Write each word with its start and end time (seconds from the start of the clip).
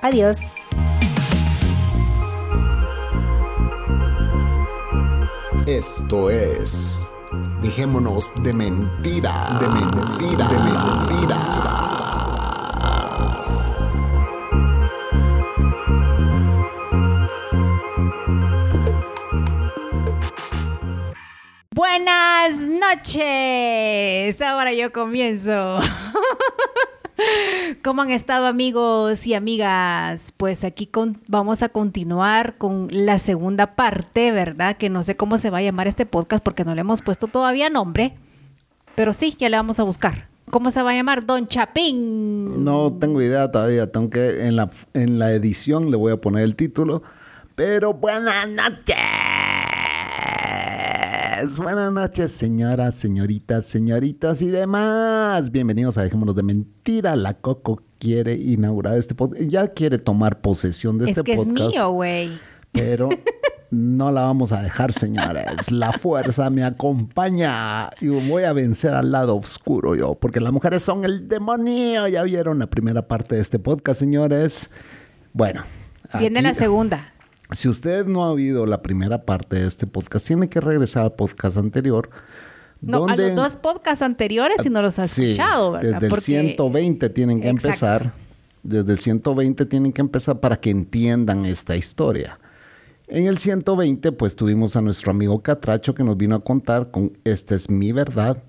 Adiós. 0.00 0.38
Esto 5.66 6.30
es. 6.30 7.02
Dejémonos 7.60 8.32
de 8.42 8.52
mentira. 8.54 9.32
De 9.60 9.68
mentira. 9.68 10.48
De 10.48 10.58
mentira. 10.58 11.36
Buenas 21.74 22.62
noches. 22.62 24.40
Ahora 24.40 24.72
yo 24.72 24.92
comienzo. 24.92 25.80
¿Cómo 27.82 28.02
han 28.02 28.10
estado 28.10 28.46
amigos 28.46 29.26
y 29.26 29.34
amigas? 29.34 30.32
Pues 30.36 30.64
aquí 30.64 30.88
vamos 31.26 31.62
a 31.62 31.68
continuar 31.68 32.56
con 32.58 32.88
la 32.90 33.18
segunda 33.18 33.74
parte, 33.74 34.32
¿verdad? 34.32 34.76
Que 34.76 34.88
no 34.88 35.02
sé 35.02 35.16
cómo 35.16 35.38
se 35.38 35.50
va 35.50 35.58
a 35.58 35.62
llamar 35.62 35.86
este 35.88 36.06
podcast 36.06 36.42
porque 36.42 36.64
no 36.64 36.74
le 36.74 36.80
hemos 36.80 37.02
puesto 37.02 37.26
todavía 37.26 37.70
nombre. 37.70 38.14
Pero 38.94 39.12
sí, 39.12 39.34
ya 39.38 39.48
le 39.48 39.56
vamos 39.56 39.78
a 39.80 39.84
buscar. 39.84 40.28
¿Cómo 40.50 40.70
se 40.70 40.82
va 40.82 40.90
a 40.90 40.94
llamar? 40.94 41.26
Don 41.26 41.46
Chapín. 41.46 42.64
No 42.64 42.92
tengo 42.92 43.20
idea 43.20 43.50
todavía. 43.50 43.90
Tengo 43.90 44.10
que 44.10 44.46
en 44.46 44.56
la, 44.56 44.70
en 44.94 45.18
la 45.18 45.32
edición 45.32 45.90
le 45.90 45.96
voy 45.96 46.12
a 46.12 46.16
poner 46.16 46.44
el 46.44 46.56
título. 46.56 47.02
Pero 47.54 47.92
buenas 47.92 48.48
noches. 48.48 48.96
Buenas 51.38 51.92
noches, 51.92 52.32
señoras, 52.32 52.96
señoritas, 52.96 53.64
señoritas 53.64 54.42
y 54.42 54.48
demás. 54.48 55.52
Bienvenidos 55.52 55.96
a 55.96 56.02
Dejémonos 56.02 56.34
de 56.34 56.42
Mentira. 56.42 57.14
La 57.14 57.34
Coco 57.34 57.80
quiere 58.00 58.34
inaugurar 58.34 58.96
este 58.96 59.14
podcast. 59.14 59.42
Ya 59.42 59.68
quiere 59.68 59.98
tomar 59.98 60.40
posesión 60.40 60.98
de 60.98 61.10
este 61.10 61.22
podcast. 61.22 61.38
Es 61.38 61.44
que 61.44 61.50
es 61.50 61.74
mío, 61.74 61.90
güey. 61.90 62.40
Pero 62.72 63.08
no 63.70 64.10
la 64.10 64.22
vamos 64.22 64.50
a 64.50 64.62
dejar, 64.62 64.92
señores. 64.92 65.70
La 65.70 65.92
fuerza 65.92 66.50
me 66.50 66.64
acompaña 66.64 67.90
y 68.00 68.08
voy 68.08 68.42
a 68.42 68.52
vencer 68.52 68.94
al 68.94 69.12
lado 69.12 69.36
oscuro 69.36 69.94
yo, 69.94 70.16
porque 70.16 70.40
las 70.40 70.50
mujeres 70.50 70.82
son 70.82 71.04
el 71.04 71.28
demonio. 71.28 72.08
Ya 72.08 72.24
vieron 72.24 72.58
la 72.58 72.66
primera 72.66 73.06
parte 73.06 73.36
de 73.36 73.42
este 73.42 73.60
podcast, 73.60 74.00
señores. 74.00 74.70
Bueno. 75.32 75.62
Viene 76.18 76.42
la 76.42 76.52
segunda. 76.52 77.12
Si 77.50 77.68
usted 77.68 78.06
no 78.06 78.24
ha 78.24 78.30
oído 78.30 78.66
la 78.66 78.82
primera 78.82 79.24
parte 79.24 79.56
de 79.56 79.66
este 79.66 79.86
podcast, 79.86 80.26
tiene 80.26 80.48
que 80.48 80.60
regresar 80.60 81.04
al 81.04 81.12
podcast 81.12 81.56
anterior. 81.56 82.10
No, 82.80 83.08
a 83.08 83.16
los 83.16 83.34
dos 83.34 83.56
podcasts 83.56 84.02
anteriores 84.02 84.58
si 84.62 84.70
no 84.70 84.82
los 84.82 84.98
ha 84.98 85.04
escuchado, 85.04 85.72
¿verdad? 85.72 86.00
Desde 86.00 86.14
el 86.14 86.20
120 86.20 87.10
tienen 87.10 87.40
que 87.40 87.48
empezar. 87.48 88.12
Desde 88.62 88.92
el 88.92 88.98
120 88.98 89.66
tienen 89.66 89.92
que 89.92 90.00
empezar 90.00 90.40
para 90.40 90.60
que 90.60 90.70
entiendan 90.70 91.46
esta 91.46 91.76
historia. 91.76 92.38
En 93.06 93.26
el 93.26 93.38
120, 93.38 94.12
pues 94.12 94.36
tuvimos 94.36 94.76
a 94.76 94.82
nuestro 94.82 95.10
amigo 95.10 95.42
Catracho 95.42 95.94
que 95.94 96.04
nos 96.04 96.16
vino 96.16 96.36
a 96.36 96.44
contar 96.44 96.90
con 96.90 97.16
Esta 97.24 97.54
es 97.54 97.70
mi 97.70 97.92
verdad. 97.92 98.42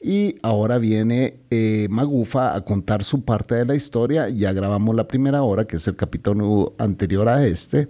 Y 0.00 0.36
ahora 0.42 0.78
viene 0.78 1.40
eh, 1.50 1.88
Magufa 1.90 2.54
a 2.54 2.64
contar 2.64 3.04
su 3.04 3.24
parte 3.24 3.56
de 3.56 3.66
la 3.66 3.74
historia. 3.74 4.28
Ya 4.30 4.52
grabamos 4.52 4.96
la 4.96 5.06
primera 5.06 5.42
hora, 5.42 5.66
que 5.66 5.76
es 5.76 5.86
el 5.88 5.96
capítulo 5.96 6.74
anterior 6.78 7.28
a 7.28 7.44
este. 7.46 7.88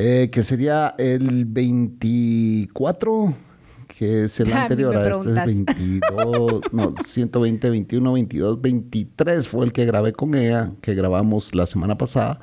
Eh, 0.00 0.30
que 0.30 0.44
sería 0.44 0.94
el 0.96 1.44
24, 1.44 3.34
que 3.98 4.24
es 4.26 4.38
el 4.38 4.52
anterior 4.52 4.96
a, 4.96 5.10
este, 5.10 5.30
es 5.30 5.44
22, 5.44 6.60
no, 6.72 6.94
120, 7.04 7.68
21, 7.68 8.12
22, 8.12 8.60
23 8.60 9.48
fue 9.48 9.64
el 9.66 9.72
que 9.72 9.84
grabé 9.86 10.12
con 10.12 10.36
ella, 10.36 10.70
que 10.82 10.94
grabamos 10.94 11.52
la 11.52 11.66
semana 11.66 11.98
pasada. 11.98 12.38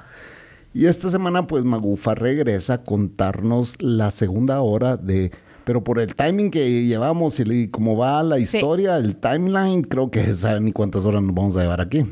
Y 0.73 0.87
esta 0.87 1.09
semana, 1.09 1.47
pues 1.47 1.63
Magufa 1.63 2.13
regresa 2.13 2.73
a 2.73 2.83
contarnos 2.83 3.81
la 3.81 4.11
segunda 4.11 4.59
hora 4.59 4.97
de. 4.97 5.31
Pero 5.63 5.81
por 5.81 6.01
el 6.01 6.13
timing 6.13 6.51
que 6.51 6.83
llevamos 6.85 7.39
y 7.39 7.69
cómo 7.69 7.95
va 7.95 8.21
la 8.21 8.37
historia, 8.37 8.97
el 8.97 9.15
timeline, 9.15 9.81
creo 9.83 10.11
que 10.11 10.21
saben 10.33 10.65
ni 10.65 10.73
cuántas 10.73 11.05
horas 11.05 11.23
nos 11.23 11.33
vamos 11.33 11.55
a 11.55 11.61
llevar 11.61 11.79
aquí. 11.79 12.05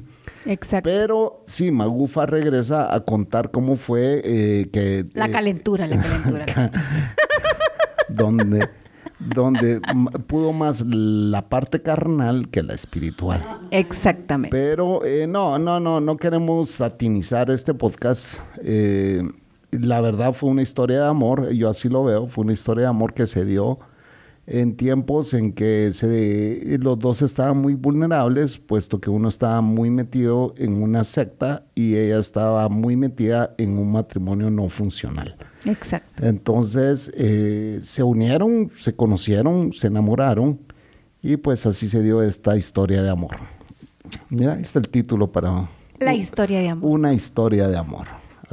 Exacto. 0.46 0.90
Pero 0.90 1.44
sí, 1.46 1.72
Magufa 1.72 2.26
regresa 2.26 2.94
a 2.94 3.02
contar 3.02 3.52
cómo 3.52 3.76
fue 3.76 4.22
eh, 4.24 4.70
que... 4.72 5.06
La 5.14 5.28
eh, 5.28 5.32
calentura, 5.32 5.88
la 5.88 6.02
calentura. 6.02 6.46
donde, 8.10 8.70
donde 9.20 9.82
pudo 10.28 10.54
más 10.54 10.82
la 10.86 11.50
parte 11.50 11.82
carnal 11.82 12.50
que 12.50 12.64
la 12.64 12.74
espiritual. 12.74 13.42
Exactamente. 13.72 14.56
Pero 14.56 15.06
eh, 15.06 15.28
no, 15.28 15.58
no, 15.60 15.80
no, 15.80 16.00
no 16.00 16.18
queremos 16.18 16.72
satinizar 16.72 17.50
este 17.50 17.74
podcast. 17.74 18.40
la 19.72 20.02
verdad 20.02 20.34
fue 20.34 20.50
una 20.50 20.62
historia 20.62 21.02
de 21.04 21.08
amor, 21.08 21.52
yo 21.52 21.70
así 21.70 21.90
lo 21.90 22.04
veo, 22.04 22.28
fue 22.28 22.44
una 22.44 22.54
historia 22.54 22.84
de 22.84 22.90
amor 22.90 23.14
que 23.14 23.28
se 23.28 23.46
dio 23.46 23.80
en 24.46 24.76
tiempos 24.76 25.34
en 25.34 25.54
que 25.54 25.92
se, 25.94 26.78
los 26.80 27.00
dos 27.00 27.22
estaban 27.22 27.58
muy 27.58 27.76
vulnerables, 27.76 28.58
puesto 28.58 29.00
que 29.00 29.10
uno 29.10 29.30
estaba 29.30 29.62
muy 29.62 29.90
metido 29.90 30.54
en 30.58 30.82
una 30.82 31.04
secta 31.04 31.66
y 31.76 31.96
ella 31.96 32.20
estaba 32.20 32.68
muy 32.68 32.98
metida 32.98 33.56
en 33.58 33.78
un 33.78 33.92
matrimonio 33.92 34.50
no 34.50 34.68
funcional. 34.70 35.38
Exacto. 35.66 36.26
Entonces 36.26 37.12
eh, 37.16 37.80
se 37.82 38.04
unieron, 38.04 38.70
se 38.76 38.96
conocieron, 38.96 39.72
se 39.72 39.88
enamoraron 39.88 40.60
y 41.22 41.38
pues 41.38 41.66
así 41.66 41.88
se 41.88 42.02
dio 42.04 42.22
esta 42.22 42.58
historia 42.58 43.02
de 43.02 43.10
amor. 43.10 43.38
Mira, 44.30 44.54
este 44.54 44.80
es 44.80 44.86
el 44.86 44.90
título 44.90 45.32
para... 45.32 45.70
La 46.00 46.14
historia 46.14 46.60
de 46.60 46.70
amor. 46.70 46.92
Una 46.92 47.14
historia 47.14 47.70
de 47.70 47.78
amor. 47.78 48.08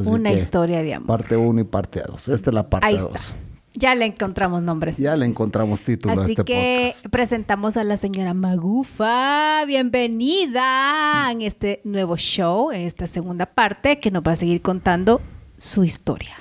una 0.04 0.32
historia 0.32 0.82
de 0.82 0.94
amor. 0.94 1.08
Parte 1.08 1.36
1 1.36 1.60
y 1.60 1.64
parte 1.64 2.00
2. 2.06 2.28
Esta 2.28 2.50
es 2.50 2.54
la 2.54 2.70
parte 2.70 2.96
2. 2.96 3.34
Ya 3.74 3.94
le 3.94 4.06
encontramos 4.06 4.62
nombres. 4.62 4.96
Ya 4.96 5.14
le 5.16 5.26
encontramos 5.26 5.82
título 5.82 6.14
Así 6.14 6.22
a 6.22 6.26
este 6.26 6.44
que 6.44 6.92
presentamos 7.10 7.76
a 7.76 7.84
la 7.84 7.96
señora 7.96 8.34
Magufa. 8.34 9.64
Bienvenida 9.64 11.30
en 11.30 11.42
este 11.42 11.80
nuevo 11.84 12.16
show, 12.16 12.72
en 12.72 12.82
esta 12.82 13.06
segunda 13.06 13.46
parte, 13.46 14.00
que 14.00 14.10
nos 14.10 14.22
va 14.24 14.32
a 14.32 14.36
seguir 14.36 14.60
contando 14.60 15.20
su 15.56 15.84
historia. 15.84 16.34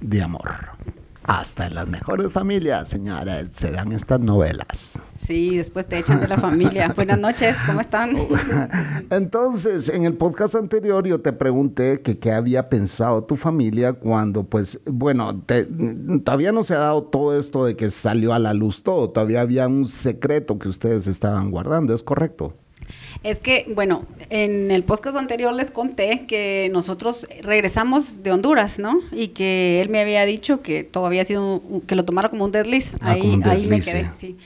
De 0.00 0.20
amor. 0.20 0.72
Hasta 1.24 1.66
en 1.66 1.74
las 1.74 1.86
mejores 1.86 2.32
familias, 2.32 2.88
señores, 2.88 3.50
se 3.52 3.70
dan 3.70 3.92
estas 3.92 4.18
novelas. 4.18 5.00
Sí, 5.16 5.56
después 5.56 5.86
te 5.86 5.98
echan 5.98 6.20
de 6.20 6.26
la 6.26 6.36
familia. 6.36 6.92
Buenas 6.96 7.18
noches, 7.18 7.56
¿cómo 7.64 7.80
están? 7.80 8.16
Entonces, 9.10 9.88
en 9.88 10.04
el 10.04 10.14
podcast 10.14 10.56
anterior 10.56 11.06
yo 11.06 11.20
te 11.20 11.32
pregunté 11.32 12.00
que 12.02 12.18
qué 12.18 12.32
había 12.32 12.68
pensado 12.68 13.22
tu 13.22 13.36
familia 13.36 13.92
cuando, 13.92 14.42
pues, 14.42 14.80
bueno, 14.84 15.40
todavía 16.24 16.50
no 16.50 16.64
se 16.64 16.74
ha 16.74 16.78
dado 16.78 17.04
todo 17.04 17.38
esto 17.38 17.64
de 17.66 17.76
que 17.76 17.90
salió 17.90 18.34
a 18.34 18.40
la 18.40 18.52
luz 18.52 18.82
todo, 18.82 19.10
todavía 19.10 19.42
había 19.42 19.68
un 19.68 19.86
secreto 19.86 20.58
que 20.58 20.68
ustedes 20.68 21.06
estaban 21.06 21.50
guardando, 21.52 21.94
¿es 21.94 22.02
correcto? 22.02 22.54
Es 23.22 23.38
que, 23.40 23.66
bueno, 23.74 24.04
en 24.30 24.70
el 24.70 24.82
podcast 24.82 25.16
anterior 25.16 25.52
les 25.54 25.70
conté 25.70 26.26
que 26.26 26.68
nosotros 26.72 27.26
regresamos 27.42 28.22
de 28.22 28.32
Honduras, 28.32 28.78
¿no? 28.78 29.00
Y 29.12 29.28
que 29.28 29.80
él 29.80 29.88
me 29.88 30.00
había 30.00 30.24
dicho 30.24 30.60
que 30.62 30.82
todo 30.84 31.06
había 31.06 31.24
sido, 31.24 31.62
que 31.86 31.94
lo 31.94 32.04
tomara 32.04 32.28
como 32.30 32.44
un 32.44 32.50
desliz. 32.50 32.94
Ah, 33.00 33.12
ahí, 33.12 33.40
ahí 33.44 33.66
me 33.66 33.80
quedé, 33.80 34.10
sí. 34.12 34.36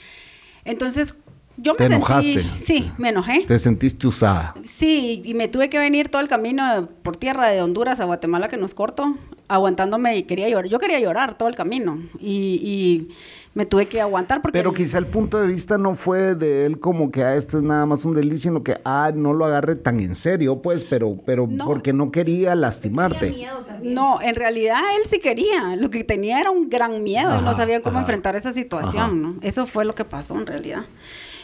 Entonces, 0.64 1.14
yo 1.56 1.72
me 1.72 1.78
¿Te 1.78 1.88
sentí, 1.88 1.94
enojaste? 1.96 2.44
sí, 2.62 2.92
me 2.98 3.08
enojé. 3.08 3.44
¿Te 3.46 3.58
sentiste 3.58 4.06
usada? 4.06 4.54
Sí, 4.64 5.22
y 5.24 5.32
me 5.32 5.48
tuve 5.48 5.70
que 5.70 5.78
venir 5.78 6.08
todo 6.08 6.20
el 6.20 6.28
camino 6.28 6.90
por 7.02 7.16
tierra 7.16 7.48
de 7.48 7.62
Honduras 7.62 8.00
a 8.00 8.04
Guatemala, 8.04 8.48
que 8.48 8.58
no 8.58 8.66
es 8.66 8.74
corto, 8.74 9.16
aguantándome 9.48 10.18
y 10.18 10.24
quería 10.24 10.50
llorar. 10.50 10.68
Yo 10.68 10.78
quería 10.78 11.00
llorar 11.00 11.38
todo 11.38 11.48
el 11.48 11.54
camino. 11.54 11.98
y 12.20 13.08
me 13.56 13.64
tuve 13.64 13.86
que 13.86 14.02
aguantar 14.02 14.42
porque... 14.42 14.58
Pero 14.58 14.74
quizá 14.74 14.98
el 14.98 15.06
punto 15.06 15.40
de 15.40 15.46
vista 15.46 15.78
no 15.78 15.94
fue 15.94 16.34
de 16.34 16.66
él 16.66 16.78
como 16.78 17.10
que, 17.10 17.24
ah, 17.24 17.36
esto 17.36 17.56
es 17.56 17.64
nada 17.64 17.86
más 17.86 18.04
un 18.04 18.12
delicia, 18.12 18.50
sino 18.50 18.62
que, 18.62 18.76
ah, 18.84 19.12
no 19.14 19.32
lo 19.32 19.46
agarre 19.46 19.76
tan 19.76 19.98
en 19.98 20.14
serio, 20.14 20.60
pues, 20.60 20.84
pero, 20.84 21.16
pero 21.24 21.48
porque 21.64 21.94
no 21.94 22.10
quería 22.10 22.54
lastimarte. 22.54 23.48
No, 23.82 24.20
en 24.20 24.34
realidad 24.34 24.80
él 24.98 25.08
sí 25.08 25.20
quería, 25.20 25.74
lo 25.74 25.88
que 25.88 26.04
tenía 26.04 26.38
era 26.38 26.50
un 26.50 26.68
gran 26.68 27.02
miedo 27.02 27.40
y 27.40 27.42
no 27.42 27.54
sabía 27.54 27.80
cómo 27.80 27.98
enfrentar 27.98 28.36
esa 28.36 28.52
situación, 28.52 29.22
¿no? 29.22 29.36
Eso 29.40 29.66
fue 29.66 29.86
lo 29.86 29.94
que 29.94 30.04
pasó 30.04 30.34
en 30.34 30.46
realidad. 30.46 30.84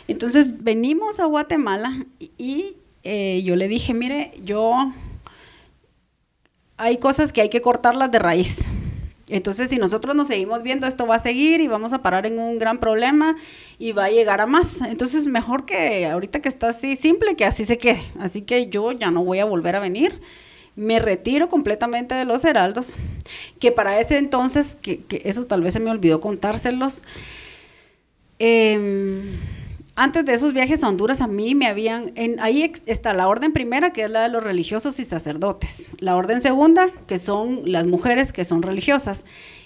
Entonces 0.07 0.63
venimos 0.63 1.19
a 1.19 1.25
Guatemala 1.25 2.05
y, 2.37 2.77
eh, 3.05 3.43
yo 3.43 3.57
le 3.57 3.69
dije, 3.69 3.95
mire, 3.95 4.35
yo 4.45 4.93
hay 6.77 6.99
cosas 6.99 7.33
que 7.33 7.41
hay 7.41 7.49
que 7.49 7.63
cortarlas 7.63 8.11
de 8.11 8.19
raíz. 8.19 8.71
Entonces, 9.33 9.71
si 9.71 9.79
nosotros 9.79 10.15
nos 10.15 10.29
seguimos 10.29 10.63
viendo, 10.63 10.87
esto 10.87 11.07
va 11.07 11.15
a 11.15 11.19
seguir 11.19 11.63
y 11.63 11.67
vamos 11.67 11.95
a 11.95 12.03
parar 12.03 12.27
en 12.27 12.39
un 12.39 12.59
gran 12.59 12.79
problema 12.79 13.35
y 13.79 13.93
va 13.93 14.05
a 14.05 14.11
llegar 14.11 14.43
a 14.43 14.47
más. 14.47 14.83
Entonces, 14.83 15.27
mejor 15.27 15.65
que 15.65 16.05
ahorita 16.07 16.41
que 16.41 16.51
está 16.51 16.69
así 16.69 16.97
simple, 16.97 17.35
que 17.35 17.47
así 17.47 17.65
se 17.65 17.79
quede. 17.79 18.03
Así 18.21 18.43
que 18.43 18.69
yo 18.69 18.93
ya 18.93 19.11
no 19.11 19.25
voy 19.25 19.39
a 19.39 19.47
volver 19.47 19.75
a 19.75 19.81
venir. 19.81 20.21
Me 20.77 20.99
retiro 20.99 21.49
completamente 21.49 22.15
de 22.15 22.27
los 22.27 22.45
heraldos, 22.45 22.97
que 23.59 23.73
para 23.73 23.99
ese 24.01 24.19
entonces, 24.19 24.77
que, 24.81 25.03
eso 25.25 25.45
tal 25.45 25.63
vez 25.63 25.73
se 25.73 25.81
me 25.81 25.91
olvidó 25.91 26.21
contárselos, 26.21 27.03
eh, 28.39 29.39
antes 29.95 30.25
de 30.25 30.33
esos 30.35 30.53
viajes 30.53 30.83
a 30.83 30.89
Honduras 30.89 31.21
a 31.21 31.27
mí 31.27 31.55
me 31.55 31.67
habían, 31.67 32.13
en, 32.15 32.41
ahí 32.41 32.73
está 32.87 33.13
la 33.13 33.29
orden 33.29 33.53
primera, 33.53 33.93
que 33.93 34.05
es 34.05 34.11
la 34.11 34.23
de 34.23 34.29
los 34.31 34.43
religiosos 34.43 34.99
y 34.99 35.05
sacerdotes, 35.05 35.91
la 35.99 36.17
orden 36.17 36.41
segunda, 36.41 36.89
que 37.07 37.19
son 37.19 37.63
las 37.71 37.87
mujeres 37.87 38.33
que 38.33 38.45
son 38.45 38.63
religiosas, 38.63 39.25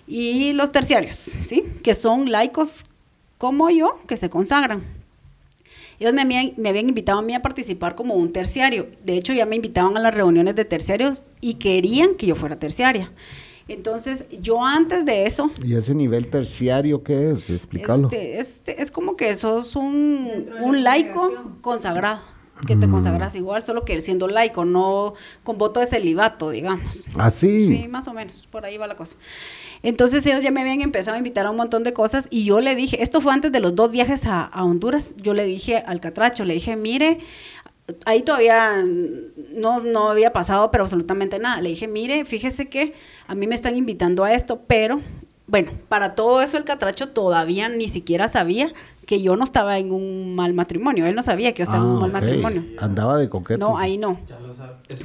y 0.09 0.53
los 0.53 0.73
terciarios, 0.73 1.33
¿sí? 1.43 1.65
que 1.83 1.95
son 1.95 2.31
laicos 2.31 2.87
como 3.39 3.71
yo, 3.71 4.01
que 4.07 4.17
se 4.17 4.31
consagran. 4.31 4.83
Ellos 5.99 6.13
me 6.13 6.23
habían, 6.23 6.53
me 6.57 6.69
habían 6.69 6.89
invitado 6.89 7.21
a 7.21 7.23
mí 7.23 7.35
a 7.35 7.41
participar 7.41 7.95
como 7.95 8.15
un 8.15 8.33
terciario. 8.33 8.89
De 9.05 9.17
hecho, 9.17 9.33
ya 9.33 9.47
me 9.47 9.57
invitaban 9.57 9.97
a 9.97 10.01
las 10.01 10.15
reuniones 10.15 10.55
de 10.55 10.67
terciarios 10.67 11.25
y 11.41 11.55
querían 11.55 12.17
que 12.17 12.27
yo 12.27 12.35
fuera 12.35 12.59
terciaria. 12.59 13.11
Entonces, 13.69 14.27
yo 14.41 14.65
antes 14.65 15.05
de 15.05 15.27
eso... 15.27 15.51
¿Y 15.65 15.75
ese 15.75 15.95
nivel 15.95 16.29
terciario 16.29 17.03
qué 17.03 17.33
es? 17.33 17.51
Explícalo. 17.51 18.05
Este, 18.09 18.39
este, 18.39 18.83
es 18.83 18.91
como 18.93 19.17
que 19.17 19.35
sos 19.35 19.75
un, 19.75 20.49
un 20.63 20.85
laico 20.85 21.33
consagrado, 21.63 22.21
que 22.67 22.77
te 22.77 22.87
Mm. 22.87 22.91
consagras 22.91 23.35
igual, 23.35 23.63
solo 23.65 23.85
que 23.85 24.01
siendo 24.01 24.29
laico, 24.29 24.65
no 24.65 25.15
con 25.43 25.59
voto 25.59 25.81
de 25.81 25.87
celibato, 25.87 26.51
digamos. 26.51 27.07
¿Ah, 27.19 27.31
sí? 27.33 27.67
Sí, 27.67 27.89
más 27.89 28.07
o 28.09 28.15
menos, 28.15 28.47
por 28.51 28.65
ahí 28.65 28.79
va 28.79 28.87
la 28.87 28.95
cosa. 28.97 29.17
Entonces 29.83 30.25
ellos 30.27 30.43
ya 30.43 30.51
me 30.51 30.63
habían 30.63 30.81
empezado 30.81 31.17
a 31.17 31.19
invitar 31.19 31.45
a 31.47 31.51
un 31.51 31.57
montón 31.57 31.83
de 31.83 31.93
cosas 31.93 32.29
y 32.31 32.45
yo 32.45 32.61
le 32.61 32.75
dije, 32.75 33.03
esto 33.03 33.21
fue 33.21 33.33
antes 33.35 33.53
de 33.53 33.61
los 33.61 33.75
dos 33.75 33.91
viajes 33.91 34.27
a, 34.27 34.43
a 34.43 34.65
Honduras, 34.65 35.13
yo 35.17 35.35
le 35.35 35.45
dije 35.45 35.77
al 35.79 36.01
Catracho, 36.01 36.45
le 36.45 36.55
dije, 36.55 36.77
mire, 36.77 37.19
ahí 38.05 38.23
todavía 38.23 38.83
no, 39.55 39.81
no 39.81 40.09
había 40.11 40.33
pasado 40.33 40.71
pero 40.71 40.85
absolutamente 40.85 41.39
nada. 41.39 41.61
Le 41.61 41.71
dije, 41.71 41.89
mire, 41.89 42.25
fíjese 42.25 42.69
que 42.69 42.95
a 43.27 43.35
mí 43.35 43.47
me 43.47 43.55
están 43.55 43.77
invitando 43.77 44.25
a 44.25 44.33
esto, 44.33 44.61
pero 44.67 45.01
bueno, 45.49 45.71
para 45.89 46.17
todo 46.17 46.43
eso 46.43 46.57
el 46.57 46.65
Catracho 46.65 47.11
todavía 47.11 47.69
ni 47.69 47.89
siquiera 47.89 48.29
sabía 48.29 48.73
que 49.07 49.23
yo 49.23 49.37
no 49.37 49.45
estaba 49.45 49.79
en 49.79 49.93
un 49.93 50.35
mal 50.35 50.53
matrimonio. 50.55 51.07
Él 51.07 51.15
no 51.15 51.23
sabía 51.23 51.53
que 51.53 51.59
yo 51.59 51.63
estaba 51.65 51.85
en 51.85 51.91
un 51.91 51.97
Ah, 51.99 52.01
mal 52.01 52.11
matrimonio. 52.13 52.65
Andaba 52.81 53.17
de 53.17 53.29
coqueto. 53.29 53.59
No, 53.61 53.79
ahí 53.79 53.97
no. 53.97 54.19
Ya 54.29 54.41
lo 54.41 54.53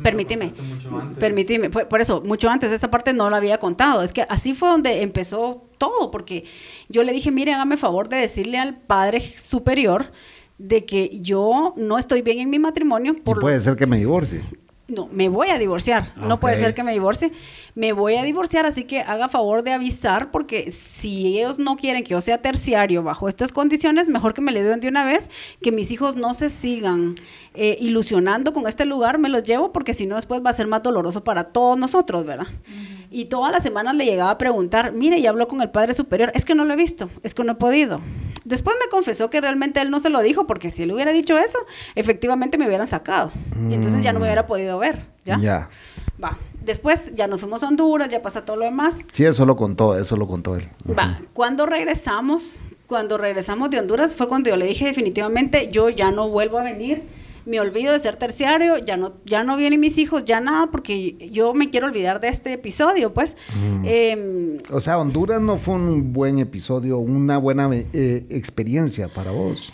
Permíteme, 0.02 0.48
contaste 0.48 0.74
mucho 0.74 1.00
antes. 1.00 1.18
permíteme, 1.20 1.70
fue- 1.70 1.86
por 1.86 2.02
eso, 2.02 2.22
mucho 2.26 2.50
antes, 2.50 2.72
esta 2.72 2.90
parte 2.90 3.14
no 3.14 3.30
la 3.30 3.38
había 3.38 3.60
contado, 3.60 4.02
es 4.02 4.14
que 4.14 4.24
así 4.30 4.56
fue 4.56 4.70
donde 4.70 5.04
empezó 5.04 5.64
todo, 5.78 6.10
porque 6.10 6.46
yo 6.90 7.04
le 7.04 7.14
dije, 7.14 7.30
mire, 7.30 7.54
hágame 7.54 7.78
favor 7.78 8.10
de 8.10 8.18
decirle 8.18 8.58
al 8.58 8.76
Padre 8.78 9.22
Superior 9.22 10.12
de 10.62 10.86
que 10.86 11.20
yo 11.22 11.74
no 11.78 11.98
estoy 11.98 12.22
bien 12.22 12.40
en 12.40 12.50
mi 12.50 12.60
matrimonio, 12.60 13.16
por 13.24 13.38
lo- 13.38 13.42
puede 13.42 13.60
ser 13.60 13.76
que 13.76 13.86
me 13.88 13.98
divorcie. 13.98 14.42
no, 14.88 15.08
me 15.10 15.30
voy 15.30 15.48
a 15.48 15.58
divorciar. 15.58 16.12
No 16.18 16.42
puede 16.42 16.58
ser 16.58 16.74
que 16.74 16.84
me 16.84 16.92
divorcie. 16.92 17.32
Me 17.76 17.94
voy 17.94 18.16
a 18.16 18.24
divorciar, 18.24 18.66
así 18.66 18.84
que 18.84 19.00
haga 19.00 19.30
favor 19.30 19.64
de 19.64 19.72
avisar, 19.72 20.32
porque 20.32 20.70
si 20.70 21.40
ellos 21.40 21.60
no 21.60 21.78
quieren 21.78 22.04
que 22.04 22.10
yo 22.10 22.20
sea 22.20 22.42
terciario 22.42 23.02
bajo 23.02 23.30
estas 23.30 23.54
condiciones, 23.54 24.10
mejor 24.10 24.34
que 24.34 24.42
me 24.42 24.52
le 24.52 24.62
den 24.62 24.82
de 24.82 24.90
una 24.90 25.06
vez, 25.06 25.30
que 25.62 25.72
mis 25.72 25.92
hijos 25.94 26.18
no 26.18 26.34
se 26.34 26.50
sigan 26.50 27.16
eh, 27.54 27.78
ilusionando 27.80 28.52
con 28.52 28.68
este 28.68 28.84
lugar, 28.84 29.18
me 29.18 29.30
los 29.30 29.44
llevo, 29.44 29.72
porque 29.72 29.94
si 29.94 30.06
no 30.08 30.16
después 30.16 30.42
va 30.46 30.50
a 30.50 30.54
ser 30.54 30.68
más 30.68 30.84
doloroso 30.84 31.24
para 31.24 31.46
todos 31.46 31.78
nosotros, 31.78 32.26
¿verdad? 32.26 32.48
Y 33.10 33.26
todas 33.26 33.54
las 33.54 33.64
semanas 33.64 33.96
le 33.96 34.04
llegaba 34.04 34.32
a 34.32 34.38
preguntar, 34.38 34.92
mire, 34.92 35.20
y 35.20 35.26
habló 35.26 35.48
con 35.48 35.62
el 35.62 35.70
Padre 35.70 35.94
Superior, 35.94 36.34
es 36.36 36.44
que 36.44 36.54
no 36.54 36.66
lo 36.66 36.74
he 36.74 36.78
visto, 36.78 37.10
es 37.24 37.34
que 37.34 37.46
no 37.46 37.54
he 37.54 37.56
podido. 37.56 38.02
Después 38.44 38.76
me 38.84 38.90
confesó 38.90 39.30
que 39.30 39.40
realmente 39.40 39.82
él 39.82 39.92
no 39.92 40.00
se 40.00 40.10
lo 40.10 40.22
dijo, 40.22 40.48
porque 40.48 40.72
si 40.72 40.84
él 40.84 40.92
hubiera 40.92 41.12
dicho 41.12 41.38
eso, 41.38 41.60
efectivamente 41.96 42.58
me 42.58 42.68
hubieran 42.68 42.88
sacado. 42.88 43.32
Y 43.70 43.74
entonces 43.74 44.02
ya 44.02 44.14
no 44.14 44.20
me 44.20 44.26
hubiera 44.26 44.48
podido 44.48 44.80
ver, 44.80 45.06
¿ya? 45.26 45.38
Ya. 45.40 45.70
Va. 46.24 46.38
Después 46.64 47.14
ya 47.16 47.28
nos 47.28 47.42
fuimos 47.42 47.64
a 47.64 47.68
Honduras, 47.68 48.10
ya 48.10 48.22
pasa 48.22 48.46
todo 48.46 48.58
lo 48.58 48.66
demás. 48.66 49.06
Sí, 49.14 49.26
eso 49.26 49.46
lo 49.46 49.56
contó, 49.56 49.98
eso 49.98 50.16
lo 50.16 50.28
contó 50.28 50.56
él. 50.56 50.70
Va. 50.98 51.20
Cuando 51.34 51.66
regresamos, 51.66 52.62
cuando 52.88 53.18
regresamos 53.18 53.70
de 53.70 53.80
Honduras 53.80 54.16
fue 54.16 54.28
cuando 54.28 54.50
yo 54.50 54.58
le 54.58 54.66
dije 54.66 54.86
definitivamente, 54.86 55.70
yo 55.72 55.90
ya 55.90 56.12
no 56.12 56.30
vuelvo 56.30 56.60
a 56.60 56.64
venir, 56.64 57.08
me 57.46 57.60
olvido 57.60 57.94
de 57.94 58.00
ser 58.00 58.16
terciario, 58.18 58.78
ya 58.78 58.98
no, 58.98 59.14
ya 59.26 59.44
no 59.44 59.58
vienen 59.58 59.80
mis 59.80 59.98
hijos, 59.98 60.26
ya 60.26 60.40
nada, 60.42 60.68
porque 60.72 61.30
yo 61.32 61.54
me 61.54 61.70
quiero 61.70 61.88
olvidar 61.88 62.20
de 62.22 62.28
este 62.28 62.54
episodio, 62.54 63.14
pues. 63.14 63.36
Em, 63.84 64.60
O 64.72 64.82
sea, 64.82 65.00
Honduras 65.00 65.42
no 65.42 65.58
fue 65.58 65.76
un 65.76 66.14
buen 66.14 66.40
episodio, 66.40 66.98
una 66.98 67.38
buena 67.38 67.70
eh, 67.74 68.26
experiencia 68.30 69.08
para 69.08 69.32
vos. 69.32 69.74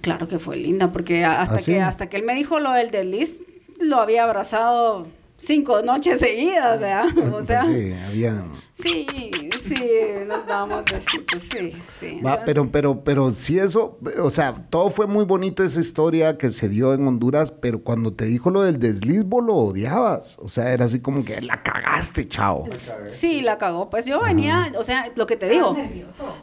claro 0.00 0.28
que 0.28 0.38
fue 0.38 0.56
linda, 0.56 0.92
porque 0.92 1.24
hasta, 1.24 1.56
¿Ah, 1.56 1.58
sí? 1.58 1.72
que, 1.72 1.80
hasta 1.80 2.08
que 2.08 2.16
él 2.16 2.22
me 2.24 2.34
dijo 2.34 2.60
lo 2.60 2.72
del 2.72 2.90
desliz, 2.90 3.40
lo 3.80 4.00
había 4.00 4.24
abrazado 4.24 5.06
cinco 5.36 5.82
noches 5.82 6.18
seguidas, 6.18 6.80
¿verdad? 6.80 7.34
O 7.34 7.42
sea, 7.42 7.64
sí, 7.64 7.92
había... 8.08 8.44
sí, 8.72 9.06
sí, 9.60 9.82
nos 10.26 10.46
dábamos 10.46 10.84
besitos, 10.84 11.42
sí, 11.42 11.72
sí. 12.00 12.20
Va, 12.24 12.40
pero, 12.44 12.70
pero, 12.70 13.04
pero 13.04 13.30
sí 13.30 13.58
eso, 13.58 13.98
o 14.22 14.30
sea, 14.30 14.54
todo 14.70 14.90
fue 14.90 15.06
muy 15.06 15.24
bonito 15.24 15.62
esa 15.62 15.80
historia 15.80 16.38
que 16.38 16.50
se 16.50 16.68
dio 16.68 16.94
en 16.94 17.06
Honduras, 17.06 17.52
pero 17.52 17.82
cuando 17.82 18.12
te 18.12 18.24
dijo 18.24 18.50
lo 18.50 18.62
del 18.62 18.78
desliz, 18.78 19.24
vos 19.24 19.44
lo 19.44 19.54
odiabas. 19.54 20.38
O 20.38 20.48
sea, 20.48 20.72
era 20.72 20.86
así 20.86 21.00
como 21.00 21.24
que 21.24 21.40
la 21.40 21.62
cagaste, 21.62 22.28
chao. 22.28 22.64
Sí, 23.06 23.42
la 23.42 23.58
cagó. 23.58 23.90
Pues 23.90 24.06
yo 24.06 24.20
venía, 24.20 24.72
o 24.78 24.84
sea, 24.84 25.12
lo 25.16 25.26
que 25.26 25.36
te 25.36 25.48
digo, 25.48 25.76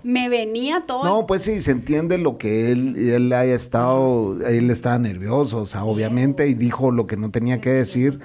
me 0.04 0.30
venía 0.30 0.86
todo. 0.86 1.04
No, 1.04 1.28
pues 1.28 1.44
sí, 1.44 1.62
se 1.62 1.72
entiende 1.72 2.18
lo 2.18 2.38
que 2.38 2.72
él, 2.72 2.96
él 2.98 3.34
haya 3.34 3.56
estado, 3.56 4.38
él 4.46 4.69
estaba 4.69 4.98
nervioso, 5.00 5.60
o 5.60 5.66
sea, 5.66 5.84
obviamente, 5.84 6.48
y 6.48 6.54
dijo 6.54 6.92
lo 6.92 7.07
que 7.07 7.18
no 7.18 7.31
tenía 7.31 7.60
que 7.60 7.72
decir. 7.72 8.19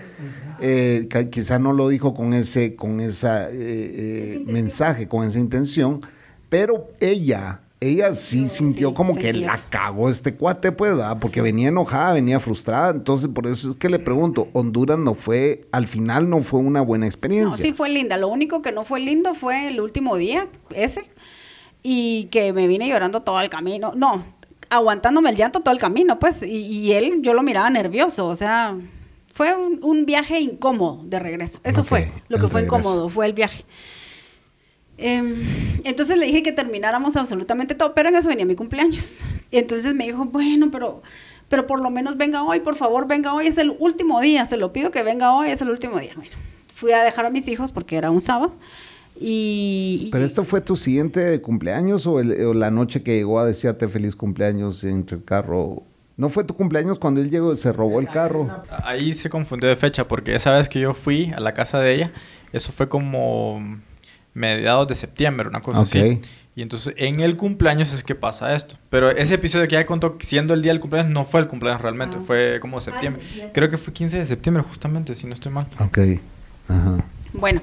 Eh, 0.61 1.07
ca- 1.09 1.31
quizá 1.31 1.59
no 1.59 1.73
lo 1.73 1.89
dijo 1.89 2.15
con 2.15 2.33
ese, 2.35 2.75
con 2.77 3.01
esa 3.01 3.49
eh, 3.51 3.53
eh, 3.53 4.43
mensaje, 4.47 5.07
con 5.09 5.25
esa 5.27 5.39
intención, 5.39 6.01
pero 6.49 6.89
ella, 7.01 7.61
ella 7.81 8.13
sí 8.15 8.49
sintió 8.49 8.89
sí, 8.89 8.95
como 8.95 9.15
que 9.15 9.33
la 9.33 9.57
cagó 9.71 10.11
este 10.11 10.35
cuate, 10.35 10.73
pues, 10.73 10.93
¿verdad? 10.97 11.19
porque 11.21 11.41
venía 11.43 11.69
enojada, 11.69 12.15
venía 12.15 12.41
frustrada, 12.41 12.91
entonces 12.91 13.29
por 13.29 13.47
eso 13.47 13.71
es 13.71 13.77
que 13.77 13.89
le 13.89 13.99
pregunto, 14.01 14.49
Honduras 14.53 14.99
no 14.99 15.15
fue, 15.15 15.67
al 15.71 15.87
final 15.87 16.29
no 16.29 16.41
fue 16.41 16.59
una 16.61 16.81
buena 16.81 17.07
experiencia. 17.07 17.51
No, 17.51 17.57
sí 17.57 17.73
fue 17.73 17.89
linda. 17.89 18.17
Lo 18.17 18.29
único 18.29 18.63
que 18.63 18.73
no 18.73 18.85
fue 18.85 18.99
lindo 19.01 19.35
fue 19.35 19.69
el 19.69 19.81
último 19.81 20.17
día, 20.17 20.49
ese, 20.75 21.05
y 21.83 22.25
que 22.33 22.53
me 22.53 22.67
vine 22.67 22.89
llorando 22.89 23.23
todo 23.23 23.41
el 23.41 23.49
camino. 23.49 23.93
No, 23.95 24.25
aguantándome 24.71 25.31
el 25.31 25.37
llanto 25.37 25.61
todo 25.61 25.73
el 25.73 25.81
camino, 25.81 26.19
pues, 26.19 26.43
y, 26.43 26.49
y 26.67 26.93
él, 26.93 27.21
yo 27.23 27.33
lo 27.35 27.43
miraba 27.45 27.71
nervioso, 27.71 28.27
o 28.27 28.35
sea, 28.35 28.75
fue 29.39 29.55
un, 29.57 29.79
un 29.85 30.05
viaje 30.05 30.41
incómodo 30.41 31.01
de 31.05 31.21
regreso. 31.21 31.61
Eso 31.63 31.85
fue 31.85 32.11
lo 32.29 32.39
que 32.39 32.49
fue 32.49 32.63
regreso. 32.63 32.79
incómodo, 32.81 33.09
fue 33.09 33.25
el 33.27 33.35
viaje. 33.35 33.65
Em, 34.97 35.45
entonces 35.85 36.19
le 36.19 36.27
dije 36.27 36.43
que 36.43 36.51
termináramos 36.51 37.17
absolutamente 37.17 37.77
todo, 37.77 37.95
pero 37.95 38.09
en 38.09 38.17
eso 38.17 38.29
venía 38.29 38.45
mi 38.45 38.57
cumpleaños. 38.57 39.21
Y 39.53 39.59
entonces 39.59 39.95
me 39.95 40.07
dijo, 40.07 40.25
bueno, 40.25 40.71
pero, 40.73 41.03
pero 41.49 41.69
por 41.69 41.81
lo 41.81 41.89
menos 41.89 42.17
venga 42.17 42.43
hoy, 42.43 42.59
por 42.61 42.75
favor, 42.75 43.07
venga 43.07 43.33
hoy, 43.33 43.47
es 43.47 43.59
el 43.59 43.77
último 43.79 44.21
día, 44.21 44.45
se 44.45 44.57
lo 44.57 44.73
pido 44.73 44.91
que 44.91 45.05
venga 45.05 45.33
hoy, 45.37 45.51
es 45.51 45.63
el 45.63 45.71
último 45.71 46.01
día. 46.01 46.13
Bueno, 46.17 46.33
fui 46.75 46.91
a 46.91 47.05
dejar 47.05 47.25
a 47.27 47.31
mis 47.31 47.47
hijos 47.47 47.71
porque 47.71 47.97
era 47.97 48.11
un 48.11 48.21
sábado. 48.21 48.55
Y, 49.21 50.09
¿Pero 50.13 50.25
esto 50.25 50.43
fue 50.45 50.61
tu 50.63 50.77
siguiente 50.77 51.41
cumpleaños 51.41 52.05
o, 52.07 52.19
el- 52.21 52.45
o 52.45 52.55
la 52.55 52.71
noche 52.73 53.03
que 53.05 53.15
llegó 53.15 53.39
a 53.39 53.47
desearte 53.47 53.87
feliz 53.89 54.17
cumpleaños 54.17 54.83
entre 54.85 55.17
el 55.19 55.25
carro? 55.25 55.85
¿No 56.19 56.29
fue 56.29 56.43
tu 56.43 56.55
cumpleaños 56.55 56.99
cuando 56.99 57.21
él 57.21 57.31
llegó, 57.31 57.55
se 57.55 57.73
robó 57.73 58.01
el 58.01 58.09
carro? 58.09 58.65
Ahí 58.83 59.15
se 59.15 59.31
confundió 59.31 59.69
de 59.69 59.77
fecha 59.77 60.09
porque 60.09 60.35
esa 60.35 60.51
vez 60.59 60.69
que 60.69 60.81
yo 60.81 60.93
fui 60.93 61.33
a 61.35 61.39
la 61.39 61.55
casa 61.55 61.79
de 61.79 61.95
ella, 61.95 62.13
eso 62.53 62.73
fue 62.73 62.89
como 62.89 63.63
mediados 64.35 64.89
de 64.89 64.97
septiembre, 64.97 65.49
una 65.49 65.63
cosa 65.63 65.83
así. 65.83 66.21
Y 66.57 66.63
entonces 66.63 66.93
en 66.97 67.21
el 67.21 67.37
cumpleaños 67.37 67.95
es 67.95 68.03
que 68.03 68.17
pasa 68.17 68.53
esto. 68.57 68.75
Pero 68.91 69.11
ese 69.11 69.35
episodio 69.35 69.69
que 69.69 69.75
ya 69.75 69.87
contó, 69.87 70.19
siendo 70.19 70.55
el 70.55 70.63
día 70.63 70.73
del 70.73 70.81
cumpleaños, 70.81 71.13
no 71.13 71.25
fue 71.25 71.41
el 71.41 71.47
cumpleaños 71.47 71.83
realmente, 71.83 72.19
fue 72.19 72.59
como 72.61 72.81
septiembre. 72.81 73.23
Creo 73.55 73.71
que 73.71 73.79
fue 73.79 73.93
15 73.93 74.19
de 74.19 74.27
septiembre 74.27 74.65
justamente, 74.69 75.15
si 75.15 75.29
no 75.29 75.35
estoy 75.35 75.53
mal. 75.53 75.69
Ok. 75.79 75.99
Ajá. 76.67 76.97
Bueno, 77.33 77.61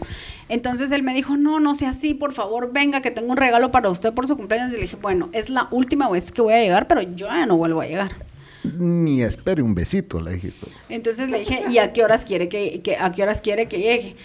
entonces 0.47 0.93
él 0.93 1.03
me 1.03 1.13
dijo, 1.13 1.35
no, 1.35 1.59
no 1.59 1.75
sea 1.75 1.89
así, 1.89 2.13
por 2.13 2.31
favor, 2.31 2.71
venga, 2.71 3.01
que 3.01 3.11
tengo 3.11 3.31
un 3.33 3.37
regalo 3.37 3.71
para 3.71 3.89
usted 3.89 4.13
por 4.13 4.27
su 4.27 4.37
cumpleaños. 4.37 4.69
Y 4.69 4.75
le 4.77 4.83
dije, 4.83 4.95
bueno, 5.01 5.27
es 5.33 5.49
la 5.49 5.67
última 5.71 6.09
vez 6.09 6.31
que 6.31 6.41
voy 6.41 6.53
a 6.53 6.61
llegar, 6.61 6.87
pero 6.87 7.01
yo 7.01 7.27
ya 7.27 7.45
no 7.45 7.57
vuelvo 7.57 7.81
a 7.81 7.85
llegar. 7.85 8.11
Ni 8.77 9.21
espere 9.21 9.61
un 9.61 9.73
besito, 9.75 10.19
le 10.21 10.33
dijiste. 10.33 10.67
Entonces 10.89 11.29
le 11.29 11.39
dije, 11.39 11.63
¿y 11.69 11.77
a 11.77 11.93
qué 11.93 12.03
horas 12.03 12.25
quiere 12.25 12.49
que, 12.49 12.81
que- 12.81 12.97
a 12.97 13.11
qué 13.11 13.23
horas 13.23 13.41
quiere 13.41 13.67
que 13.67 13.77
llegue? 13.77 14.15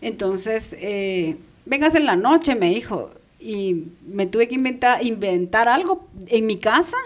Entonces, 0.00 0.76
eh, 0.80 1.36
vengas 1.66 1.94
en 1.94 2.06
la 2.06 2.16
noche, 2.16 2.54
me 2.54 2.70
dijo. 2.70 3.10
Y 3.40 3.84
me 4.06 4.26
tuve 4.26 4.48
que 4.48 4.54
inventar, 4.56 5.04
inventar 5.04 5.68
algo 5.68 6.08
en 6.26 6.46
mi 6.46 6.56
casa 6.58 6.96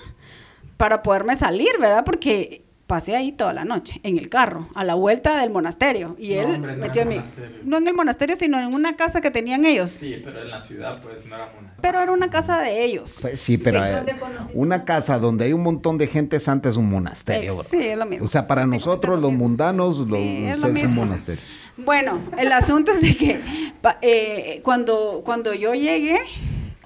para 0.76 1.02
poderme 1.02 1.36
salir, 1.36 1.70
¿verdad? 1.80 2.04
Porque 2.04 2.62
pasé 2.92 3.16
ahí 3.16 3.32
toda 3.32 3.54
la 3.54 3.64
noche, 3.64 4.00
en 4.02 4.18
el 4.18 4.28
carro, 4.28 4.68
a 4.74 4.84
la 4.84 4.92
vuelta 4.92 5.40
del 5.40 5.48
monasterio. 5.50 6.14
Y 6.18 6.34
él 6.34 6.44
hombre, 6.56 6.76
no 6.76 6.82
metió 6.82 7.00
en 7.00 7.08
mi- 7.08 7.14
monasterio. 7.16 7.56
No 7.64 7.78
en 7.78 7.86
el 7.88 7.94
monasterio, 7.94 8.36
sino 8.36 8.58
en 8.60 8.74
una 8.74 8.96
casa 8.96 9.22
que 9.22 9.30
tenían 9.30 9.64
ellos. 9.64 9.90
Sí, 9.90 10.20
pero 10.22 10.42
en 10.42 10.50
la 10.50 10.60
ciudad, 10.60 11.00
pues 11.02 11.24
no 11.24 11.34
era 11.36 11.50
una. 11.58 11.72
Pero 11.80 12.00
era 12.02 12.12
una 12.12 12.28
casa 12.28 12.60
de 12.60 12.84
ellos. 12.84 13.16
Pues 13.22 13.40
sí, 13.40 13.56
pero 13.56 13.82
eh, 13.82 13.92
¿dónde 13.92 14.18
conocimos 14.18 14.50
una 14.54 14.82
casa 14.82 15.18
donde 15.18 15.46
hay 15.46 15.54
un 15.54 15.62
montón 15.62 15.96
de 15.96 16.06
gente 16.06 16.36
es 16.36 16.46
antes 16.48 16.76
un 16.76 16.90
monasterio. 16.90 17.54
Eh, 17.62 17.64
sí, 17.70 17.78
es 17.80 17.96
lo 17.96 18.04
mismo. 18.04 18.26
O 18.26 18.28
sea, 18.28 18.46
para 18.46 18.64
Sí, 18.64 18.68
nosotros 18.68 19.14
es 19.14 19.16
lo 19.16 19.22
los 19.22 19.30
mismo. 19.30 19.48
mundanos 19.48 19.98
lo, 20.10 20.16
Sí, 20.18 20.44
es 20.44 20.56
es 20.62 20.62
un 20.90 20.94
monasterio. 20.94 21.40
Bueno, 21.78 22.18
el 22.36 22.52
asunto 22.52 22.92
es 22.92 23.00
de 23.00 23.16
que 23.16 23.40
pa- 23.80 23.96
eh, 24.02 24.60
cuando, 24.62 25.22
cuando 25.24 25.54
yo 25.54 25.72
llegué, 25.72 26.18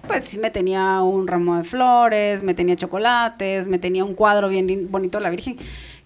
pues 0.07 0.23
sí 0.23 0.39
me 0.39 0.51
tenía 0.51 1.03
un 1.03 1.27
ramo 1.27 1.57
de 1.57 1.65
flores, 1.65 2.45
me 2.45 2.55
tenía 2.55 2.77
chocolates, 2.77 3.67
me 3.67 3.81
tenía 3.81 4.05
un 4.05 4.15
cuadro 4.15 4.49
bien 4.49 4.87
bonito 4.89 5.19
de 5.19 5.23
la 5.25 5.31
Virgen, 5.31 5.57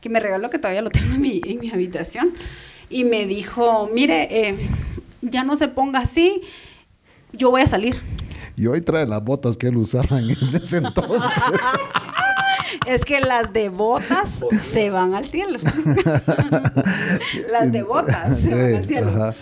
que 0.00 0.08
me 0.08 0.20
regaló 0.20 0.50
que 0.50 0.58
todavía 0.58 0.82
lo 0.82 0.90
tengo 0.90 1.14
en 1.14 1.20
mi, 1.20 1.40
en 1.44 1.60
mi 1.60 1.70
habitación. 1.70 2.32
Y 2.88 3.04
me 3.04 3.26
dijo, 3.26 3.88
mire, 3.92 4.28
eh, 4.48 4.68
ya 5.22 5.44
no 5.44 5.56
se 5.56 5.68
ponga 5.68 6.00
así, 6.00 6.42
yo 7.32 7.50
voy 7.50 7.62
a 7.62 7.66
salir. 7.66 8.00
Y 8.56 8.66
hoy 8.66 8.80
trae 8.80 9.06
las 9.06 9.22
botas 9.22 9.56
que 9.56 9.68
él 9.68 9.76
usaba 9.76 10.18
en 10.20 10.30
ese 10.30 10.76
entonces. 10.84 11.42
Es 12.86 13.04
que 13.04 13.20
las 13.20 13.52
devotas 13.52 14.40
se 14.72 14.90
van 14.90 15.14
al 15.14 15.26
cielo. 15.26 15.58
las 17.50 17.72
devotas 17.72 18.38
se 18.40 18.54
van 18.54 18.74
al 18.74 18.84
cielo. 18.84 19.10
Ajá. 19.10 19.34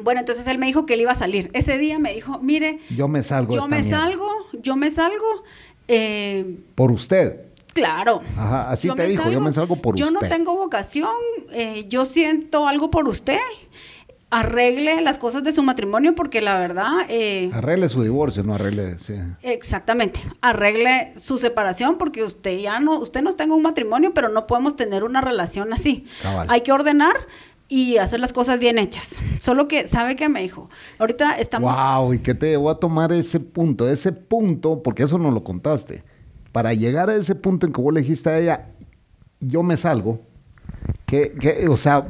Bueno, 0.00 0.20
entonces 0.20 0.46
él 0.48 0.58
me 0.58 0.66
dijo 0.66 0.86
que 0.86 0.94
él 0.94 1.02
iba 1.02 1.12
a 1.12 1.16
salir. 1.16 1.50
Ese 1.52 1.78
día 1.78 1.98
me 2.00 2.12
dijo, 2.12 2.40
mire, 2.40 2.80
Yo 2.90 3.06
me 3.06 3.22
salgo 3.22 3.52
de 3.54 3.60
yo 3.60 3.68
me 3.68 3.80
mierda. 3.80 4.00
salgo, 4.00 4.28
yo 4.60 4.76
me 4.76 4.90
salgo. 4.90 5.44
eh, 5.86 6.56
Por 6.74 6.90
usted. 6.90 7.40
Claro. 7.74 8.22
Ajá, 8.36 8.70
así 8.70 8.88
Yo 8.88 8.94
te 8.94 9.06
dijo, 9.06 9.30
yo 9.30 9.40
me 9.40 9.52
salgo 9.52 9.76
por 9.76 9.96
yo 9.96 10.06
usted. 10.06 10.20
no 10.20 10.28
tengo 10.28 10.54
vocación, 10.56 11.10
eh, 11.52 11.84
yo 11.88 12.04
siento 12.06 12.66
algo 12.66 12.90
por 12.90 13.06
usted. 13.08 13.38
Arregle 14.30 15.00
las 15.02 15.18
cosas 15.18 15.44
de 15.44 15.52
su 15.52 15.62
matrimonio 15.62 16.16
porque 16.16 16.40
la 16.40 16.58
verdad... 16.58 16.90
eh, 17.08 17.50
Arregle 17.54 17.88
su 17.88 18.02
divorcio, 18.02 18.42
no 18.42 18.54
arregle. 18.54 18.98
Sí. 18.98 19.14
Exactamente, 19.42 20.18
arregle 20.40 21.12
su 21.16 21.38
separación 21.38 21.98
porque 21.98 22.24
usted 22.24 22.58
ya 22.58 22.80
no, 22.80 22.98
usted 22.98 23.22
nos 23.22 23.36
tenga 23.36 23.54
un 23.54 23.62
matrimonio, 23.62 24.12
pero 24.12 24.28
no 24.28 24.48
podemos 24.48 24.74
tener 24.74 25.04
una 25.04 25.20
relación 25.20 25.72
así. 25.72 26.04
Cabal. 26.20 26.48
Hay 26.50 26.62
que 26.62 26.72
ordenar 26.72 27.14
y 27.68 27.98
hacer 27.98 28.18
las 28.18 28.32
cosas 28.32 28.58
bien 28.58 28.78
hechas. 28.78 29.20
Solo 29.38 29.68
que, 29.68 29.86
¿sabe 29.86 30.16
qué 30.16 30.28
me 30.28 30.40
dijo? 30.42 30.68
Ahorita 30.98 31.38
estamos... 31.38 31.72
Wow, 31.76 32.14
¿y 32.14 32.18
qué 32.18 32.34
te 32.34 32.48
llevó 32.48 32.70
a 32.70 32.80
tomar 32.80 33.12
ese 33.12 33.38
punto? 33.38 33.88
Ese 33.88 34.10
punto, 34.10 34.82
porque 34.82 35.04
eso 35.04 35.16
no 35.16 35.30
lo 35.30 35.44
contaste. 35.44 36.02
Para 36.54 36.72
llegar 36.72 37.10
a 37.10 37.16
ese 37.16 37.34
punto 37.34 37.66
en 37.66 37.72
que 37.72 37.80
vos 37.80 37.92
le 37.92 38.02
dijiste 38.02 38.30
a 38.30 38.38
ella, 38.38 38.66
yo 39.40 39.64
me 39.64 39.76
salgo. 39.76 40.20
Que, 41.04 41.32
que, 41.32 41.66
o 41.68 41.76
sea, 41.76 42.06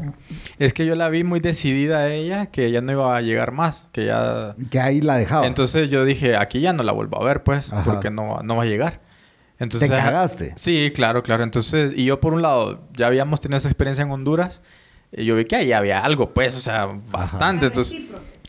Es 0.59 0.75
que 0.75 0.85
yo 0.85 0.95
la 0.97 1.09
vi 1.09 1.25
muy 1.25 1.41
decidida 1.41 2.01
a 2.01 2.13
ella 2.13 2.47
que 2.51 2.67
ella 2.67 2.83
no 2.83 2.93
iba 2.93 3.17
a 3.17 3.23
llegar 3.23 3.53
más, 3.53 3.89
que 3.91 4.05
ya... 4.05 4.55
que 4.71 4.81
ahí 4.81 5.01
la 5.01 5.17
dejaba. 5.17 5.47
Entonces 5.47 5.89
yo 5.89 6.05
dije, 6.05 6.37
aquí 6.37 6.61
ya 6.61 6.75
no 6.75 6.83
la 6.83 6.93
vuelvo 6.93 7.23
a 7.23 7.25
ver, 7.25 7.43
pues, 7.43 7.73
Ajá. 7.73 7.91
porque 7.91 8.11
no, 8.11 8.41
no 8.43 8.57
va 8.57 8.65
a 8.65 8.67
llegar. 8.67 9.01
Entonces, 9.59 9.89
¿Te 9.89 9.97
cagaste? 9.97 10.53
Sí, 10.57 10.93
claro, 10.95 11.23
claro. 11.23 11.43
Entonces, 11.43 11.93
y 11.97 12.05
yo 12.05 12.21
por 12.21 12.35
un 12.35 12.43
lado, 12.43 12.87
ya 12.93 13.07
habíamos 13.07 13.41
tenido 13.41 13.57
esa 13.57 13.69
experiencia 13.69 14.03
en 14.03 14.11
Honduras, 14.11 14.61
y 15.11 15.25
yo 15.25 15.37
vi 15.37 15.47
que 15.47 15.57
ahí 15.57 15.73
había 15.73 16.05
algo, 16.05 16.35
pues, 16.35 16.55
o 16.55 16.61
sea, 16.61 16.87
bastante. 17.11 17.65
Entonces, 17.65 17.99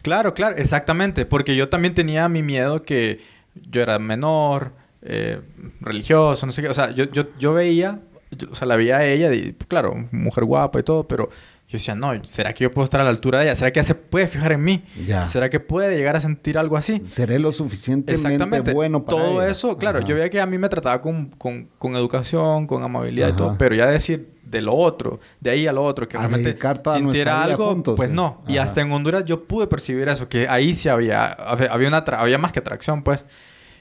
claro, 0.01 0.33
claro, 0.33 0.57
exactamente, 0.57 1.25
porque 1.25 1.55
yo 1.55 1.69
también 1.69 1.93
tenía 1.93 2.27
mi 2.27 2.43
miedo 2.43 2.81
que 2.81 3.21
yo 3.53 3.81
era 3.81 3.97
menor, 3.97 4.73
eh, 5.05 5.39
religioso, 5.81 6.45
no 6.45 6.51
sé 6.51 6.61
qué, 6.61 6.69
o 6.69 6.73
sea, 6.73 6.91
yo, 6.91 7.05
yo, 7.05 7.23
yo 7.39 7.53
veía, 7.53 8.01
yo- 8.31 8.47
o 8.51 8.55
sea, 8.55 8.67
la 8.67 8.75
veía 8.75 8.97
a 8.97 9.05
ella, 9.05 9.31
y, 9.33 9.53
claro, 9.67 9.93
mujer 10.11 10.43
guapa 10.45 10.79
y 10.79 10.83
todo, 10.83 11.07
pero 11.07 11.29
yo 11.67 11.77
decía, 11.77 11.95
no, 11.95 12.23
¿será 12.25 12.53
que 12.53 12.63
yo 12.63 12.71
puedo 12.71 12.83
estar 12.83 13.01
a 13.01 13.03
la 13.03 13.09
altura 13.09 13.39
de 13.39 13.45
ella? 13.45 13.55
¿Será 13.55 13.71
que 13.71 13.79
ella 13.79 13.87
se 13.87 13.95
puede 13.95 14.27
fijar 14.27 14.51
en 14.51 14.63
mí? 14.63 14.83
Ya. 15.05 15.25
¿Será 15.27 15.49
que 15.49 15.59
puede 15.59 15.95
llegar 15.97 16.15
a 16.15 16.19
sentir 16.19 16.57
algo 16.57 16.77
así? 16.77 17.01
Seré 17.07 17.39
lo 17.39 17.51
suficientemente 17.51 18.13
Exactamente. 18.13 18.73
bueno 18.73 19.03
para 19.03 19.17
todo 19.17 19.41
ella. 19.41 19.51
eso, 19.51 19.77
claro, 19.77 19.99
Ajá. 19.99 20.07
yo 20.07 20.15
veía 20.15 20.29
que 20.29 20.39
a 20.41 20.45
mí 20.45 20.57
me 20.59 20.69
trataba 20.69 21.01
con, 21.01 21.29
con, 21.31 21.69
con 21.79 21.95
educación, 21.95 22.67
con 22.67 22.83
amabilidad 22.83 23.29
Ajá. 23.29 23.35
y 23.35 23.37
todo, 23.37 23.55
pero 23.57 23.73
ya 23.75 23.87
decir 23.87 24.35
de 24.43 24.61
lo 24.61 24.73
otro, 24.75 25.19
de 25.39 25.49
ahí 25.49 25.65
a 25.65 25.73
lo 25.73 25.83
otro, 25.83 26.07
que 26.07 26.17
A 26.17 26.19
realmente 26.21 26.55
sintiera 26.95 27.43
algo, 27.43 27.69
juntos, 27.71 27.95
pues 27.95 28.09
sí. 28.09 28.15
no. 28.15 28.43
Y 28.47 28.57
hasta 28.57 28.81
en 28.81 28.91
Honduras 28.91 29.25
yo 29.25 29.45
pude 29.45 29.65
percibir 29.65 30.07
eso, 30.07 30.29
que 30.29 30.47
ahí 30.47 30.75
sí 30.75 30.87
había, 30.87 31.31
había 31.33 31.87
una 31.87 31.97
había 31.97 32.37
más 32.37 32.51
que 32.51 32.59
atracción, 32.59 33.01
pues. 33.03 33.25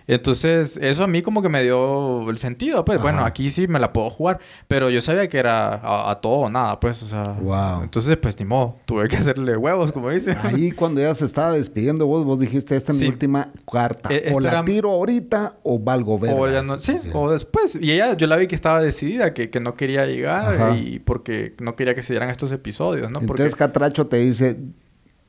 Entonces, 0.07 0.77
eso 0.77 1.03
a 1.03 1.07
mí 1.07 1.23
como 1.23 1.41
que 1.41 1.49
me 1.49 1.63
dio 1.63 2.29
el 2.29 2.37
sentido, 2.39 2.85
pues, 2.85 3.01
bueno, 3.01 3.25
aquí 3.25 3.51
sí 3.51 3.67
me 3.69 3.81
la 3.81 3.93
puedo 3.93 4.11
jugar, 4.11 4.39
pero 4.69 4.91
yo 4.91 5.01
sabía 5.01 5.29
que 5.29 5.39
era 5.39 5.75
a, 5.75 6.11
a 6.11 6.21
todo 6.21 6.41
o 6.41 6.51
nada, 6.51 6.79
pues, 6.79 7.03
o 7.03 7.07
sea. 7.07 7.37
Wow. 7.41 7.85
Entonces, 7.85 8.17
pues, 8.19 8.39
ni 8.39 8.45
modo, 8.45 8.77
tuve 8.85 9.09
que 9.09 9.17
hacerle 9.19 9.57
huevos, 9.57 9.93
como 9.93 10.11
dice. 10.11 10.37
Ahí 10.43 10.71
cuando 10.77 11.01
ella 11.01 11.15
se 11.15 11.25
estaba 11.25 11.53
despidiendo 11.53 12.07
vos, 12.07 12.25
vos 12.25 12.39
dijiste, 12.39 12.77
esta 12.77 12.93
es 12.93 13.01
mi 13.01 13.07
última 13.07 13.51
carta. 13.71 14.11
Eh, 14.13 14.25
o 14.27 14.29
esta 14.33 14.41
la 14.43 14.49
era- 14.51 14.65
tiro 14.65 14.91
ahorita 14.91 15.55
o 15.63 15.79
valgo 15.79 16.19
verga. 16.19 16.37
O 16.39 16.51
ya 16.51 16.63
no, 16.63 16.79
sí, 16.79 16.99
o 17.15 17.31
después. 17.31 17.79
Y 17.81 17.93
ella, 17.93 18.15
yo 18.15 18.27
la 18.27 18.37
vi 18.37 18.47
que 18.47 18.55
estaba 18.55 18.81
decidida, 18.83 19.33
que, 19.33 19.49
que 19.49 19.61
no 19.61 19.75
quería 19.75 20.05
llegar 20.07 20.55
Ajá. 20.55 20.77
y 20.77 20.99
porque 20.99 21.55
no 21.61 21.77
quería 21.77 21.95
que 21.95 22.03
se 22.03 22.13
dieran 22.13 22.29
estos 22.29 22.53
episodios, 22.53 23.11
¿no? 23.11 23.21
Porque, 23.21 23.43
Entonces 23.45 23.57
Catracho 23.57 24.07
te 24.07 24.19
dice, 24.19 24.59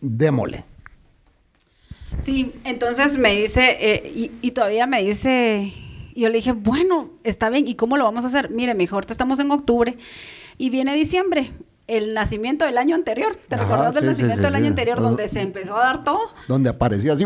démole. 0.01 0.65
Sí, 2.17 2.53
entonces 2.63 3.17
me 3.17 3.35
dice, 3.35 3.77
eh, 3.79 4.11
y, 4.15 4.31
y 4.41 4.51
todavía 4.51 4.87
me 4.87 5.01
dice, 5.03 5.71
y 6.13 6.21
yo 6.21 6.29
le 6.29 6.35
dije, 6.35 6.53
bueno, 6.53 7.09
está 7.23 7.49
bien, 7.49 7.67
¿y 7.67 7.75
cómo 7.75 7.97
lo 7.97 8.03
vamos 8.05 8.23
a 8.25 8.27
hacer? 8.27 8.49
Mire, 8.49 8.73
mejor 8.73 8.97
ahorita 8.97 9.13
estamos 9.13 9.39
en 9.39 9.51
octubre 9.51 9.97
y 10.57 10.69
viene 10.69 10.93
diciembre, 10.95 11.51
el 11.87 12.15
nacimiento 12.15 12.65
del 12.65 12.79
año 12.79 12.95
anterior. 12.95 13.35
¿Te 13.47 13.55
Ajá, 13.55 13.63
recordás 13.65 13.93
del 13.93 14.03
sí, 14.03 14.07
nacimiento 14.07 14.37
sí, 14.37 14.43
del 14.45 14.55
año 14.55 14.67
anterior 14.67 14.99
donde 15.01 15.29
se 15.29 15.41
empezó 15.41 15.75
a 15.77 15.81
dar 15.81 16.03
todo? 16.03 16.19
Donde 16.47 16.69
aparecía 16.71 17.13
así, 17.13 17.25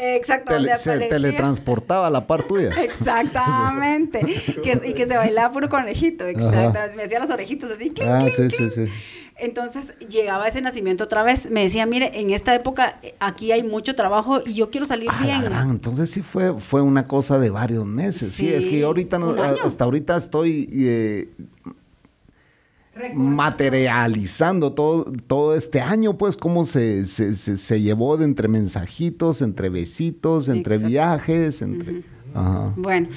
Exacto, 0.00 0.52
tele- 0.54 0.68
donde 0.70 0.78
se 0.82 0.90
aparecía. 0.90 1.08
teletransportaba 1.16 2.06
a 2.06 2.10
la 2.10 2.26
par 2.26 2.44
tuya. 2.44 2.70
Exactamente. 2.82 4.20
que, 4.62 4.80
y 4.86 4.94
que 4.94 5.06
se 5.06 5.16
bailaba 5.16 5.52
puro 5.52 5.68
conejito. 5.68 6.26
Exactamente. 6.26 6.96
Me 6.96 7.02
hacía 7.02 7.18
las 7.18 7.28
orejitas 7.30 7.70
así. 7.72 7.90
clink, 7.90 8.08
Ah, 8.08 8.20
clink, 8.34 8.50
sí, 8.50 8.56
sí, 8.56 8.70
sí. 8.70 8.92
Entonces 9.40 9.96
llegaba 10.08 10.48
ese 10.48 10.60
nacimiento 10.60 11.04
otra 11.04 11.22
vez. 11.22 11.48
Me 11.50 11.62
decía, 11.62 11.86
mire, 11.86 12.10
en 12.18 12.30
esta 12.30 12.54
época 12.54 12.98
eh, 13.02 13.14
aquí 13.20 13.52
hay 13.52 13.62
mucho 13.62 13.94
trabajo 13.94 14.40
y 14.44 14.54
yo 14.54 14.70
quiero 14.70 14.84
salir 14.84 15.08
Ah, 15.12 15.20
bien. 15.22 15.42
gran, 15.42 15.70
entonces 15.70 16.10
sí 16.10 16.22
fue, 16.22 16.58
fue 16.58 16.80
una 16.82 17.06
cosa 17.06 17.38
de 17.38 17.50
varios 17.50 17.86
meses. 17.86 18.32
Sí, 18.32 18.46
Sí, 18.48 18.52
es 18.52 18.66
que 18.66 18.82
ahorita, 18.82 19.18
no- 19.18 19.30
año. 19.40 19.56
hasta 19.64 19.84
ahorita 19.84 20.16
estoy 20.16 20.68
eh, 20.72 21.28
materializando 23.14 24.72
todo, 24.72 25.04
todo 25.26 25.54
este 25.54 25.80
año, 25.80 26.18
pues, 26.18 26.36
cómo 26.36 26.66
se, 26.66 27.06
se, 27.06 27.34
se- 27.36 27.56
se 27.56 27.80
llevó 27.80 28.16
de 28.16 28.24
entre 28.24 28.48
mensajitos, 28.48 29.40
entre 29.42 29.68
besitos, 29.68 30.48
entre 30.48 30.74
Exacto. 30.74 30.90
viajes, 30.90 31.62
entre... 31.62 32.02
Ajá. 32.34 32.72
Bueno, 32.76 33.08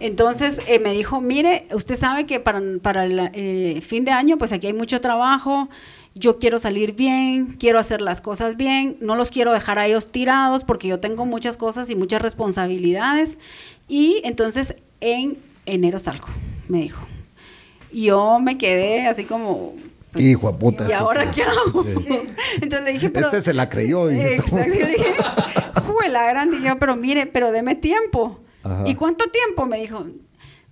entonces 0.00 0.60
eh, 0.66 0.78
me 0.78 0.92
dijo, 0.92 1.20
mire, 1.20 1.66
usted 1.72 1.96
sabe 1.96 2.26
que 2.26 2.40
para, 2.40 2.60
para 2.82 3.04
el 3.04 3.30
eh, 3.32 3.80
fin 3.80 4.04
de 4.04 4.10
año, 4.10 4.38
pues 4.38 4.52
aquí 4.52 4.66
hay 4.66 4.72
mucho 4.72 5.00
trabajo, 5.00 5.68
yo 6.14 6.38
quiero 6.38 6.58
salir 6.58 6.94
bien, 6.94 7.56
quiero 7.58 7.78
hacer 7.78 8.00
las 8.00 8.20
cosas 8.20 8.56
bien, 8.56 8.96
no 9.00 9.14
los 9.16 9.30
quiero 9.30 9.52
dejar 9.52 9.78
a 9.78 9.86
ellos 9.86 10.08
tirados 10.12 10.64
porque 10.64 10.88
yo 10.88 11.00
tengo 11.00 11.26
muchas 11.26 11.56
cosas 11.56 11.90
y 11.90 11.96
muchas 11.96 12.22
responsabilidades. 12.22 13.38
Y 13.88 14.20
entonces 14.24 14.76
en 15.00 15.38
enero 15.66 15.98
salgo, 15.98 16.28
me 16.68 16.82
dijo. 16.82 17.06
Y 17.90 18.04
yo 18.06 18.40
me 18.40 18.58
quedé 18.58 19.06
así 19.06 19.24
como... 19.24 19.74
pues, 20.12 20.24
Hijo 20.24 20.58
puta, 20.58 20.88
¿Y 20.88 20.92
ahora 20.92 21.30
qué 21.30 21.42
hago? 21.42 21.84
Sí. 21.84 21.94
Entonces 22.60 22.84
le 22.84 22.92
dije, 22.92 23.10
pero... 23.10 23.26
Este 23.28 23.40
se 23.40 23.54
la 23.54 23.68
creyó. 23.68 24.10
y 24.10 24.18
Exacto. 24.20 24.74
Yo 24.78 24.86
dije, 24.86 25.14
juela 25.74 26.26
grande. 26.26 26.58
Dije, 26.58 26.74
pero 26.76 26.96
mire, 26.96 27.26
pero 27.26 27.52
deme 27.52 27.76
tiempo. 27.76 28.40
Ajá. 28.64 28.82
¿Y 28.86 28.94
cuánto 28.94 29.24
tiempo? 29.30 29.66
Me 29.66 29.78
dijo, 29.78 30.06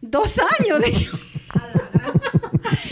dos 0.00 0.40
años. 0.58 0.80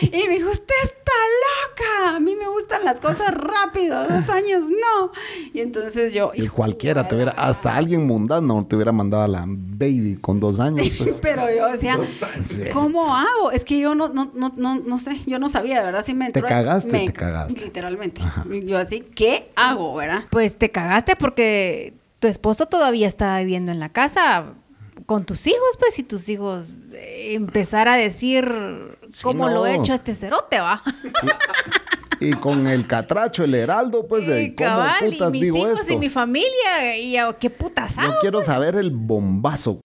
Y 0.02 0.28
me 0.28 0.34
dijo, 0.34 0.50
usted 0.50 0.74
está 0.84 1.12
loca. 1.46 2.16
A 2.16 2.20
mí 2.20 2.34
me 2.36 2.48
gustan 2.48 2.84
las 2.84 3.00
cosas 3.00 3.32
rápido. 3.34 4.02
Dos 4.08 4.28
años, 4.28 4.64
no. 4.68 5.12
Y 5.52 5.60
entonces 5.60 6.12
yo... 6.12 6.32
Y 6.34 6.48
cualquiera 6.48 7.06
te 7.06 7.14
hubiera, 7.14 7.32
hasta 7.32 7.76
alguien 7.76 8.06
mundano 8.06 8.66
te 8.66 8.76
hubiera 8.76 8.92
mandado 8.92 9.22
a 9.22 9.28
la 9.28 9.44
baby 9.46 10.16
con 10.20 10.40
dos 10.40 10.60
años. 10.60 10.88
Pues. 10.98 11.18
Pero 11.22 11.44
yo 11.54 11.70
decía. 11.70 11.98
¿cómo 12.72 13.14
hago? 13.14 13.50
Es 13.52 13.64
que 13.64 13.78
yo 13.78 13.94
no, 13.94 14.08
no, 14.08 14.30
no, 14.34 14.52
no, 14.56 14.76
no 14.76 14.98
sé, 14.98 15.20
yo 15.26 15.38
no 15.38 15.48
sabía, 15.48 15.78
de 15.78 15.86
verdad, 15.86 16.04
si 16.04 16.14
me 16.14 16.30
Te 16.30 16.42
cagaste, 16.42 16.90
me- 16.90 17.06
te 17.06 17.12
cagaste. 17.12 17.60
Literalmente. 17.60 18.20
Yo 18.64 18.78
así, 18.78 19.00
¿qué 19.00 19.50
hago, 19.56 19.94
verdad? 19.94 20.24
Pues 20.30 20.56
te 20.56 20.70
cagaste 20.70 21.16
porque 21.16 21.94
tu 22.18 22.28
esposo 22.28 22.66
todavía 22.66 23.06
estaba 23.06 23.38
viviendo 23.40 23.72
en 23.72 23.80
la 23.80 23.88
casa 23.90 24.54
con 25.10 25.24
tus 25.24 25.44
hijos, 25.48 25.76
pues, 25.76 25.98
y 25.98 26.04
tus 26.04 26.28
hijos 26.28 26.78
eh, 26.92 27.34
empezar 27.34 27.88
a 27.88 27.96
decir 27.96 28.48
Sí, 29.10 29.24
cómo 29.24 29.48
lo 29.48 29.66
he 29.66 29.74
hecho 29.74 29.92
este 29.92 30.14
cerote, 30.14 30.60
va. 30.60 30.84
Y 32.20 32.34
con 32.34 32.68
el 32.68 32.86
catracho, 32.86 33.42
el 33.42 33.56
heraldo, 33.56 34.06
pues, 34.06 34.24
de 34.24 34.42
Y 34.44 34.54
cómo 34.54 34.68
cabal, 34.68 35.08
y 35.08 35.10
putas 35.12 35.32
mis 35.32 35.42
digo 35.42 35.56
hijos 35.56 35.80
esto. 35.80 35.92
y 35.94 35.96
mi 35.96 36.10
familia, 36.10 36.96
y 36.96 37.16
qué 37.40 37.50
putas 37.50 37.98
hago. 37.98 38.12
Yo 38.12 38.18
quiero 38.20 38.42
saber 38.44 38.76
el 38.76 38.92
bombazo. 38.92 39.80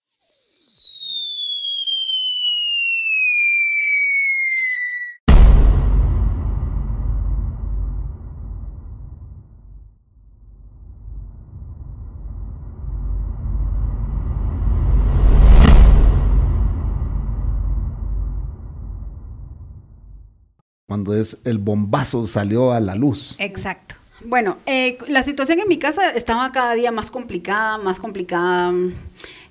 Cuando 20.96 21.14
es 21.14 21.36
el 21.44 21.58
bombazo 21.58 22.26
salió 22.26 22.72
a 22.72 22.80
la 22.80 22.94
luz. 22.94 23.34
Exacto. 23.38 23.96
Bueno, 24.24 24.56
eh, 24.64 24.96
la 25.08 25.22
situación 25.22 25.60
en 25.60 25.68
mi 25.68 25.76
casa 25.76 26.08
estaba 26.12 26.50
cada 26.52 26.72
día 26.72 26.90
más 26.90 27.10
complicada, 27.10 27.76
más 27.76 28.00
complicada. 28.00 28.72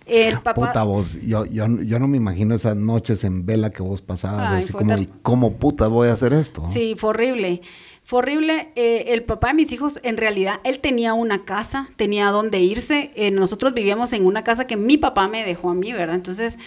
El 0.08 0.40
papá... 0.40 0.54
Puta 0.56 0.84
vos, 0.84 1.20
yo, 1.22 1.46
yo, 1.46 1.68
yo 1.84 2.00
no 2.00 2.08
me 2.08 2.18
imagino 2.18 2.56
esas 2.56 2.76
noches 2.76 3.24
en 3.24 3.46
vela 3.46 3.70
que 3.70 3.84
vos 3.84 4.02
pasabas, 4.02 4.54
Ay, 4.54 4.64
así 4.64 4.74
como, 4.74 4.88
ter- 4.88 5.02
¿y 5.04 5.10
cómo 5.22 5.54
puta 5.58 5.88
voy 5.88 6.08
a 6.10 6.14
hacer 6.14 6.34
esto? 6.34 6.64
Sí, 6.66 6.96
fue 6.98 7.12
horrible. 7.12 7.62
Fue 8.04 8.20
horrible. 8.20 8.72
Eh, 8.76 9.06
el 9.10 9.24
papá 9.24 9.50
de 9.50 9.54
mis 9.54 9.72
hijos, 9.72 10.00
en 10.02 10.18
realidad, 10.18 10.56
él 10.64 10.80
tenía 10.80 11.14
una 11.14 11.46
casa, 11.46 11.90
tenía 11.96 12.30
dónde 12.32 12.60
irse. 12.60 13.12
Eh, 13.16 13.30
nosotros 13.30 13.76
vivíamos 13.76 14.14
en 14.14 14.26
una 14.26 14.44
casa 14.44 14.66
que 14.66 14.78
mi 14.78 14.98
papá 14.98 15.28
me 15.28 15.46
dejó 15.46 15.70
a 15.70 15.76
mí, 15.76 15.94
¿verdad? 15.94 16.16
Entonces, 16.16 16.58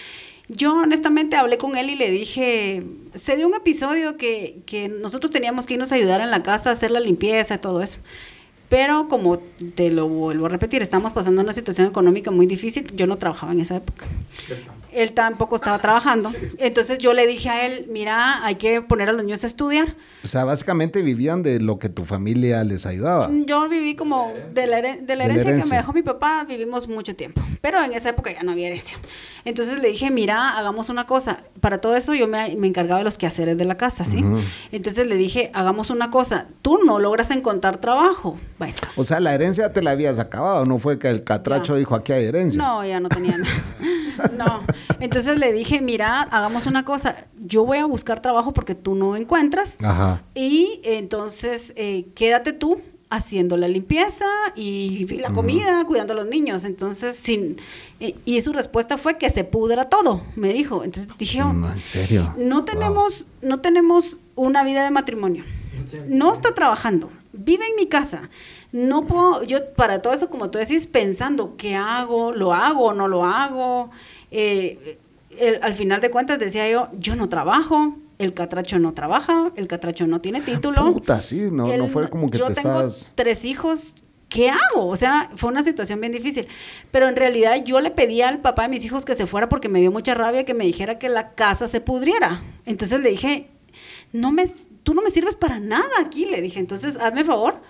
yo 0.49 0.75
honestamente 0.75 1.37
hablé 1.37 1.59
con 1.59 1.77
él 1.77 1.91
y 1.91 1.95
le 1.97 2.11
dije, 2.11 2.83
se 3.15 3.37
dio 3.37 3.47
un 3.47 3.55
episodio 3.55 4.17
que, 4.17 4.61
que 4.67 4.89
nosotros 4.89 5.31
teníamos 5.31 5.67
que 5.67 5.75
irnos 5.75 5.93
a 5.93 5.97
ayudar 5.97 6.21
en 6.21 6.31
la 6.31 6.43
casa, 6.43 6.71
a 6.71 6.73
hacer 6.73 6.91
la 6.91 7.01
limpieza 7.01 7.57
y 7.57 7.59
todo 7.59 7.83
eso. 7.83 7.99
Pero 8.69 9.09
como 9.09 9.39
te 9.75 9.91
lo 9.91 10.09
vuelvo 10.09 10.47
a 10.47 10.49
repetir, 10.51 10.83
estamos 10.83 11.13
pasando 11.13 11.41
una 11.41 11.53
situación 11.53 11.87
económica 11.87 12.31
muy 12.31 12.47
difícil. 12.47 12.91
Yo 12.95 13.07
no 13.07 13.17
trabajaba 13.17 13.53
en 13.53 13.61
esa 13.61 13.77
época. 13.77 14.05
Él 14.99 15.13
tampoco 15.13 15.57
estaba 15.57 15.79
trabajando. 15.79 16.31
Entonces 16.59 16.99
yo 16.99 17.13
le 17.15 17.27
dije 17.27 17.49
a 17.51 17.67
él, 17.67 17.87
mira, 17.91 18.45
hay 18.45 18.57
que 18.57 18.83
poner 18.83 19.09
a 19.09 19.13
los 19.13 19.25
niños 19.25 19.45
a 19.45 19.47
estudiar. 19.47 19.95
O 20.25 20.29
sea, 20.29 20.45
básicamente 20.45 21.03
vivían 21.03 21.43
de 21.43 21.61
lo 21.61 21.79
que 21.79 21.89
tu 21.89 22.05
familia 22.05 22.65
les 22.65 22.85
ayudaba. 22.87 23.31
Yo 23.47 23.69
viví 23.69 23.95
como 23.95 24.33
de 24.53 24.67
la, 24.67 24.81
heren- 24.81 25.01
de 25.07 25.17
la 25.17 25.25
De 25.25 25.29
la 25.29 25.35
herencia 25.35 25.57
que 25.57 25.65
me 25.71 25.77
dejó 25.77 25.93
mi 25.93 26.03
papá, 26.03 26.45
vivimos 26.49 26.89
mucho 26.89 27.15
tiempo. 27.15 27.41
Pero 27.61 27.83
en 27.83 27.93
esa 27.93 28.09
época 28.11 28.33
ya 28.33 28.43
no 28.43 28.53
había 28.53 28.67
herencia. 28.69 28.99
Entonces 29.45 29.81
le 29.81 29.89
dije, 29.89 30.11
mira, 30.11 30.57
hagamos 30.59 30.89
una 30.89 31.07
cosa. 31.07 31.45
Para 31.61 31.79
todo 31.79 31.95
eso 31.97 32.15
yo 32.15 32.27
me, 32.27 32.57
me 32.57 32.67
encargaba 32.67 32.99
de 32.99 33.05
los 33.05 33.17
quehaceres 33.19 33.57
de 33.57 33.65
la 33.65 33.77
casa, 33.77 34.05
¿sí? 34.05 34.25
Entonces 34.73 35.07
le 35.07 35.17
dije, 35.17 35.51
hagamos 35.55 35.91
una 35.91 36.11
cosa. 36.11 36.47
Tú 36.63 36.79
no 36.85 36.99
logras 36.99 37.31
encontrar 37.31 37.77
trabajo. 37.79 38.39
Bueno, 38.59 38.75
O 38.97 39.05
sea, 39.05 39.21
la 39.21 39.35
herencia 39.35 39.73
te 39.73 39.83
la 39.83 39.93
habías 39.93 40.19
acabado, 40.19 40.65
no 40.65 40.79
fue 40.79 40.99
que 40.99 41.09
el 41.09 41.23
catracho 41.25 41.75
Ya. 41.75 41.79
dijo 41.79 41.95
aquí 41.95 42.13
hay 42.13 42.25
herencia. 42.25 42.61
No, 42.61 42.85
ya 42.85 42.99
no 43.01 43.09
tenía 43.09 43.37
nada. 43.39 43.53
No. 44.37 44.65
Entonces 45.01 45.39
le 45.39 45.53
dije, 45.53 45.81
mira, 45.81 46.23
hagamos 46.23 46.67
una 46.67 46.85
cosa. 46.85 47.27
Yo 47.39 47.65
voy 47.65 47.79
a 47.79 47.87
buscar 47.87 48.21
trabajo 48.21 48.53
porque 48.53 48.75
tú 48.75 48.95
no 48.95 49.17
encuentras. 49.17 49.79
Ajá. 49.83 50.23
Y 50.35 50.81
entonces 50.85 51.73
eh, 51.77 52.07
quédate 52.15 52.53
tú 52.53 52.81
haciendo 53.11 53.57
la 53.57 53.69
limpieza 53.69 54.27
y 54.55 55.07
la 55.19 55.31
comida, 55.33 55.85
cuidando 55.87 56.13
a 56.13 56.17
los 56.17 56.27
niños. 56.27 56.65
Entonces, 56.65 57.17
sin. 57.17 57.59
y 57.99 58.41
su 58.41 58.53
respuesta 58.53 58.99
fue 58.99 59.17
que 59.19 59.31
se 59.31 59.45
pudra 59.45 59.89
todo, 59.89 60.23
me 60.37 60.53
dijo. 60.53 60.85
Entonces 60.85 61.11
dije, 61.19 61.43
oh, 61.43 61.53
No, 61.53 61.73
en 61.73 61.81
serio. 61.81 62.35
no 62.37 62.65
tenemos, 62.65 63.29
no 63.43 63.61
tenemos 63.61 64.21
una 64.35 64.63
vida 64.65 64.85
de 64.85 64.91
matrimonio. 64.91 65.45
No 66.07 66.33
está 66.33 66.55
trabajando. 66.55 67.09
Vive 67.33 67.65
en 67.67 67.77
mi 67.77 67.87
casa. 67.87 68.29
No 68.73 69.07
puedo, 69.07 69.43
yo 69.45 69.73
para 69.75 70.03
todo 70.03 70.13
eso, 70.13 70.29
como 70.29 70.51
tú 70.51 70.59
decís, 70.59 70.87
pensando, 70.87 71.57
¿qué 71.57 71.77
hago? 71.77 72.33
¿Lo 72.33 72.53
hago? 72.53 72.93
¿No 72.93 73.09
lo 73.09 73.25
hago? 73.25 73.91
Eh, 74.31 74.99
el- 75.39 75.59
al 75.63 75.75
final 75.75 76.01
de 76.01 76.11
cuentas 76.11 76.39
decía 76.39 76.69
yo, 76.71 76.89
yo 76.99 77.17
no 77.17 77.29
trabajo, 77.29 77.97
el 78.19 78.35
catracho 78.35 78.79
no 78.79 78.95
trabaja, 78.95 79.53
el 79.57 79.69
catracho 79.69 80.07
no 80.07 80.21
tiene 80.21 80.41
título. 80.41 80.93
Puta, 80.93 81.23
sí, 81.23 81.49
no, 81.53 81.67
no 81.77 81.87
fue 81.87 82.09
como 82.11 82.29
que 82.29 82.39
yo 82.39 82.47
te 82.49 82.55
tengo 82.55 82.79
tres 83.15 83.45
hijos. 83.45 83.95
¿Qué 84.29 84.51
hago? 84.51 84.89
O 84.89 84.97
sea, 84.97 85.31
fue 85.37 85.49
una 85.49 85.63
situación 85.63 86.01
bien 86.03 86.13
difícil. 86.13 86.47
Pero 86.91 87.09
en 87.09 87.17
realidad 87.17 87.65
yo 87.65 87.81
le 87.81 87.91
pedí 87.91 88.21
al 88.21 88.41
papá 88.41 88.63
de 88.65 88.69
mis 88.69 88.85
hijos 88.85 89.07
que 89.07 89.15
se 89.15 89.27
fuera 89.27 89.49
porque 89.49 89.71
me 89.71 89.81
dio 89.81 89.91
mucha 89.91 90.15
rabia 90.15 90.45
que 90.45 90.53
me 90.53 90.65
dijera 90.67 90.99
que 90.99 91.09
la 91.09 91.31
casa 91.35 91.67
se 91.67 91.81
pudriera. 91.81 92.43
Entonces 92.67 93.01
le 93.01 93.09
dije, 93.11 93.49
no 94.13 94.31
me, 94.31 94.45
tú 94.83 94.93
no 94.93 95.01
me 95.01 95.09
sirves 95.09 95.35
para 95.37 95.61
nada 95.61 95.89
aquí, 96.05 96.27
le 96.27 96.43
dije. 96.43 96.61
Entonces, 96.61 96.99
hazme 96.99 97.25
favor, 97.25 97.63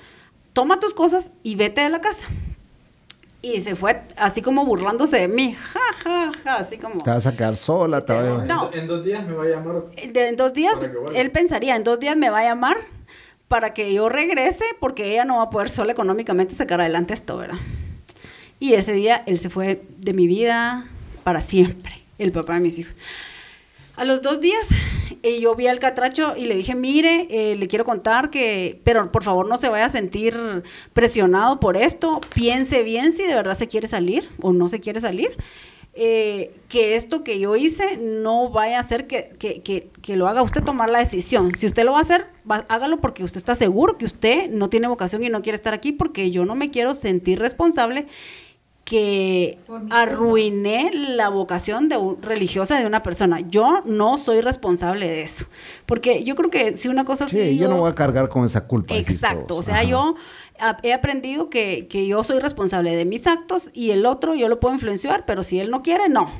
toma 0.52 0.80
tus 0.80 0.94
cosas 0.94 1.30
y 1.44 1.54
vete 1.54 1.80
de 1.82 1.90
la 1.90 2.00
casa. 2.00 2.26
Y 3.40 3.60
se 3.60 3.76
fue 3.76 4.02
así 4.16 4.42
como 4.42 4.64
burlándose 4.64 5.16
de 5.18 5.28
mí, 5.28 5.54
ja, 5.54 5.80
ja, 6.02 6.30
ja, 6.42 6.54
así 6.56 6.76
como... 6.76 7.04
Te 7.04 7.10
vas 7.10 7.24
a 7.26 7.36
quedar 7.36 7.56
sola, 7.56 8.04
te 8.04 8.12
va 8.12 8.42
a- 8.42 8.44
No. 8.44 8.70
En, 8.72 8.86
dos 8.88 9.04
días 9.04 9.24
me 9.26 9.32
va 9.34 9.44
a 9.44 9.46
llamar. 9.46 9.84
De- 10.12 10.28
en 10.28 10.34
dos 10.36 10.52
días, 10.52 10.74
él 11.14 11.30
pensaría, 11.30 11.76
en 11.76 11.84
dos 11.84 12.00
días 12.00 12.16
me 12.16 12.30
va 12.30 12.40
a 12.40 12.44
llamar 12.44 12.78
para 13.46 13.72
que 13.74 13.94
yo 13.94 14.08
regrese 14.08 14.64
porque 14.80 15.12
ella 15.12 15.24
no 15.24 15.36
va 15.36 15.44
a 15.44 15.50
poder 15.50 15.70
sola 15.70 15.92
económicamente 15.92 16.54
sacar 16.54 16.80
adelante 16.80 17.14
esto, 17.14 17.36
¿verdad? 17.36 17.58
Y 18.58 18.74
ese 18.74 18.92
día 18.92 19.22
él 19.26 19.38
se 19.38 19.50
fue 19.50 19.82
de 19.98 20.14
mi 20.14 20.26
vida 20.26 20.86
para 21.22 21.40
siempre, 21.40 21.92
el 22.18 22.32
papá 22.32 22.54
de 22.54 22.60
mis 22.60 22.78
hijos. 22.80 22.96
A 23.98 24.04
los 24.04 24.22
dos 24.22 24.40
días 24.40 24.68
eh, 25.24 25.40
yo 25.40 25.54
vi 25.56 25.66
al 25.66 25.80
catracho 25.80 26.34
y 26.36 26.44
le 26.46 26.54
dije, 26.54 26.74
mire, 26.76 27.26
eh, 27.30 27.56
le 27.56 27.66
quiero 27.66 27.84
contar 27.84 28.30
que, 28.30 28.80
pero 28.84 29.10
por 29.10 29.24
favor 29.24 29.48
no 29.48 29.58
se 29.58 29.68
vaya 29.68 29.86
a 29.86 29.90
sentir 29.90 30.36
presionado 30.92 31.58
por 31.58 31.76
esto, 31.76 32.20
piense 32.34 32.84
bien 32.84 33.12
si 33.12 33.24
de 33.24 33.34
verdad 33.34 33.56
se 33.56 33.66
quiere 33.66 33.88
salir 33.88 34.28
o 34.40 34.52
no 34.52 34.68
se 34.68 34.78
quiere 34.80 35.00
salir. 35.00 35.36
eh, 36.00 36.52
que 36.68 36.94
esto 36.94 37.24
que 37.24 37.40
yo 37.40 37.56
hice 37.56 37.96
no 37.96 38.50
vaya 38.50 38.76
a 38.76 38.80
hacer 38.80 39.08
que, 39.08 39.30
que, 39.36 39.62
que, 39.62 39.88
que 40.00 40.14
lo 40.14 40.28
haga 40.28 40.42
usted 40.42 40.62
tomar 40.62 40.88
la 40.90 41.00
decisión. 41.00 41.52
Si 41.56 41.66
usted 41.66 41.82
lo 41.84 41.90
va 41.92 41.98
a 41.98 42.02
hacer, 42.02 42.26
va- 42.48 42.66
hágalo 42.68 43.00
porque 43.00 43.24
usted 43.24 43.38
está 43.38 43.56
seguro 43.56 43.98
que 43.98 44.04
usted 44.04 44.48
no 44.48 44.68
tiene 44.70 44.86
vocación 44.86 45.24
y 45.24 45.28
no 45.28 45.42
quiere 45.42 45.56
estar 45.56 45.74
aquí 45.74 45.90
porque 45.90 46.30
yo 46.30 46.44
no 46.44 46.54
me 46.54 46.70
quiero 46.70 46.94
sentir 46.94 47.40
responsable 47.40 48.06
que 48.88 49.58
arruiné 49.90 50.90
la 50.94 51.28
vocación 51.28 51.90
de 51.90 51.98
un- 51.98 52.22
religiosa 52.22 52.80
de 52.80 52.86
una 52.86 53.02
persona. 53.02 53.40
Yo 53.40 53.82
no 53.84 54.16
soy 54.16 54.40
responsable 54.40 55.06
de 55.06 55.22
eso. 55.22 55.44
Porque 55.84 56.24
yo 56.24 56.34
creo 56.34 56.48
que 56.48 56.78
si 56.78 56.88
una 56.88 57.04
cosa 57.04 57.26
así... 57.26 57.38
Sí, 57.38 57.58
yo 57.58 57.68
no 57.68 57.76
voy 57.80 57.90
a 57.90 57.94
cargar 57.94 58.30
con 58.30 58.46
esa 58.46 58.66
culpa. 58.66 58.96
Exacto, 58.96 59.56
o 59.56 59.62
sea, 59.62 59.74
Ajá. 59.80 59.84
yo 59.84 60.14
a- 60.58 60.78
he 60.82 60.94
aprendido 60.94 61.50
que, 61.50 61.86
que 61.86 62.06
yo 62.06 62.24
soy 62.24 62.38
responsable 62.40 62.96
de 62.96 63.04
mis 63.04 63.26
actos 63.26 63.70
y 63.74 63.90
el 63.90 64.06
otro 64.06 64.34
yo 64.34 64.48
lo 64.48 64.58
puedo 64.58 64.74
influenciar, 64.74 65.26
pero 65.26 65.42
si 65.42 65.60
él 65.60 65.70
no 65.70 65.82
quiere, 65.82 66.08
no. 66.08 66.30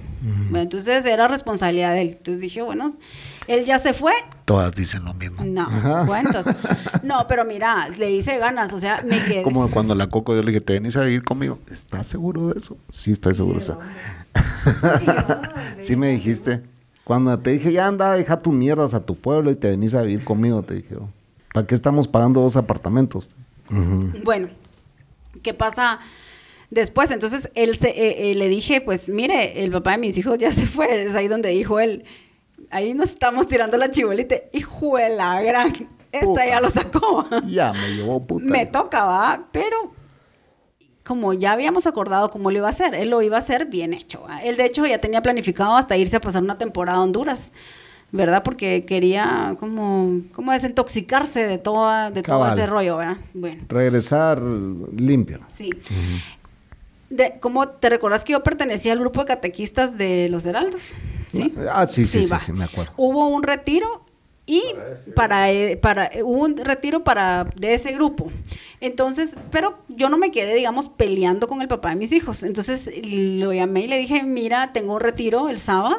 Entonces 0.54 1.04
era 1.04 1.28
responsabilidad 1.28 1.92
de 1.92 2.00
él. 2.00 2.08
Entonces 2.16 2.40
dije, 2.40 2.62
bueno, 2.62 2.92
él 3.48 3.64
ya 3.64 3.78
se 3.78 3.92
fue, 3.94 4.12
Todas 4.44 4.74
dicen 4.74 5.04
lo 5.04 5.12
mismo. 5.14 5.44
no, 5.44 5.66
cuentos. 6.06 6.46
No, 7.02 7.26
pero 7.26 7.44
mira, 7.44 7.88
le 7.98 8.11
hice 8.11 8.38
ganas, 8.38 8.72
o 8.72 8.78
sea, 8.78 9.02
me 9.06 9.22
quedé. 9.24 9.42
Como 9.42 9.70
cuando 9.70 9.94
la 9.94 10.08
Coco 10.08 10.34
yo 10.34 10.42
le 10.42 10.52
dije, 10.52 10.61
te 10.61 10.74
venís 10.74 10.96
a 10.96 11.02
vivir 11.02 11.24
conmigo. 11.24 11.58
¿Estás 11.70 12.06
seguro 12.06 12.48
de 12.48 12.58
eso? 12.58 12.76
Sí, 12.90 13.12
estoy 13.12 13.34
seguro. 13.34 13.58
o 13.58 13.62
sea. 13.62 13.78
sí 15.78 15.96
me 15.96 16.11
dijiste. 16.11 16.62
Cuando 17.04 17.38
te 17.38 17.50
dije, 17.50 17.72
ya 17.72 17.87
anda, 17.87 18.12
deja 18.14 18.38
tus 18.40 18.52
mierdas 18.52 18.92
a 18.94 19.00
tu 19.00 19.16
pueblo 19.16 19.50
y 19.50 19.56
te 19.56 19.70
venís 19.70 19.94
a 19.94 20.02
vivir 20.02 20.24
conmigo, 20.24 20.62
te 20.62 20.74
dije, 20.74 20.96
oh, 20.96 21.08
¿para 21.54 21.66
qué 21.66 21.74
estamos 21.74 22.08
pagando 22.08 22.40
dos 22.40 22.56
apartamentos? 22.56 23.30
Bueno, 24.24 24.48
¿qué 25.42 25.54
pasa 25.54 26.00
después? 26.70 27.11
Entonces 27.11 27.50
él 27.54 27.76
se, 27.76 27.88
eh, 27.88 28.30
eh, 28.30 28.34
le 28.34 28.48
dije, 28.48 28.80
pues 28.80 29.08
mire, 29.08 29.64
el 29.64 29.70
papá 29.70 29.92
de 29.92 29.98
mis 29.98 30.18
hijos 30.18 30.37
ya 30.38 30.52
se 30.52 30.66
fue. 30.66 31.04
Es 31.04 31.14
ahí 31.14 31.28
donde 31.28 31.48
dijo 31.50 31.80
él, 31.80 32.04
ahí 32.70 32.94
nos 32.94 33.11
estamos 33.11 33.46
tirando 33.46 33.76
la 33.76 33.90
chibolita. 33.90 34.37
Hijo 34.52 34.96
de 34.96 35.11
la 35.11 35.40
gran, 35.42 35.72
esta 36.12 36.26
Puta. 36.26 36.46
ya 36.46 36.61
lo 36.61 36.70
sacó. 36.70 37.26
Ya 37.46 37.72
me 37.72 37.94
llevó 37.94 38.26
puta. 38.26 38.44
Me 38.44 38.66
toca, 38.66 39.04
va, 39.04 39.48
pero 39.52 39.92
como 41.04 41.33
ya 41.33 41.52
habíamos 41.52 41.87
acordado 41.87 42.31
cómo 42.31 42.50
lo 42.50 42.59
iba 42.59 42.66
a 42.66 42.70
hacer, 42.70 42.94
él 42.94 43.09
lo 43.09 43.22
iba 43.22 43.37
a 43.37 43.38
hacer 43.38 43.66
bien 43.66 43.94
hecho. 43.94 44.22
¿va? 44.28 44.42
Él 44.42 44.57
de 44.57 44.66
hecho 44.66 44.85
ya 44.85 44.98
tenía 44.98 45.22
planificado 45.22 45.74
hasta 45.76 45.96
irse 45.96 46.16
a 46.16 46.20
pasar 46.20 46.42
una 46.42 46.59
temporada 46.59 46.98
a 46.98 47.00
Honduras, 47.00 47.50
¿verdad? 48.12 48.42
Porque 48.42 48.85
quería 48.85 49.57
como, 49.59 50.20
como 50.33 50.52
desintoxicarse 50.52 51.46
de, 51.46 51.57
toda, 51.57 52.11
de 52.11 52.22
todo 52.22 52.46
ese 52.50 52.66
rollo, 52.66 52.98
¿verdad? 52.98 53.16
Bueno. 53.33 53.64
Regresar 53.68 54.40
limpio. 54.42 55.40
Sí. 55.50 55.70
De, 57.11 57.35
¿Cómo 57.40 57.68
te 57.68 57.88
recordás 57.88 58.25
que 58.25 58.33
yo 58.33 58.42
pertenecía 58.42 58.92
al 58.92 59.01
grupo 59.01 59.21
de 59.21 59.27
catequistas 59.27 59.97
de 59.97 60.29
los 60.29 60.44
Heraldos? 60.47 60.92
Sí. 61.29 61.55
Ah, 61.73 61.87
sí, 61.87 62.07
sí, 62.07 62.25
sí, 62.25 62.35
sí, 62.38 62.53
me 62.53 62.64
acuerdo. 62.64 62.92
Hubo 62.97 63.29
un 63.29 63.42
retiro 63.42 64.05
y 64.49 64.62
para, 65.14 65.51
eh, 65.51 65.77
para 65.77 66.07
eh, 66.07 66.23
hubo 66.23 66.42
un 66.42 66.57
retiro 66.57 67.05
para 67.05 67.44
de 67.55 67.75
ese 67.75 67.92
grupo. 67.92 68.33
Entonces, 68.81 69.35
pero 69.51 69.79
yo 69.88 70.09
no 70.09 70.16
me 70.16 70.31
quedé, 70.31 70.55
digamos, 70.55 70.88
peleando 70.88 71.49
con 71.49 71.61
el 71.61 71.68
papá 71.68 71.90
de 71.90 71.97
mis 71.97 72.12
hijos. 72.12 72.42
Entonces 72.42 72.90
lo 73.05 73.53
llamé 73.53 73.83
y 73.83 73.88
le 73.88 73.99
dije, 73.99 74.23
mira, 74.25 74.73
tengo 74.73 74.94
un 74.94 75.01
retiro 75.01 75.51
el 75.51 75.59
sábado. 75.59 75.97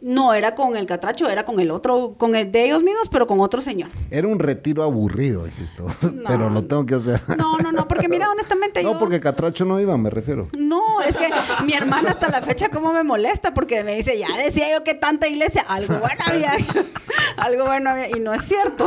No 0.00 0.34
era 0.34 0.54
con 0.54 0.76
el 0.76 0.84
catracho, 0.84 1.26
era 1.28 1.44
con 1.44 1.58
el 1.58 1.70
otro, 1.70 2.16
con 2.18 2.36
el 2.36 2.52
de 2.52 2.66
ellos 2.66 2.82
mismos, 2.82 3.08
pero 3.10 3.26
con 3.26 3.40
otro 3.40 3.62
señor. 3.62 3.88
Era 4.10 4.28
un 4.28 4.38
retiro 4.38 4.82
aburrido, 4.82 5.44
dijiste. 5.44 5.82
Pero 6.26 6.50
lo 6.50 6.64
tengo 6.64 6.84
que 6.84 6.96
hacer. 6.96 7.20
No, 7.36 7.56
no, 7.58 7.72
no, 7.72 7.88
porque 7.88 8.08
mira, 8.08 8.30
honestamente 8.30 8.82
No, 8.82 8.92
yo... 8.92 8.98
porque 8.98 9.20
Catracho 9.20 9.64
no 9.64 9.80
iba, 9.80 9.96
me 9.96 10.10
refiero. 10.10 10.46
No, 10.56 11.00
es 11.00 11.16
que 11.16 11.28
mi 11.64 11.72
hermana 11.72 12.10
hasta 12.10 12.28
la 12.28 12.42
fecha 12.42 12.68
como 12.68 12.92
me 12.92 13.04
molesta 13.04 13.54
porque 13.54 13.84
me 13.84 13.94
dice, 13.96 14.18
ya 14.18 14.28
decía 14.36 14.70
yo 14.70 14.84
que 14.84 14.94
tanta 14.94 15.28
iglesia, 15.28 15.62
algo 15.66 15.94
bueno 15.98 16.14
había, 16.26 16.52
algo 17.38 17.64
bueno 17.64 17.90
había, 17.90 18.10
y 18.14 18.20
no 18.20 18.34
es 18.34 18.42
cierto. 18.42 18.86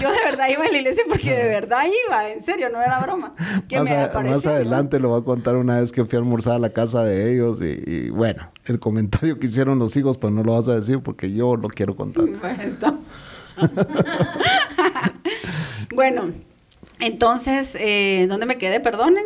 Yo 0.00 0.10
de 0.10 0.18
verdad 0.24 0.48
iba 0.50 0.64
a 0.64 0.68
la 0.68 0.78
iglesia 0.78 1.04
porque 1.08 1.34
de 1.34 1.48
verdad 1.48 1.84
iba, 2.06 2.30
en 2.30 2.42
serio, 2.42 2.68
no 2.70 2.80
era 2.80 2.98
broma. 3.00 3.34
Que 3.68 3.76
más, 3.76 3.84
me 3.84 3.96
a- 3.96 4.10
más 4.22 4.44
¿no? 4.44 4.50
adelante 4.50 4.98
lo 4.98 5.10
voy 5.10 5.20
a 5.20 5.24
contar 5.24 5.56
una 5.56 5.80
vez 5.80 5.92
que 5.92 6.04
fui 6.04 6.16
a 6.16 6.20
almorzar 6.20 6.54
a 6.54 6.58
la 6.58 6.70
casa 6.70 7.04
de 7.04 7.32
ellos 7.34 7.60
y, 7.60 7.82
y, 7.86 8.10
bueno, 8.10 8.50
el 8.64 8.78
comentario 8.78 9.38
que 9.38 9.46
hicieron 9.46 9.78
los 9.78 9.96
hijos, 9.96 10.18
pues 10.18 10.32
no 10.32 10.42
lo 10.42 10.54
vas 10.54 10.68
a 10.68 10.74
decir 10.74 11.00
porque 11.00 11.32
yo 11.32 11.56
lo 11.56 11.68
quiero 11.68 11.96
contar. 11.96 12.24
Bueno, 15.94 16.30
entonces, 17.00 17.76
eh, 17.78 18.26
¿dónde 18.28 18.46
me 18.46 18.56
quedé? 18.56 18.80
Perdonen. 18.80 19.24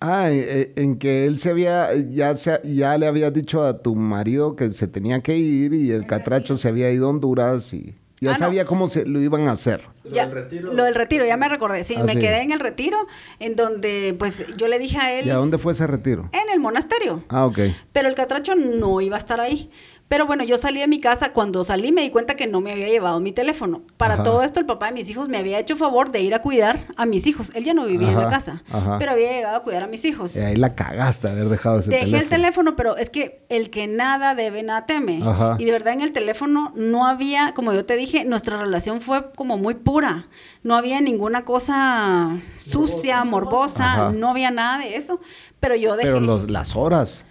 Ah, 0.00 0.30
eh, 0.30 0.72
en 0.76 0.96
que 0.96 1.26
él 1.26 1.38
se 1.38 1.50
había, 1.50 1.92
ya, 1.94 2.34
se, 2.36 2.60
ya 2.62 2.96
le 2.98 3.08
había 3.08 3.32
dicho 3.32 3.64
a 3.64 3.82
tu 3.82 3.96
marido 3.96 4.54
que 4.54 4.70
se 4.70 4.86
tenía 4.86 5.20
que 5.22 5.36
ir 5.36 5.74
y 5.74 5.90
el 5.90 6.06
catracho 6.06 6.56
se 6.56 6.68
había 6.68 6.92
ido 6.92 7.06
a 7.06 7.10
Honduras 7.10 7.74
y 7.74 7.96
ya 8.20 8.32
ah, 8.32 8.38
sabía 8.38 8.64
cómo 8.64 8.88
se 8.88 9.04
lo 9.04 9.20
iban 9.20 9.48
a 9.48 9.52
hacer. 9.52 9.82
lo 10.04 10.10
del 10.10 10.30
retiro. 10.30 10.72
Lo 10.72 10.84
del 10.84 10.94
retiro, 10.94 11.24
ya 11.24 11.36
me 11.36 11.48
recordé. 11.48 11.84
Sí, 11.84 11.94
ah, 11.96 12.02
me 12.02 12.14
quedé 12.14 12.42
en 12.42 12.52
el 12.52 12.60
retiro, 12.60 12.98
en 13.38 13.56
donde 13.56 14.14
pues 14.18 14.44
yo 14.56 14.68
le 14.68 14.78
dije 14.78 14.98
a 14.98 15.18
él... 15.18 15.26
¿Y 15.26 15.30
a 15.30 15.36
dónde 15.36 15.58
fue 15.58 15.72
ese 15.72 15.86
retiro? 15.86 16.30
En 16.32 16.52
el 16.52 16.60
monasterio. 16.60 17.24
Ah, 17.28 17.46
ok. 17.46 17.58
Pero 17.92 18.08
el 18.08 18.14
catracho 18.14 18.54
no 18.54 19.00
iba 19.00 19.16
a 19.16 19.18
estar 19.18 19.40
ahí. 19.40 19.70
Pero 20.08 20.26
bueno, 20.26 20.42
yo 20.42 20.56
salí 20.56 20.80
de 20.80 20.88
mi 20.88 21.00
casa, 21.00 21.32
cuando 21.34 21.64
salí 21.64 21.92
me 21.92 22.00
di 22.00 22.08
cuenta 22.10 22.34
que 22.34 22.46
no 22.46 22.62
me 22.62 22.72
había 22.72 22.88
llevado 22.88 23.20
mi 23.20 23.30
teléfono. 23.32 23.82
Para 23.98 24.22
todo 24.22 24.42
esto, 24.42 24.58
el 24.58 24.64
papá 24.64 24.86
de 24.86 24.92
mis 24.92 25.10
hijos 25.10 25.28
me 25.28 25.36
había 25.36 25.58
hecho 25.58 25.76
favor 25.76 26.10
de 26.10 26.20
ir 26.22 26.34
a 26.34 26.40
cuidar 26.40 26.86
a 26.96 27.04
mis 27.04 27.26
hijos. 27.26 27.52
Él 27.54 27.64
ya 27.64 27.74
no 27.74 27.84
vivía 27.84 28.08
en 28.08 28.16
la 28.16 28.28
casa, 28.28 28.62
pero 28.98 29.12
había 29.12 29.30
llegado 29.32 29.56
a 29.58 29.62
cuidar 29.62 29.82
a 29.82 29.86
mis 29.86 30.04
hijos. 30.06 30.34
Y 30.34 30.40
ahí 30.40 30.56
la 30.56 30.74
cagaste 30.74 31.28
haber 31.28 31.50
dejado 31.50 31.80
ese 31.80 31.90
Dejé 31.90 32.04
teléfono. 32.06 32.22
el 32.22 32.28
teléfono, 32.30 32.76
pero 32.76 32.96
es 32.96 33.10
que 33.10 33.44
el 33.50 33.68
que 33.68 33.86
nada 33.86 34.34
debe, 34.34 34.62
nada 34.62 34.86
teme. 34.86 35.20
Y 35.58 35.66
de 35.66 35.72
verdad 35.72 35.92
en 35.92 36.00
el 36.00 36.12
teléfono 36.12 36.72
no 36.74 37.06
había, 37.06 37.52
como 37.54 37.74
yo 37.74 37.84
te 37.84 37.96
dije, 37.96 38.24
nuestra 38.24 38.56
relación 38.56 39.02
fue 39.02 39.30
como 39.32 39.58
muy 39.58 39.74
pura. 39.74 40.26
No 40.62 40.74
había 40.74 41.02
ninguna 41.02 41.44
cosa 41.44 42.38
sucia, 42.58 43.24
morbosa, 43.24 44.10
no 44.12 44.30
había 44.30 44.50
nada 44.50 44.78
de 44.78 44.96
eso. 44.96 45.20
Pero 45.60 45.76
yo 45.76 45.96
dejé... 45.96 46.08
Pero 46.08 46.20
los, 46.20 46.50
las 46.50 46.76
horas. 46.76 47.26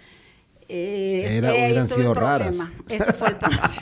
Eh, 0.70 1.24
Era, 1.38 1.52
hubieran 1.52 1.88
sido 1.88 2.12
raras. 2.12 2.56
Eso 2.90 3.12
fue 3.14 3.28
el 3.28 3.36
problema. 3.38 3.72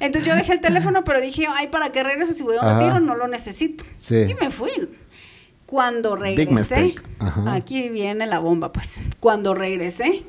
Entonces 0.00 0.28
yo 0.28 0.34
dejé 0.34 0.54
el 0.54 0.60
teléfono, 0.60 1.04
pero 1.04 1.20
dije, 1.20 1.46
ay, 1.48 1.68
¿para 1.68 1.92
qué 1.92 2.02
regreso? 2.02 2.32
Si 2.32 2.42
voy 2.42 2.56
a 2.56 2.62
un 2.62 2.78
retiro, 2.78 3.00
no 3.00 3.14
lo 3.14 3.28
necesito. 3.28 3.84
Y 4.10 4.34
me 4.34 4.50
fui. 4.50 4.70
Cuando 5.66 6.14
regresé, 6.16 6.94
aquí 7.46 7.88
viene 7.88 8.26
la 8.26 8.38
bomba, 8.38 8.72
pues. 8.72 9.02
Cuando 9.20 9.54
regresé, 9.54 10.24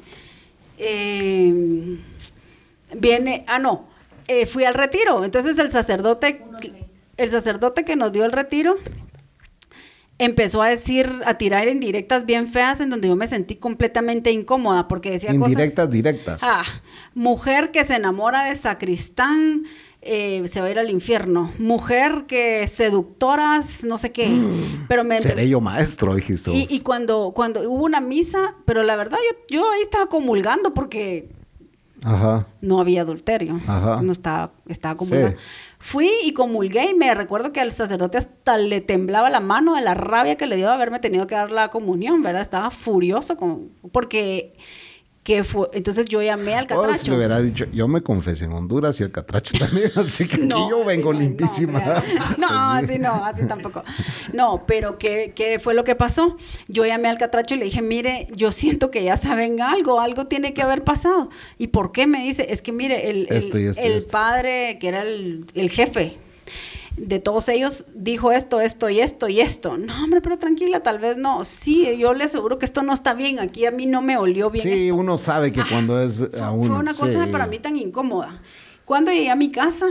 eh, 0.78 1.98
viene, 2.96 3.44
ah, 3.48 3.60
no, 3.60 3.88
eh, 4.28 4.46
fui 4.46 4.66
al 4.66 4.74
retiro. 4.74 5.24
Entonces 5.24 5.58
el 5.60 5.72
sacerdote, 5.72 6.42
el 7.18 7.30
sacerdote 7.30 7.86
que 7.86 7.96
nos 7.96 8.12
dio 8.12 8.26
el 8.26 8.32
retiro, 8.32 8.78
empezó 10.20 10.62
a 10.62 10.70
decir, 10.70 11.12
a 11.26 11.36
tirar 11.36 11.68
indirectas 11.68 12.26
bien 12.26 12.48
feas 12.48 12.82
en 12.82 12.90
donde 12.90 13.08
yo 13.08 13.16
me 13.16 13.28
sentí 13.28 13.56
completamente 13.56 14.32
incómoda 14.32 14.88
porque 14.88 15.12
decía 15.12 15.34
indirectas, 15.34 15.74
cosas... 15.74 15.92
directas. 15.92 16.42
Ah, 16.44 16.64
mujer 17.14 17.72
que 17.72 17.86
se 17.86 17.96
enamora 17.96 18.46
de 18.46 18.56
sacristán 18.56 19.66
eh, 20.02 20.48
se 20.48 20.62
va 20.62 20.68
a 20.68 20.72
ir 20.72 20.80
al 20.80 20.90
infierno. 20.90 21.52
Mujer 21.60 22.26
que 22.28 22.68
seductoras, 22.68 23.84
no 23.84 23.98
sé 23.98 24.12
qué. 24.12 24.28
Mm. 24.28 24.86
pero 24.88 25.04
me 25.04 25.20
Seré 25.20 25.50
yo 25.50 25.60
maestro, 25.60 26.16
dijiste. 26.16 26.52
Y, 26.52 26.68
y, 26.70 26.80
cuando, 26.80 27.34
cuando 27.36 27.70
hubo 27.70 27.84
una 27.84 28.00
misa, 28.00 28.56
pero 28.66 28.84
la 28.84 28.96
verdad 28.96 29.18
yo, 29.32 29.58
yo 29.58 29.72
ahí 29.72 29.82
estaba 29.82 30.08
comulgando 30.08 30.74
porque 30.74 31.30
Ajá. 32.04 32.48
no 32.62 32.80
había 32.80 33.02
adulterio. 33.02 33.60
Ajá. 33.68 34.02
No 34.02 34.12
estaba, 34.12 34.52
estaba. 34.68 34.98
Fui 35.80 36.10
y 36.24 36.34
comulgué 36.34 36.92
y 36.92 36.96
me 36.96 37.14
recuerdo 37.14 37.52
que 37.52 37.60
al 37.60 37.72
sacerdote 37.72 38.18
hasta 38.18 38.58
le 38.58 38.82
temblaba 38.82 39.30
la 39.30 39.40
mano 39.40 39.76
de 39.76 39.82
la 39.82 39.94
rabia 39.94 40.36
que 40.36 40.48
le 40.48 40.56
dio 40.56 40.68
de 40.68 40.74
haberme 40.74 41.00
tenido 41.00 41.28
que 41.28 41.36
dar 41.36 41.52
la 41.52 41.70
comunión, 41.70 42.24
¿verdad? 42.24 42.42
Estaba 42.42 42.72
furioso 42.72 43.38
con, 43.38 43.72
porque 43.92 44.56
que 45.28 45.44
fue, 45.44 45.68
entonces 45.74 46.06
yo 46.06 46.22
llamé 46.22 46.56
al 46.56 46.68
catracho. 46.68 46.90
Oh, 46.90 46.98
si 46.98 47.10
le 47.10 47.18
hubiera 47.18 47.42
dicho, 47.42 47.66
yo 47.74 47.90
me 47.90 48.00
confesé 48.00 48.46
en 48.46 48.54
Honduras 48.54 48.98
y 49.02 49.04
el 49.04 49.12
catracho 49.12 49.54
también, 49.60 49.92
así 49.98 50.26
que 50.26 50.36
aquí 50.36 50.48
yo 50.48 50.86
vengo 50.86 51.12
limpísima. 51.12 52.02
No, 52.38 52.48
así 52.50 52.98
no, 52.98 53.26
así 53.26 53.46
tampoco. 53.46 53.84
No, 54.32 54.64
pero 54.66 54.98
¿qué, 54.98 55.34
¿qué, 55.36 55.60
fue 55.60 55.74
lo 55.74 55.84
que 55.84 55.96
pasó? 55.96 56.38
Yo 56.70 56.86
llamé 56.86 57.10
al 57.10 57.18
catracho 57.18 57.56
y 57.56 57.58
le 57.58 57.66
dije, 57.66 57.82
mire, 57.82 58.30
yo 58.38 58.54
siento 58.54 58.90
que 58.90 59.04
ya 59.04 59.18
saben 59.18 59.62
algo, 59.62 60.00
algo 60.00 60.28
tiene 60.28 60.54
que 60.54 60.62
haber 60.62 60.86
pasado. 60.86 61.30
¿Y 61.58 61.68
por 61.68 61.92
qué? 61.92 62.08
Me 62.08 62.24
dice, 62.24 62.48
es 62.50 62.62
que 62.62 62.72
mire, 62.72 63.10
el, 63.10 63.28
el, 63.30 64.06
padre 64.06 64.78
que 64.80 64.88
era 64.88 65.02
el, 65.02 65.46
el 65.56 65.70
jefe, 65.70 66.18
de 66.98 67.20
todos 67.20 67.48
ellos 67.48 67.86
dijo 67.94 68.32
esto, 68.32 68.60
esto 68.60 68.90
y 68.90 69.00
esto 69.00 69.30
y 69.30 69.40
esto. 69.40 69.78
No, 69.78 70.04
hombre, 70.04 70.20
pero 70.20 70.38
tranquila, 70.38 70.82
tal 70.82 70.98
vez 71.00 71.16
no. 71.16 71.46
Sí, 71.46 71.96
yo 71.98 72.14
le 72.14 72.24
aseguro 72.24 72.58
que 72.58 72.66
esto 72.66 72.82
no 72.84 72.94
está 72.94 73.14
bien. 73.14 73.40
Aquí 73.40 73.66
a 73.66 73.72
mí 73.72 73.86
no 73.86 74.02
me 74.02 74.18
olió 74.18 74.50
bien. 74.50 74.64
Sí, 74.64 74.92
uno 74.92 75.18
sabe 75.18 75.52
que 75.52 75.64
cuando 75.64 76.02
es 76.02 76.22
a 76.42 76.52
uno. 76.52 76.68
Fue 76.68 76.78
una 76.78 76.94
cosa 76.94 77.28
para 77.32 77.46
mí 77.46 77.60
tan 77.60 77.78
incómoda. 77.78 78.42
Cuando 78.84 79.12
llegué 79.12 79.30
a 79.30 79.36
mi 79.36 79.52
casa, 79.52 79.86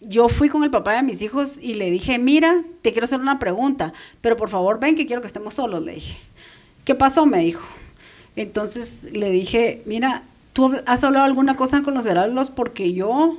yo 0.00 0.28
fui 0.28 0.48
con 0.48 0.64
el 0.64 0.70
papá 0.70 0.94
de 0.94 1.02
mis 1.02 1.20
hijos 1.22 1.58
y 1.60 1.74
le 1.74 1.90
dije, 1.90 2.18
mira, 2.18 2.62
te 2.82 2.92
quiero 2.92 3.04
hacer 3.04 3.20
una 3.20 3.38
pregunta, 3.38 3.92
pero 4.20 4.36
por 4.36 4.48
favor 4.48 4.80
ven 4.80 4.96
que 4.96 5.06
quiero 5.06 5.20
que 5.20 5.26
estemos 5.26 5.54
solos, 5.54 5.84
le 5.84 5.94
dije. 5.94 6.18
¿Qué 6.84 6.94
pasó? 6.94 7.26
Me 7.26 7.40
dijo. 7.40 7.66
Entonces 8.36 9.08
le 9.12 9.30
dije, 9.30 9.82
mira, 9.84 10.22
¿tú 10.54 10.72
has 10.86 11.04
hablado 11.04 11.26
alguna 11.26 11.56
cosa 11.56 11.82
con 11.82 11.92
los 11.92 12.06
heraldos? 12.06 12.50
Porque 12.50 12.94
yo 12.94 13.36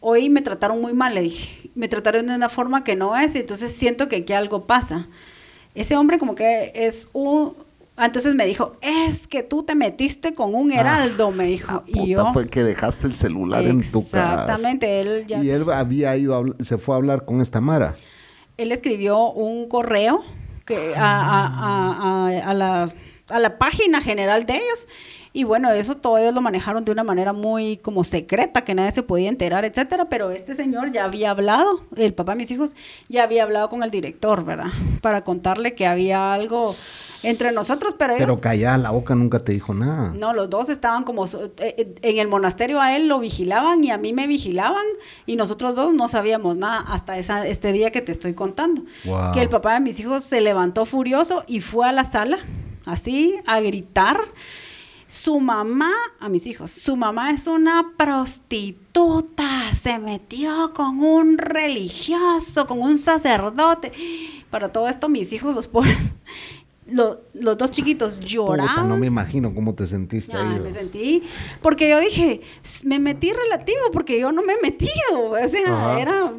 hoy 0.00 0.30
me 0.30 0.42
trataron 0.42 0.80
muy 0.80 0.92
mal, 0.92 1.14
le 1.14 1.22
dije, 1.22 1.70
me 1.74 1.88
trataron 1.88 2.26
de 2.26 2.34
una 2.34 2.48
forma 2.48 2.84
que 2.84 2.96
no 2.96 3.16
es, 3.16 3.34
entonces 3.36 3.72
siento 3.72 4.08
que 4.08 4.16
aquí 4.16 4.32
algo 4.32 4.66
pasa. 4.66 5.08
Ese 5.74 5.96
hombre 5.96 6.18
como 6.18 6.34
que 6.34 6.72
es 6.74 7.08
un... 7.12 7.54
Ah, 7.96 8.06
entonces 8.06 8.36
me 8.36 8.46
dijo, 8.46 8.76
es 8.80 9.26
que 9.26 9.42
tú 9.42 9.64
te 9.64 9.74
metiste 9.74 10.32
con 10.32 10.54
un 10.54 10.70
heraldo, 10.70 11.32
me 11.32 11.46
dijo. 11.46 11.82
y 11.86 12.10
yo... 12.10 12.32
fue 12.32 12.48
que 12.48 12.62
dejaste 12.62 13.08
el 13.08 13.14
celular 13.14 13.64
en 13.64 13.80
tu 13.90 14.08
casa. 14.08 14.42
Exactamente, 14.42 15.00
él 15.00 15.26
ya... 15.26 15.42
Y 15.42 15.50
él 15.50 15.68
había 15.70 16.16
ido, 16.16 16.44
se 16.60 16.78
fue 16.78 16.94
a 16.94 16.98
hablar 16.98 17.24
con 17.24 17.40
esta 17.40 17.60
Mara. 17.60 17.96
Él 18.56 18.70
escribió 18.70 19.30
un 19.30 19.68
correo 19.68 20.22
que 20.64 20.94
a, 20.96 22.52
la, 22.54 22.88
a 23.30 23.38
la 23.38 23.58
página 23.58 24.00
general 24.00 24.46
de 24.46 24.56
ellos 24.56 24.88
y 25.32 25.44
bueno, 25.44 25.70
eso 25.70 25.94
todo 25.94 26.18
ellos 26.18 26.34
lo 26.34 26.40
manejaron 26.40 26.84
de 26.84 26.92
una 26.92 27.04
manera 27.04 27.32
muy 27.32 27.76
como 27.76 28.02
secreta, 28.02 28.62
que 28.62 28.74
nadie 28.74 28.92
se 28.92 29.02
podía 29.02 29.28
enterar, 29.28 29.64
etcétera. 29.64 30.08
Pero 30.08 30.30
este 30.30 30.54
señor 30.54 30.90
ya 30.90 31.04
había 31.04 31.30
hablado, 31.30 31.82
el 31.96 32.14
papá 32.14 32.32
de 32.32 32.38
mis 32.38 32.50
hijos 32.50 32.74
ya 33.08 33.24
había 33.24 33.42
hablado 33.42 33.68
con 33.68 33.82
el 33.82 33.90
director, 33.90 34.44
¿verdad? 34.44 34.70
Para 35.02 35.24
contarle 35.24 35.74
que 35.74 35.86
había 35.86 36.32
algo 36.32 36.74
entre 37.22 37.52
nosotros, 37.52 37.94
pero 37.98 38.14
ellos... 38.14 38.26
Pero 38.26 38.40
callada 38.40 38.78
la 38.78 38.90
boca 38.90 39.14
nunca 39.14 39.38
te 39.40 39.52
dijo 39.52 39.74
nada. 39.74 40.12
No, 40.12 40.32
los 40.32 40.48
dos 40.48 40.70
estaban 40.70 41.04
como... 41.04 41.26
Eh, 41.26 41.52
eh, 41.58 41.94
en 42.02 42.18
el 42.18 42.28
monasterio 42.28 42.80
a 42.80 42.96
él 42.96 43.06
lo 43.06 43.18
vigilaban 43.18 43.84
y 43.84 43.90
a 43.90 43.98
mí 43.98 44.12
me 44.12 44.26
vigilaban 44.26 44.86
y 45.26 45.36
nosotros 45.36 45.74
dos 45.74 45.92
no 45.94 46.08
sabíamos 46.08 46.56
nada 46.56 46.80
hasta 46.88 47.18
esa, 47.18 47.46
este 47.46 47.72
día 47.72 47.90
que 47.90 48.00
te 48.00 48.12
estoy 48.12 48.34
contando. 48.34 48.82
Que 49.34 49.42
el 49.42 49.48
papá 49.48 49.74
de 49.74 49.80
mis 49.80 50.00
hijos 50.00 50.24
se 50.24 50.40
levantó 50.40 50.86
furioso 50.86 51.44
y 51.46 51.60
fue 51.60 51.86
a 51.86 51.92
la 51.92 52.04
sala, 52.04 52.38
así, 52.88 53.36
a 53.46 53.60
gritar 53.60 54.20
su 55.08 55.40
mamá, 55.40 55.90
a 56.20 56.28
mis 56.28 56.46
hijos, 56.46 56.70
su 56.70 56.94
mamá 56.94 57.30
es 57.30 57.46
una 57.46 57.94
prostituta, 57.96 59.48
se 59.72 59.98
metió 59.98 60.74
con 60.74 61.00
un 61.00 61.38
religioso, 61.38 62.66
con 62.66 62.80
un 62.80 62.98
sacerdote. 62.98 63.90
Para 64.50 64.70
todo 64.70 64.86
esto, 64.86 65.08
mis 65.08 65.32
hijos, 65.32 65.54
los 65.54 65.66
pobres, 65.66 65.96
los, 66.86 67.16
dos 67.32 67.70
chiquitos 67.70 68.20
lloraban. 68.20 68.86
no 68.86 68.98
me 68.98 69.06
imagino 69.06 69.54
cómo 69.54 69.74
te 69.74 69.86
sentiste 69.86 70.36
ahí. 70.36 70.60
Me 70.60 70.72
sentí, 70.72 71.22
porque 71.62 71.88
yo 71.88 71.98
dije, 72.00 72.42
me 72.84 72.98
metí 72.98 73.32
relativo, 73.32 73.90
porque 73.90 74.20
yo 74.20 74.30
no 74.30 74.42
me 74.42 74.54
he 74.54 74.60
metido. 74.60 74.90
O 75.10 75.48
sea, 75.48 75.98
era, 75.98 76.32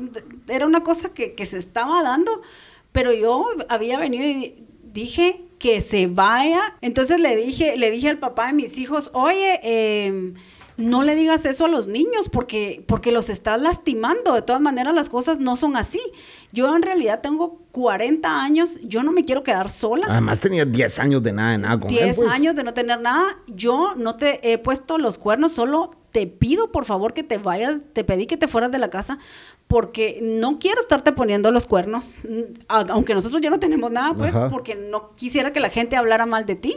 era 0.47 0.67
una 0.67 0.83
cosa 0.83 1.09
que, 1.09 1.33
que 1.33 1.47
se 1.47 1.57
estaba 1.57 2.03
dando, 2.03 2.43
pero 2.91 3.11
yo 3.13 3.47
había 3.67 3.97
venido 3.97 4.25
y 4.25 4.63
dije, 4.83 5.48
que 5.59 5.81
se 5.81 6.07
vaya. 6.07 6.75
Entonces 6.81 7.19
le 7.19 7.35
dije, 7.35 7.77
le 7.77 7.91
dije 7.91 8.09
al 8.09 8.17
papá 8.17 8.47
de 8.47 8.53
mis 8.53 8.79
hijos, 8.79 9.11
oye, 9.13 9.59
em, 9.61 10.33
no 10.77 11.03
le 11.03 11.15
digas 11.15 11.45
eso 11.45 11.65
a 11.65 11.67
los 11.67 11.87
niños 11.87 12.29
porque, 12.31 12.83
porque 12.87 13.11
los 13.11 13.29
estás 13.29 13.61
lastimando. 13.61 14.33
De 14.33 14.41
todas 14.41 14.61
maneras, 14.61 14.93
las 14.93 15.09
cosas 15.09 15.39
no 15.39 15.57
son 15.57 15.75
así. 15.75 15.99
Yo 16.53 16.73
en 16.73 16.81
realidad 16.81 17.19
tengo 17.21 17.59
40 17.73 18.41
años, 18.41 18.79
yo 18.83 19.03
no 19.03 19.11
me 19.11 19.25
quiero 19.25 19.43
quedar 19.43 19.69
sola. 19.69 20.07
Además 20.09 20.39
tenía 20.39 20.63
10 20.63 20.99
años 20.99 21.21
de 21.21 21.33
nada 21.33 21.51
de 21.51 21.57
nada 21.57 21.79
con 21.79 21.89
10 21.89 22.15
pues. 22.15 22.29
años 22.29 22.55
de 22.55 22.63
no 22.63 22.73
tener 22.73 23.01
nada. 23.01 23.37
Yo 23.47 23.95
no 23.97 24.15
te 24.15 24.51
he 24.51 24.57
puesto 24.57 24.97
los 24.97 25.17
cuernos, 25.17 25.51
solo 25.51 25.91
te 26.11 26.25
pido 26.25 26.71
por 26.71 26.85
favor 26.85 27.13
que 27.13 27.23
te 27.23 27.37
vayas, 27.37 27.79
te 27.93 28.03
pedí 28.05 28.25
que 28.25 28.37
te 28.37 28.47
fueras 28.47 28.71
de 28.71 28.79
la 28.79 28.89
casa 28.89 29.19
porque 29.69 30.17
no 30.19 30.57
quiero 30.57 30.81
estarte 30.81 31.11
poniendo 31.11 31.51
los 31.51 31.67
cuernos, 31.67 32.17
aunque 32.67 33.13
nosotros 33.13 33.39
ya 33.39 33.51
no 33.51 33.59
tenemos 33.59 33.91
nada, 33.91 34.15
pues, 34.15 34.33
porque 34.49 34.73
no 34.73 35.11
quisiera 35.15 35.53
que 35.53 35.59
la 35.59 35.69
gente 35.69 35.95
hablara 35.95 36.25
mal 36.25 36.47
de 36.47 36.55
ti. 36.55 36.75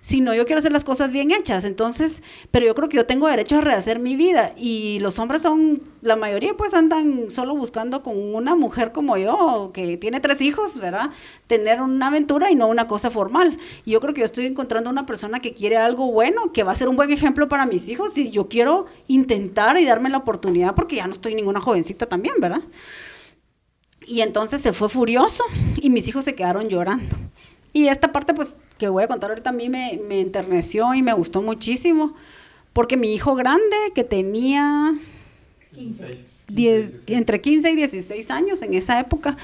Sino 0.00 0.34
yo 0.34 0.46
quiero 0.46 0.58
hacer 0.58 0.72
las 0.72 0.84
cosas 0.84 1.12
bien 1.12 1.30
hechas. 1.30 1.64
Entonces, 1.64 2.22
pero 2.50 2.66
yo 2.66 2.74
creo 2.74 2.88
que 2.88 2.96
yo 2.96 3.06
tengo 3.06 3.28
derecho 3.28 3.58
a 3.58 3.60
rehacer 3.60 3.98
mi 3.98 4.16
vida 4.16 4.52
y 4.56 4.98
los 5.00 5.18
hombres 5.18 5.42
son, 5.42 5.80
la 6.02 6.16
mayoría 6.16 6.56
pues 6.56 6.74
andan 6.74 7.30
solo 7.30 7.56
buscando 7.56 8.02
con 8.02 8.16
una 8.16 8.54
mujer 8.54 8.92
como 8.92 9.16
yo, 9.16 9.70
que 9.72 9.96
tiene 9.96 10.20
tres 10.20 10.40
hijos, 10.40 10.80
¿verdad? 10.80 11.10
Tener 11.46 11.80
una 11.82 12.08
aventura 12.08 12.50
y 12.50 12.54
no 12.54 12.68
una 12.68 12.86
cosa 12.86 13.10
formal. 13.10 13.58
Y 13.84 13.92
yo 13.92 14.00
creo 14.00 14.14
que 14.14 14.20
yo 14.20 14.26
estoy 14.26 14.46
encontrando 14.46 14.90
una 14.90 15.06
persona 15.06 15.40
que 15.40 15.52
quiere 15.52 15.76
algo 15.76 16.10
bueno, 16.10 16.52
que 16.52 16.62
va 16.62 16.72
a 16.72 16.74
ser 16.74 16.88
un 16.88 16.96
buen 16.96 17.10
ejemplo 17.10 17.48
para 17.48 17.66
mis 17.66 17.88
hijos 17.88 18.16
y 18.18 18.30
yo 18.30 18.48
quiero 18.48 18.86
intentar 19.06 19.78
y 19.78 19.84
darme 19.84 20.10
la 20.10 20.18
oportunidad 20.18 20.74
porque 20.74 20.96
ya 20.96 21.06
no 21.06 21.12
estoy 21.12 21.34
ninguna 21.34 21.60
jovencita 21.60 22.06
también, 22.06 22.34
¿verdad? 22.38 22.62
Y 24.06 24.22
entonces 24.22 24.62
se 24.62 24.72
fue 24.72 24.88
furioso 24.88 25.44
y 25.76 25.90
mis 25.90 26.08
hijos 26.08 26.24
se 26.24 26.34
quedaron 26.34 26.68
llorando. 26.68 27.14
Y 27.72 27.88
esta 27.88 28.12
parte, 28.12 28.34
pues, 28.34 28.58
que 28.78 28.88
voy 28.88 29.04
a 29.04 29.08
contar 29.08 29.30
ahorita 29.30 29.50
a 29.50 29.52
mí 29.52 29.68
me, 29.68 30.00
me 30.08 30.20
enterneció 30.20 30.94
y 30.94 31.02
me 31.02 31.12
gustó 31.12 31.42
muchísimo. 31.42 32.14
Porque 32.72 32.96
mi 32.96 33.12
hijo 33.14 33.34
grande, 33.34 33.76
que 33.94 34.04
tenía 34.04 34.94
10, 36.48 37.00
entre 37.08 37.40
15 37.40 37.70
y 37.70 37.76
16 37.76 38.30
años 38.30 38.62
en 38.62 38.74
esa 38.74 39.00
época, 39.00 39.36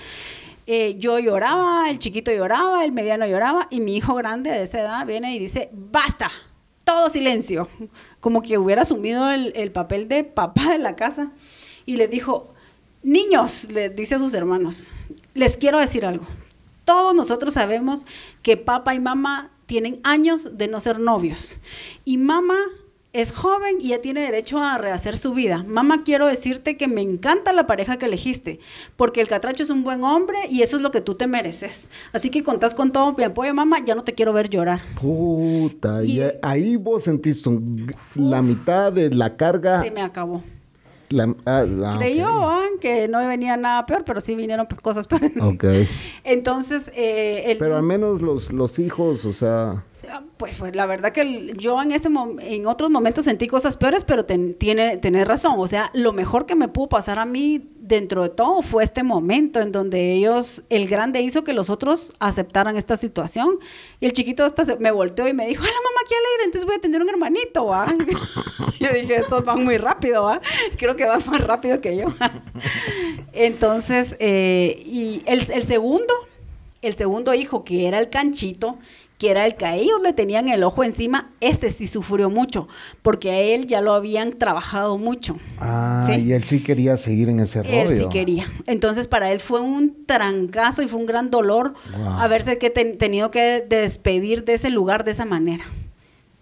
eh, 0.66 0.96
yo 0.98 1.18
lloraba, 1.18 1.90
el 1.90 1.98
chiquito 1.98 2.32
lloraba, 2.32 2.84
el 2.84 2.92
mediano 2.92 3.26
lloraba, 3.26 3.68
y 3.70 3.80
mi 3.80 3.96
hijo 3.96 4.14
grande 4.14 4.50
de 4.50 4.62
esa 4.62 4.80
edad 4.80 5.06
viene 5.06 5.34
y 5.34 5.38
dice, 5.38 5.68
basta, 5.72 6.30
todo 6.84 7.10
silencio. 7.10 7.68
Como 8.20 8.40
que 8.40 8.56
hubiera 8.56 8.82
asumido 8.82 9.30
el, 9.30 9.52
el 9.56 9.72
papel 9.72 10.08
de 10.08 10.24
papá 10.24 10.70
de 10.70 10.78
la 10.78 10.96
casa. 10.96 11.32
Y 11.86 11.96
le 11.96 12.08
dijo, 12.08 12.54
niños, 13.02 13.70
le 13.70 13.90
dice 13.90 14.14
a 14.14 14.18
sus 14.18 14.32
hermanos, 14.32 14.92
les 15.34 15.56
quiero 15.56 15.78
decir 15.78 16.06
algo. 16.06 16.24
Todos 16.84 17.14
nosotros 17.14 17.54
sabemos 17.54 18.06
que 18.42 18.56
papá 18.56 18.94
y 18.94 19.00
mamá 19.00 19.50
tienen 19.66 20.00
años 20.04 20.56
de 20.56 20.68
no 20.68 20.80
ser 20.80 21.00
novios. 21.00 21.60
Y 22.04 22.18
mamá 22.18 22.58
es 23.14 23.32
joven 23.32 23.76
y 23.80 23.88
ya 23.90 24.02
tiene 24.02 24.22
derecho 24.22 24.58
a 24.58 24.76
rehacer 24.76 25.16
su 25.16 25.32
vida. 25.32 25.64
Mamá, 25.66 26.02
quiero 26.04 26.26
decirte 26.26 26.76
que 26.76 26.88
me 26.88 27.00
encanta 27.00 27.52
la 27.52 27.66
pareja 27.66 27.96
que 27.96 28.06
elegiste, 28.06 28.58
porque 28.96 29.20
el 29.20 29.28
catracho 29.28 29.62
es 29.62 29.70
un 29.70 29.84
buen 29.84 30.02
hombre 30.02 30.36
y 30.50 30.62
eso 30.62 30.76
es 30.76 30.82
lo 30.82 30.90
que 30.90 31.00
tú 31.00 31.14
te 31.14 31.28
mereces. 31.28 31.88
Así 32.12 32.28
que 32.28 32.42
contás 32.42 32.74
con 32.74 32.90
todo 32.90 33.12
mi 33.12 33.22
apoyo, 33.22 33.54
mamá, 33.54 33.78
ya 33.84 33.94
no 33.94 34.02
te 34.02 34.14
quiero 34.14 34.32
ver 34.32 34.50
llorar. 34.50 34.80
Puta, 35.00 36.02
y, 36.02 36.22
ahí 36.42 36.74
vos 36.74 37.04
sentiste 37.04 37.48
la 38.16 38.42
mitad 38.42 38.92
de 38.92 39.10
la 39.10 39.36
carga. 39.36 39.82
Se 39.84 39.92
me 39.92 40.02
acabó. 40.02 40.42
La, 41.10 41.34
ah, 41.46 41.64
ah, 41.84 41.96
Creyó 41.98 42.30
que 42.80 43.08
no 43.08 43.26
venía 43.26 43.56
nada 43.56 43.86
peor, 43.86 44.04
pero 44.04 44.20
sí 44.20 44.34
vinieron 44.34 44.66
cosas 44.82 45.06
peores. 45.06 45.32
Ok. 45.40 45.64
Entonces, 46.24 46.90
eh, 46.94 47.56
pero 47.58 47.76
al 47.76 47.82
menos 47.82 48.20
los, 48.20 48.52
los 48.52 48.78
hijos, 48.78 49.24
o 49.24 49.32
sea... 49.32 49.84
Pues 50.36 50.58
fue 50.58 50.72
la 50.72 50.86
verdad 50.86 51.12
que 51.12 51.52
yo 51.56 51.80
en 51.82 51.92
ese 51.92 52.08
en 52.40 52.66
otros 52.66 52.90
momentos 52.90 53.24
sentí 53.24 53.46
cosas 53.46 53.76
peores, 53.76 54.04
pero 54.04 54.24
tiene, 54.24 54.98
tenés 54.98 55.26
razón. 55.26 55.54
O 55.58 55.66
sea, 55.66 55.90
lo 55.94 56.12
mejor 56.12 56.46
que 56.46 56.54
me 56.54 56.68
pudo 56.68 56.88
pasar 56.88 57.18
a 57.18 57.24
mí 57.24 57.70
dentro 57.86 58.22
de 58.22 58.30
todo 58.30 58.62
fue 58.62 58.82
este 58.82 59.02
momento 59.02 59.60
en 59.60 59.70
donde 59.70 60.12
ellos, 60.12 60.62
el 60.70 60.88
grande 60.88 61.20
hizo 61.20 61.44
que 61.44 61.52
los 61.52 61.68
otros 61.68 62.14
aceptaran 62.18 62.78
esta 62.78 62.96
situación. 62.96 63.58
Y 64.00 64.06
el 64.06 64.12
chiquito 64.12 64.42
hasta 64.44 64.64
me 64.76 64.90
volteó 64.90 65.28
y 65.28 65.34
me 65.34 65.46
dijo, 65.46 65.62
¡Hola 65.62 65.72
mamá, 65.72 66.00
qué 66.08 66.14
alegre! 66.14 66.44
Entonces 66.46 66.66
voy 66.66 66.76
a 66.76 66.80
tener 66.80 67.02
un 67.02 67.10
hermanito, 67.10 67.66
¿va? 67.66 67.94
yo 68.80 68.88
dije, 68.88 69.16
estos 69.16 69.44
van 69.44 69.62
muy 69.62 69.76
rápido, 69.76 70.24
¿va? 70.24 70.40
Creo 70.78 70.96
que 70.96 71.04
van 71.04 71.22
más 71.26 71.42
rápido 71.42 71.80
que 71.82 71.96
yo. 71.98 72.06
Entonces, 73.34 74.16
eh, 74.18 74.82
y 74.86 75.22
el, 75.26 75.40
el 75.50 75.62
segundo, 75.64 76.14
el 76.80 76.94
segundo 76.94 77.34
hijo, 77.34 77.64
que 77.64 77.86
era 77.86 77.98
el 77.98 78.08
canchito, 78.08 78.78
que 79.24 79.30
era 79.30 79.46
el 79.46 79.54
que 79.54 79.64
a 79.64 79.74
ellos 79.74 80.02
le 80.02 80.12
tenían 80.12 80.48
el 80.48 80.62
ojo 80.62 80.84
encima, 80.84 81.30
este 81.40 81.70
sí 81.70 81.86
sufrió 81.86 82.28
mucho, 82.28 82.68
porque 83.00 83.30
a 83.30 83.40
él 83.40 83.66
ya 83.66 83.80
lo 83.80 83.94
habían 83.94 84.34
trabajado 84.34 84.98
mucho. 84.98 85.38
Ah, 85.58 86.06
y 86.18 86.32
él 86.32 86.44
sí 86.44 86.62
quería 86.62 86.98
seguir 86.98 87.30
en 87.30 87.40
ese 87.40 87.62
rollo. 87.62 87.90
Él 87.90 87.98
sí 88.00 88.06
quería. 88.10 88.46
Entonces 88.66 89.06
para 89.06 89.32
él 89.32 89.40
fue 89.40 89.60
un 89.60 90.04
trancazo 90.04 90.82
y 90.82 90.88
fue 90.88 91.00
un 91.00 91.06
gran 91.06 91.30
dolor 91.30 91.72
haberse 92.18 92.58
que 92.58 92.68
tenido 92.68 93.30
que 93.30 93.64
despedir 93.66 94.44
de 94.44 94.54
ese 94.54 94.68
lugar 94.68 95.04
de 95.04 95.12
esa 95.12 95.24
manera, 95.24 95.64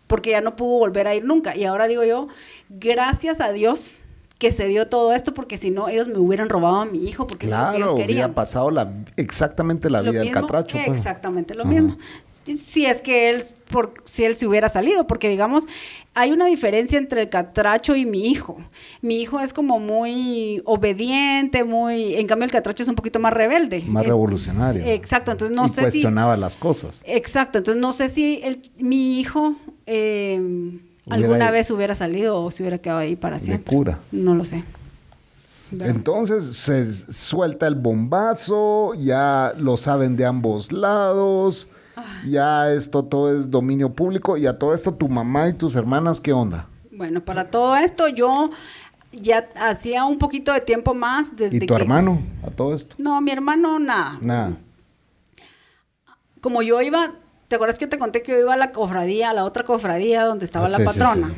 porque 0.09 0.31
ya 0.31 0.41
no 0.41 0.57
pudo 0.57 0.79
volver 0.79 1.07
a 1.07 1.15
ir 1.15 1.25
nunca. 1.25 1.57
Y 1.57 1.65
ahora 1.65 1.87
digo 1.87 2.03
yo, 2.03 2.27
gracias 2.69 3.41
a 3.41 3.53
Dios 3.53 4.03
que 4.41 4.51
se 4.51 4.67
dio 4.67 4.89
todo 4.89 5.13
esto 5.13 5.35
porque 5.35 5.57
si 5.57 5.71
no 5.71 5.89
ellos 5.89 6.09
me 6.09 6.19
hubieran 6.19 6.49
robado 6.49 6.81
a 6.81 6.85
mi 6.85 7.07
hijo 7.07 7.29
porque 7.29 7.47
claro, 7.47 7.75
es 7.75 7.79
lo 7.79 7.79
que 7.79 7.83
ellos 7.83 7.95
querían. 7.95 8.19
Hubiera 8.19 8.35
pasado 8.35 8.73
la, 8.73 8.93
exactamente 9.17 9.89
la 9.89 10.01
vida 10.01 10.19
del 10.19 10.33
catracho. 10.33 10.77
Pues. 10.85 10.99
Exactamente 10.99 11.55
lo 11.55 11.65
mismo 11.65 11.97
si 12.45 12.87
es 12.87 13.03
que 13.03 13.31
él, 13.31 13.43
por, 13.71 13.95
si 14.05 14.25
él 14.25 14.37
se 14.37 14.47
hubiera 14.47 14.69
salido, 14.69 15.07
porque 15.07 15.29
digamos, 15.29 15.67
hay 16.15 16.33
una 16.33 16.47
diferencia 16.47 16.99
entre 16.99 17.23
el 17.23 17.29
catracho 17.29 17.97
y 17.97 18.05
mi 18.05 18.27
hijo. 18.31 18.59
Mi 19.01 19.21
hijo 19.21 19.41
es 19.41 19.53
como 19.53 19.79
muy 19.79 20.61
obediente, 20.65 21.65
muy, 21.65 22.15
en 22.15 22.27
cambio 22.27 22.45
el 22.45 22.51
catracho 22.51 22.83
es 22.83 22.89
un 22.89 22.95
poquito 22.95 23.19
más 23.19 23.33
rebelde. 23.33 23.83
Más 23.87 24.07
revolucionario. 24.07 24.85
Exacto, 24.87 25.31
entonces 25.31 25.57
no 25.57 25.67
y 25.67 25.69
sé 25.71 25.83
cuestionaba 25.83 26.37
las 26.37 26.57
cosas. 26.57 27.01
Exacto, 27.05 27.59
entonces 27.59 27.81
no 27.81 27.93
sé 27.93 28.09
si 28.09 28.41
el, 28.43 28.61
mi 28.79 29.21
hijo 29.21 29.55
eh, 29.87 30.41
alguna 31.09 31.51
vez 31.51 31.71
hubiera 31.71 31.95
salido 31.95 32.43
o 32.43 32.51
se 32.51 32.63
hubiera 32.63 32.79
quedado 32.79 33.01
ahí 33.01 33.17
para 33.17 33.39
siempre. 33.39 33.71
De 33.71 33.77
cura. 33.77 33.99
No 34.11 34.35
lo 34.35 34.45
sé. 34.45 34.65
Entonces 35.81 36.45
se 36.45 36.93
suelta 37.13 37.67
el 37.67 37.77
bombazo, 37.77 38.93
ya 38.95 39.55
lo 39.57 39.79
saben 39.79 40.17
de 40.17 40.27
ambos 40.27 40.71
lados 40.71 41.69
ya 42.27 42.73
esto 42.73 43.05
todo 43.05 43.37
es 43.37 43.51
dominio 43.51 43.93
público 43.93 44.37
y 44.37 44.47
a 44.47 44.59
todo 44.59 44.75
esto 44.75 44.95
tu 44.95 45.09
mamá 45.09 45.49
y 45.49 45.53
tus 45.53 45.75
hermanas, 45.75 46.21
¿qué 46.21 46.33
onda? 46.33 46.69
Bueno, 46.91 47.25
para 47.25 47.51
todo 47.51 47.77
esto 47.77 48.09
yo 48.09 48.51
ya 49.13 49.49
hacía 49.57 50.05
un 50.05 50.19
poquito 50.19 50.53
de 50.53 50.61
tiempo 50.61 50.95
más 50.95 51.37
desde 51.37 51.57
¿Y 51.57 51.67
tu 51.67 51.75
hermano 51.75 52.21
a 52.47 52.51
todo 52.51 52.75
esto? 52.75 52.97
No, 52.99 53.21
mi 53.21 53.31
hermano 53.31 53.79
nada. 53.79 54.19
Nada. 54.21 54.57
Como 56.41 56.63
yo 56.63 56.81
iba, 56.83 57.13
¿te 57.49 57.57
acuerdas 57.57 57.79
que 57.79 57.87
te 57.87 57.99
conté 57.99 58.23
que 58.23 58.33
yo 58.33 58.39
iba 58.39 58.55
a 58.55 58.57
la 58.57 58.73
cofradía, 58.73 59.31
a 59.31 59.35
la 59.35 59.45
otra 59.45 59.65
cofradía 59.65 60.25
donde 60.25 60.45
estaba 60.45 60.67
ah, 60.67 60.71
la 60.71 60.85
patrona? 60.85 61.33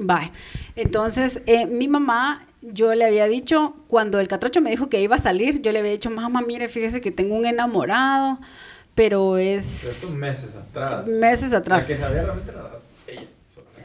Bye. 0.00 0.32
Entonces, 0.76 1.42
eh, 1.46 1.66
mi 1.66 1.88
mamá, 1.88 2.46
yo 2.62 2.94
le 2.94 3.04
había 3.04 3.26
dicho, 3.26 3.76
cuando 3.88 4.20
el 4.20 4.28
catracho 4.28 4.60
me 4.60 4.70
dijo 4.70 4.88
que 4.88 5.00
iba 5.00 5.16
a 5.16 5.20
salir, 5.20 5.60
yo 5.62 5.72
le 5.72 5.80
había 5.80 5.90
dicho, 5.90 6.10
mamá, 6.10 6.40
mire, 6.40 6.68
fíjese 6.68 7.00
que 7.00 7.10
tengo 7.10 7.34
un 7.34 7.46
enamorado 7.46 8.38
pero 8.96 9.36
es... 9.36 10.14
meses 10.18 10.56
atrás. 10.56 11.06
Meses 11.06 11.52
atrás. 11.52 11.82
La 11.82 11.94
que 11.94 12.00
sabía 12.00 12.22
realmente 12.22 12.50
era 12.50 12.70
ella. 13.06 13.28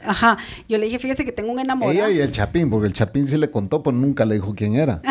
Ajá, 0.04 0.38
yo 0.68 0.78
le 0.78 0.86
dije, 0.86 0.98
fíjese 0.98 1.24
que 1.24 1.32
tengo 1.32 1.52
un 1.52 1.58
enamorado. 1.58 1.92
Ella 1.92 2.10
y 2.10 2.20
el 2.20 2.32
Chapín, 2.32 2.70
porque 2.70 2.88
el 2.88 2.94
Chapín 2.94 3.26
sí 3.26 3.36
le 3.36 3.50
contó, 3.50 3.82
pero 3.82 3.94
nunca 3.94 4.24
le 4.24 4.36
dijo 4.36 4.54
quién 4.56 4.74
era. 4.74 5.02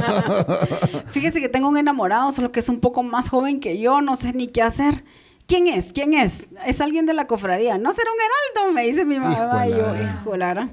fíjese 1.12 1.40
que 1.40 1.48
tengo 1.48 1.68
un 1.68 1.78
enamorado, 1.78 2.32
solo 2.32 2.50
que 2.50 2.58
es 2.58 2.68
un 2.68 2.80
poco 2.80 3.04
más 3.04 3.28
joven 3.30 3.60
que 3.60 3.78
yo, 3.78 4.02
no 4.02 4.16
sé 4.16 4.32
ni 4.32 4.48
qué 4.48 4.62
hacer. 4.62 5.04
¿Quién 5.46 5.68
es? 5.68 5.92
¿Quién 5.92 6.12
es? 6.12 6.48
Es 6.66 6.80
alguien 6.80 7.06
de 7.06 7.14
la 7.14 7.28
cofradía. 7.28 7.78
No 7.78 7.92
será 7.92 8.10
un 8.10 8.18
heraldo, 8.58 8.74
me 8.74 8.84
dice 8.84 9.04
mi 9.04 9.20
mamá. 9.20 9.68
Y 9.68 9.70
yo, 9.70 9.94
hijo, 9.96 10.36
Lara. 10.36 10.70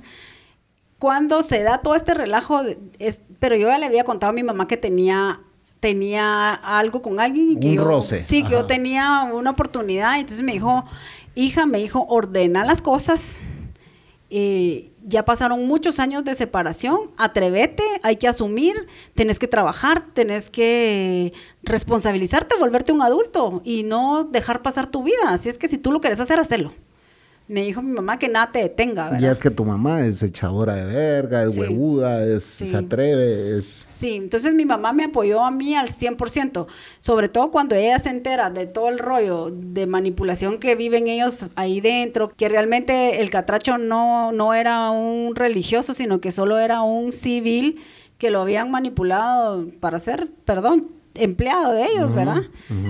Cuando 0.97 1.43
se 1.43 1.61
da 1.61 1.77
todo 1.77 1.93
este 1.93 2.15
relajo, 2.15 2.61
es, 2.97 3.19
pero 3.37 3.55
yo 3.55 3.67
ya 3.67 3.77
le 3.77 3.85
había 3.85 4.03
contado 4.03 4.31
a 4.31 4.33
mi 4.33 4.41
mamá 4.41 4.67
que 4.67 4.77
tenía 4.77 5.41
tenía 5.79 6.53
algo 6.53 7.01
con 7.01 7.19
alguien 7.19 7.51
y 7.51 7.59
que 7.59 7.73
yo, 7.73 7.83
roce. 7.83 8.21
sí, 8.21 8.43
que 8.43 8.51
yo 8.51 8.65
tenía 8.65 9.29
una 9.31 9.51
oportunidad. 9.51 10.19
Entonces 10.19 10.43
me 10.43 10.53
dijo, 10.53 10.85
hija, 11.35 11.65
me 11.65 11.77
dijo, 11.77 12.05
ordena 12.09 12.65
las 12.65 12.81
cosas. 12.81 13.41
Eh, 14.29 14.91
ya 15.05 15.23
pasaron 15.23 15.65
muchos 15.67 16.01
años 16.01 16.25
de 16.25 16.35
separación, 16.35 17.11
atrévete, 17.17 17.83
hay 18.03 18.17
que 18.17 18.27
asumir, 18.27 18.75
tenés 19.15 19.39
que 19.39 19.47
trabajar, 19.47 20.03
tenés 20.13 20.49
que 20.49 21.31
responsabilizarte, 21.63 22.57
volverte 22.59 22.91
un 22.91 23.01
adulto 23.01 23.61
y 23.63 23.83
no 23.83 24.25
dejar 24.25 24.61
pasar 24.61 24.87
tu 24.87 25.03
vida. 25.03 25.29
Así 25.29 25.47
es 25.47 25.57
que 25.57 25.69
si 25.69 25.77
tú 25.77 25.93
lo 25.93 26.01
quieres 26.01 26.19
hacer, 26.19 26.39
hacelo 26.39 26.73
me 27.47 27.61
dijo 27.61 27.81
mi 27.81 27.91
mamá 27.91 28.19
que 28.19 28.27
nada 28.27 28.51
te 28.51 28.59
detenga, 28.59 29.05
¿verdad? 29.05 29.21
Y 29.21 29.31
es 29.31 29.39
que 29.39 29.49
tu 29.49 29.63
mamá 29.63 30.05
es 30.05 30.21
echadora 30.21 30.75
de 30.75 30.85
verga, 30.85 31.43
es 31.43 31.57
huevuda, 31.57 32.25
es, 32.25 32.43
se 32.43 32.75
atreve, 32.75 33.57
es... 33.57 33.65
Sí, 33.65 34.15
entonces 34.15 34.53
mi 34.53 34.65
mamá 34.65 34.91
me 34.91 35.05
apoyó 35.05 35.43
a 35.43 35.49
mí 35.49 35.73
al 35.73 35.87
100%, 35.87 36.67
sobre 36.99 37.29
todo 37.29 37.49
cuando 37.49 37.75
ella 37.75 37.99
se 37.99 38.09
entera 38.09 38.49
de 38.49 38.65
todo 38.65 38.89
el 38.89 38.99
rollo 38.99 39.49
de 39.49 39.87
manipulación 39.87 40.59
que 40.59 40.75
viven 40.75 41.07
ellos 41.07 41.51
ahí 41.55 41.79
dentro, 41.79 42.33
que 42.35 42.49
realmente 42.49 43.21
el 43.21 43.29
catracho 43.29 43.77
no, 43.77 44.33
no 44.33 44.53
era 44.53 44.91
un 44.91 45.35
religioso, 45.35 45.93
sino 45.93 46.19
que 46.19 46.31
solo 46.31 46.59
era 46.59 46.81
un 46.81 47.13
civil 47.13 47.81
que 48.17 48.29
lo 48.29 48.41
habían 48.41 48.71
manipulado 48.71 49.67
para 49.79 49.99
ser, 49.99 50.29
perdón, 50.43 50.89
empleado 51.13 51.71
de 51.71 51.85
ellos, 51.85 52.13
¿verdad? 52.13 52.43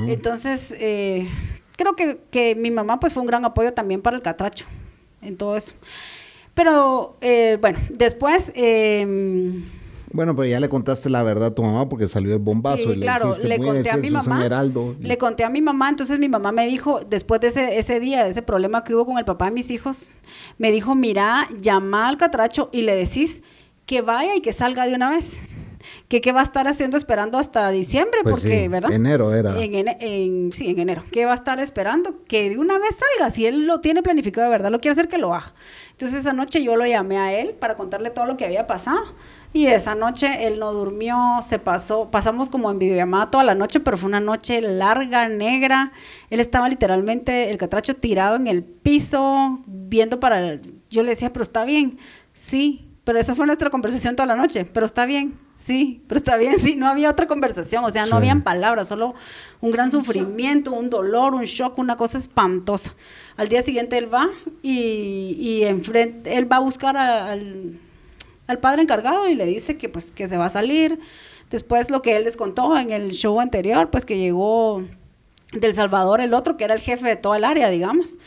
Entonces... 0.07 0.73
Eh, 0.79 1.29
creo 1.77 1.95
que, 1.95 2.19
que, 2.29 2.55
mi 2.55 2.71
mamá 2.71 2.99
pues 2.99 3.13
fue 3.13 3.21
un 3.21 3.27
gran 3.27 3.45
apoyo 3.45 3.73
también 3.73 4.01
para 4.01 4.17
el 4.17 4.21
catracho 4.21 4.65
en 5.21 5.37
todo 5.37 5.55
eso. 5.55 5.73
Pero 6.53 7.15
eh, 7.21 7.57
bueno, 7.61 7.77
después 7.91 8.51
em, 8.55 9.63
Bueno, 10.11 10.35
pero 10.35 10.47
ya 10.47 10.59
le 10.59 10.67
contaste 10.67 11.09
la 11.09 11.21
verdad 11.21 11.49
a 11.49 11.55
tu 11.55 11.61
mamá 11.61 11.87
porque 11.87 12.07
salió 12.07 12.33
el 12.33 12.39
bombazo. 12.39 12.93
Sí, 12.93 12.99
claro, 12.99 13.37
le, 13.41 13.59
conté 13.59 13.91
a 13.91 13.97
mi 13.97 14.09
mamá. 14.09 14.43
Le 14.99 15.17
conté 15.17 15.43
a 15.43 15.49
mi 15.49 15.61
mamá, 15.61 15.89
entonces 15.89 16.17
mi 16.17 16.27
mamá 16.27 16.51
me 16.51 16.67
dijo, 16.67 17.01
después 17.07 17.39
de 17.41 17.47
ese, 17.47 17.77
ese 17.77 17.99
día, 17.99 18.23
de 18.23 18.31
ese 18.31 18.41
problema 18.41 18.83
que 18.83 18.95
hubo 18.95 19.05
con 19.05 19.19
el 19.19 19.25
papá 19.25 19.45
de 19.45 19.51
mis 19.51 19.69
hijos, 19.69 20.15
me 20.57 20.71
dijo, 20.71 20.95
mira, 20.95 21.47
llama 21.61 22.07
al 22.07 22.17
catracho 22.17 22.69
y 22.73 22.81
le 22.81 22.95
decís 22.95 23.43
que 23.85 24.01
vaya 24.01 24.35
y 24.35 24.41
que 24.41 24.51
salga 24.51 24.87
de 24.87 24.95
una 24.95 25.11
vez 25.11 25.43
que 26.07 26.21
qué 26.21 26.31
va 26.31 26.41
a 26.41 26.43
estar 26.43 26.67
haciendo 26.67 26.97
esperando 26.97 27.37
hasta 27.37 27.69
diciembre, 27.69 28.19
pues 28.23 28.35
porque, 28.35 28.69
¿verdad? 28.69 28.91
Enero 28.91 29.33
era. 29.33 29.55
En, 29.59 30.51
sí, 30.51 30.69
en 30.69 30.79
enero. 30.79 31.03
¿Qué 31.11 31.25
va 31.25 31.31
a 31.33 31.35
estar 31.35 31.59
esperando? 31.59 32.23
Que 32.25 32.49
de 32.49 32.57
una 32.57 32.77
vez 32.79 32.95
salga. 32.95 33.31
Si 33.31 33.45
él 33.45 33.67
lo 33.67 33.81
tiene 33.81 34.03
planificado 34.03 34.45
de 34.45 34.51
verdad, 34.51 34.71
lo 34.71 34.79
quiere 34.79 34.93
hacer, 34.93 35.07
que 35.07 35.17
lo 35.17 35.33
haga. 35.33 35.53
Entonces 35.91 36.19
esa 36.19 36.33
noche 36.33 36.63
yo 36.63 36.75
lo 36.75 36.85
llamé 36.85 37.17
a 37.17 37.33
él 37.39 37.55
para 37.59 37.75
contarle 37.75 38.09
todo 38.11 38.25
lo 38.25 38.37
que 38.37 38.45
había 38.45 38.67
pasado. 38.67 39.03
Y 39.53 39.67
esa 39.67 39.95
noche 39.95 40.45
él 40.45 40.59
no 40.59 40.73
durmió, 40.73 41.17
se 41.41 41.57
pasó, 41.57 42.11
pasamos 42.11 42.49
como 42.49 42.69
en 42.69 42.79
videollamada 42.79 43.31
toda 43.31 43.43
la 43.43 43.55
noche, 43.55 43.79
pero 43.79 43.97
fue 43.97 44.07
una 44.07 44.19
noche 44.19 44.61
larga, 44.61 45.29
negra. 45.29 45.93
Él 46.29 46.39
estaba 46.39 46.69
literalmente, 46.69 47.49
el 47.49 47.57
catracho 47.57 47.95
tirado 47.95 48.35
en 48.35 48.47
el 48.47 48.63
piso, 48.63 49.59
viendo 49.65 50.19
para... 50.19 50.59
Yo 50.89 51.03
le 51.03 51.09
decía, 51.09 51.33
pero 51.33 51.43
está 51.43 51.65
bien. 51.65 51.97
Sí, 52.33 52.86
pero 53.07 53.19
esa 53.19 53.35
fue 53.35 53.45
nuestra 53.45 53.69
conversación 53.69 54.17
toda 54.17 54.27
la 54.27 54.35
noche. 54.35 54.65
Pero 54.65 54.85
está 54.85 55.05
bien, 55.05 55.33
sí, 55.53 56.03
pero 56.07 56.17
está 56.17 56.35
bien, 56.35 56.59
sí. 56.59 56.75
No 56.75 56.89
había 56.89 57.09
otra 57.09 57.25
conversación, 57.25 57.85
o 57.85 57.89
sea, 57.89 58.05
no 58.05 58.17
habían 58.17 58.41
palabras, 58.41 58.89
solo 58.89 59.15
un 59.61 59.71
gran 59.71 59.89
sufrimiento, 59.91 60.73
un 60.73 60.89
dolor, 60.89 61.33
un 61.33 61.45
shock, 61.45 61.77
una 61.77 61.95
cosa 61.95 62.17
espantosa. 62.17 62.95
Al 63.37 63.47
día 63.47 63.61
siguiente 63.61 63.97
él 63.97 64.13
va 64.13 64.27
y, 64.61 65.37
y 65.39 65.63
enfrente, 65.63 66.35
él 66.35 66.51
va 66.51 66.57
a 66.57 66.59
buscar 66.59 66.97
al, 66.97 67.79
al 68.45 68.59
padre 68.59 68.81
encargado 68.81 69.29
y 69.29 69.35
le 69.35 69.45
dice 69.45 69.77
que 69.77 69.87
pues 69.87 70.11
que 70.11 70.27
se 70.27 70.35
va 70.35 70.47
a 70.47 70.49
salir. 70.49 70.99
Después 71.49 71.89
lo 71.89 72.01
que 72.01 72.17
él 72.17 72.25
les 72.25 72.35
contó 72.35 72.77
en 72.77 72.91
el 72.91 73.11
show 73.11 73.39
anterior, 73.39 73.89
pues 73.89 74.03
que 74.03 74.17
llegó 74.17 74.83
del 75.53 75.73
Salvador 75.73 76.19
el 76.19 76.33
otro, 76.33 76.57
que 76.57 76.65
era 76.65 76.73
el 76.73 76.81
jefe 76.81 77.07
de 77.07 77.15
toda 77.15 77.37
el 77.37 77.45
área, 77.45 77.69
digamos. 77.69 78.17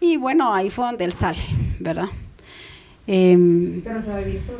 Y 0.00 0.16
bueno, 0.16 0.54
ahí 0.54 0.70
fue 0.70 0.86
donde 0.86 1.04
él 1.04 1.12
sale, 1.12 1.42
¿verdad? 1.78 2.08
Em, 3.12 3.82
Pero 3.82 4.00
se 4.00 4.10
va 4.10 4.18
a 4.18 4.20
vivir 4.20 4.40
solo. 4.40 4.58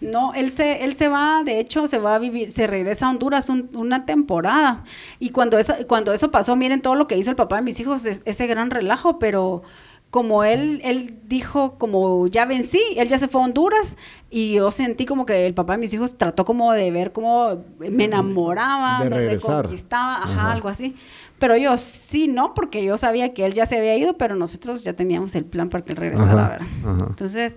No, 0.00 0.32
él 0.34 0.52
se, 0.52 0.84
él 0.84 0.94
se 0.94 1.08
va, 1.08 1.42
de 1.44 1.58
hecho, 1.58 1.88
se 1.88 1.98
va 1.98 2.14
a 2.14 2.18
vivir, 2.20 2.52
se 2.52 2.68
regresa 2.68 3.06
a 3.06 3.10
Honduras 3.10 3.48
una 3.48 4.06
temporada. 4.06 4.84
Y 5.18 5.30
cuando 5.30 5.58
eso, 5.58 5.74
cuando 5.88 6.12
eso 6.12 6.30
pasó, 6.30 6.54
miren 6.54 6.82
todo 6.82 6.94
lo 6.94 7.08
que 7.08 7.16
hizo 7.16 7.30
el 7.30 7.36
papá 7.36 7.56
de 7.56 7.62
mis 7.62 7.80
hijos, 7.80 8.04
ese 8.04 8.46
gran 8.46 8.70
relajo, 8.70 9.18
pero 9.18 9.62
como 10.10 10.44
él, 10.44 10.80
él 10.84 11.18
dijo, 11.26 11.76
como 11.76 12.28
ya 12.28 12.44
vencí, 12.44 12.80
él 12.96 13.08
ya 13.08 13.18
se 13.18 13.26
fue 13.26 13.40
a 13.40 13.44
Honduras 13.46 13.96
y 14.30 14.54
yo 14.54 14.70
sentí 14.70 15.06
como 15.06 15.26
que 15.26 15.44
el 15.44 15.54
papá 15.54 15.72
de 15.72 15.78
mis 15.80 15.92
hijos 15.92 16.16
trató 16.16 16.44
como 16.44 16.72
de 16.72 16.92
ver 16.92 17.10
cómo 17.10 17.64
me 17.80 18.04
enamoraba, 18.04 19.04
me 19.04 19.18
reconquistaba, 19.18 20.22
ajá, 20.22 20.52
algo 20.52 20.68
así. 20.68 20.94
Pero 21.44 21.58
yo 21.58 21.76
sí, 21.76 22.26
no, 22.26 22.54
porque 22.54 22.82
yo 22.82 22.96
sabía 22.96 23.34
que 23.34 23.44
él 23.44 23.52
ya 23.52 23.66
se 23.66 23.76
había 23.76 23.94
ido, 23.98 24.16
pero 24.16 24.34
nosotros 24.34 24.82
ya 24.82 24.94
teníamos 24.94 25.34
el 25.34 25.44
plan 25.44 25.68
para 25.68 25.84
que 25.84 25.92
él 25.92 25.98
regresara, 25.98 26.48
¿verdad? 26.48 27.06
Entonces, 27.06 27.56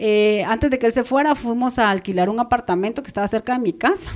eh, 0.00 0.42
antes 0.48 0.70
de 0.72 0.80
que 0.80 0.86
él 0.86 0.92
se 0.92 1.04
fuera, 1.04 1.36
fuimos 1.36 1.78
a 1.78 1.88
alquilar 1.88 2.30
un 2.30 2.40
apartamento 2.40 3.00
que 3.00 3.06
estaba 3.06 3.28
cerca 3.28 3.52
de 3.52 3.60
mi 3.60 3.72
casa. 3.72 4.10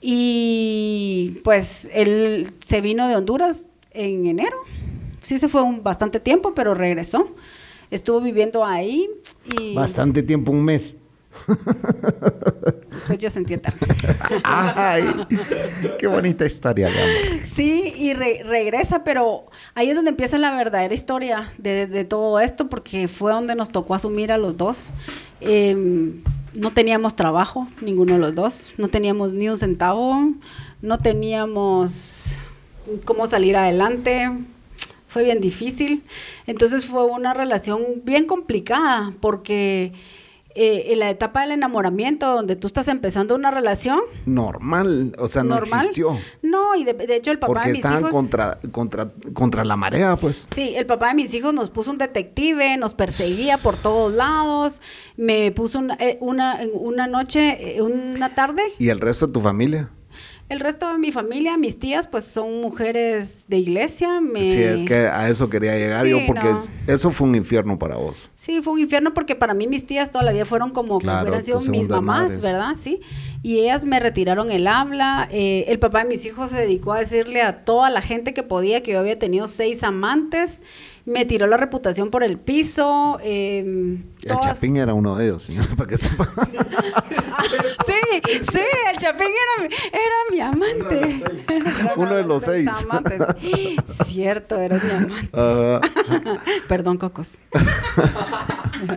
Y 0.00 1.38
pues 1.44 1.88
él 1.94 2.52
se 2.58 2.80
vino 2.80 3.06
de 3.06 3.14
Honduras 3.14 3.66
en 3.92 4.26
enero. 4.26 4.56
Sí 5.22 5.38
se 5.38 5.48
fue 5.48 5.62
un 5.62 5.84
bastante 5.84 6.18
tiempo, 6.18 6.52
pero 6.56 6.74
regresó. 6.74 7.36
Estuvo 7.92 8.20
viviendo 8.20 8.64
ahí 8.64 9.08
y... 9.60 9.76
Bastante 9.76 10.24
tiempo, 10.24 10.50
un 10.50 10.64
mes. 10.64 10.96
Pues 13.06 13.18
yo 13.18 13.30
sentí 13.30 13.54
eterno. 13.54 13.80
Ay, 14.44 15.04
qué 15.98 16.06
bonita 16.06 16.44
historia, 16.44 16.88
Sí, 17.44 17.92
y 17.96 18.14
regresa, 18.14 19.04
pero 19.04 19.46
ahí 19.74 19.90
es 19.90 19.96
donde 19.96 20.10
empieza 20.10 20.38
la 20.38 20.54
verdadera 20.54 20.94
historia 20.94 21.52
de, 21.58 22.04
todo 22.04 22.40
esto, 22.40 22.68
porque 22.68 23.08
fue 23.08 23.32
donde 23.32 23.54
nos 23.54 23.70
tocó 23.70 23.94
asumir 23.94 24.32
a 24.32 24.38
los 24.38 24.56
dos. 24.56 24.90
Em, 25.40 26.22
no 26.54 26.72
teníamos 26.72 27.16
trabajo, 27.16 27.66
ninguno 27.80 28.14
de 28.14 28.20
los 28.20 28.34
dos, 28.34 28.74
no 28.76 28.88
teníamos 28.88 29.32
ni 29.32 29.48
un 29.48 29.56
centavo, 29.56 30.32
no 30.82 30.98
teníamos 30.98 32.34
cómo 33.04 33.26
salir 33.26 33.56
adelante, 33.56 34.30
fue 35.08 35.24
bien 35.24 35.40
difícil. 35.40 36.04
Entonces 36.46 36.86
fue 36.86 37.04
una 37.04 37.34
relación 37.34 38.02
bien 38.04 38.26
complicada, 38.26 39.12
porque 39.20 39.92
eh, 40.54 40.92
en 40.92 40.98
la 40.98 41.10
etapa 41.10 41.42
del 41.42 41.52
enamoramiento, 41.52 42.34
donde 42.34 42.56
tú 42.56 42.66
estás 42.66 42.88
empezando 42.88 43.34
una 43.34 43.50
relación. 43.50 44.00
Normal, 44.26 45.14
o 45.18 45.28
sea, 45.28 45.44
no 45.44 45.58
existió. 45.58 46.18
No, 46.42 46.74
y 46.74 46.84
de, 46.84 46.96
hecho 47.14 47.30
el 47.30 47.38
papá 47.38 47.62
de 47.66 47.72
mis 47.72 47.84
estaban 47.84 48.10
contra, 48.10 48.58
contra, 48.72 49.12
contra 49.32 49.64
la 49.64 49.76
marea, 49.76 50.16
pues. 50.16 50.46
Sí, 50.52 50.74
el 50.76 50.86
papá 50.86 51.08
de 51.08 51.14
mis 51.14 51.32
hijos 51.34 51.54
nos 51.54 51.70
puso 51.70 51.92
un 51.92 51.98
detective, 51.98 52.76
nos 52.78 52.94
perseguía 52.94 53.58
por 53.58 53.76
todos 53.76 54.12
lados, 54.12 54.80
me 55.16 55.52
puso 55.52 55.78
una, 55.78 55.94
eh, 56.00 56.18
una, 56.20 56.58
una 56.72 57.06
noche, 57.06 57.76
eh, 57.76 57.82
una 57.82 58.34
tarde. 58.34 58.62
¿Y 58.78 58.88
el 58.88 59.00
resto 59.00 59.28
de 59.28 59.32
tu 59.32 59.40
familia? 59.40 59.90
El 60.50 60.58
resto 60.58 60.90
de 60.90 60.98
mi 60.98 61.12
familia, 61.12 61.56
mis 61.56 61.78
tías, 61.78 62.08
pues 62.08 62.24
son 62.24 62.60
mujeres 62.60 63.44
de 63.46 63.58
iglesia. 63.58 64.20
Me... 64.20 64.40
Sí, 64.40 64.60
es 64.60 64.82
que 64.82 65.06
a 65.06 65.28
eso 65.28 65.48
quería 65.48 65.76
llegar 65.76 66.04
yo, 66.06 66.18
porque 66.26 66.52
eso 66.88 67.12
fue 67.12 67.28
un 67.28 67.36
infierno 67.36 67.78
para 67.78 67.94
vos. 67.94 68.30
Sí, 68.34 68.60
fue 68.60 68.72
un 68.72 68.80
infierno 68.80 69.14
porque 69.14 69.36
para 69.36 69.54
mí 69.54 69.68
mis 69.68 69.86
tías 69.86 70.10
toda 70.10 70.24
la 70.24 70.32
vida 70.32 70.44
fueron 70.44 70.72
como 70.72 70.98
que 70.98 71.06
hubieran 71.06 71.44
sido 71.44 71.60
mis 71.60 71.88
mamás, 71.88 72.40
¿verdad? 72.40 72.74
Sí. 72.74 73.00
Y 73.44 73.60
ellas 73.60 73.84
me 73.84 74.00
retiraron 74.00 74.50
el 74.50 74.66
habla. 74.66 75.28
Eh, 75.30 75.66
el 75.68 75.78
papá 75.78 76.02
de 76.02 76.08
mis 76.08 76.26
hijos 76.26 76.50
se 76.50 76.56
dedicó 76.56 76.94
a 76.94 76.98
decirle 76.98 77.42
a 77.42 77.64
toda 77.64 77.88
la 77.88 78.02
gente 78.02 78.34
que 78.34 78.42
podía 78.42 78.82
que 78.82 78.90
yo 78.90 78.98
había 78.98 79.20
tenido 79.20 79.46
seis 79.46 79.84
amantes 79.84 80.62
me 81.04 81.24
tiró 81.24 81.46
la 81.46 81.56
reputación 81.56 82.10
por 82.10 82.22
el 82.22 82.38
piso. 82.38 83.18
Eh, 83.22 83.98
el 84.24 84.40
Chapín 84.40 84.76
era 84.76 84.94
uno 84.94 85.16
de 85.16 85.26
ellos, 85.26 85.42
señor, 85.42 85.66
para 85.76 85.88
que 85.88 85.98
sepa. 85.98 86.28
sí, 87.86 88.22
sí, 88.42 88.60
el 88.90 88.96
Chapín 88.98 89.28
era, 89.28 89.66
era 89.86 90.16
mi 90.30 90.40
amante. 90.40 91.22
uno 91.96 92.14
de 92.14 92.24
los 92.24 92.42
seis. 92.44 92.70
Cierto, 94.06 94.56
eres 94.58 94.82
mi 94.84 94.90
amante. 94.90 95.88
Perdón, 96.68 96.98
Cocos. 96.98 97.38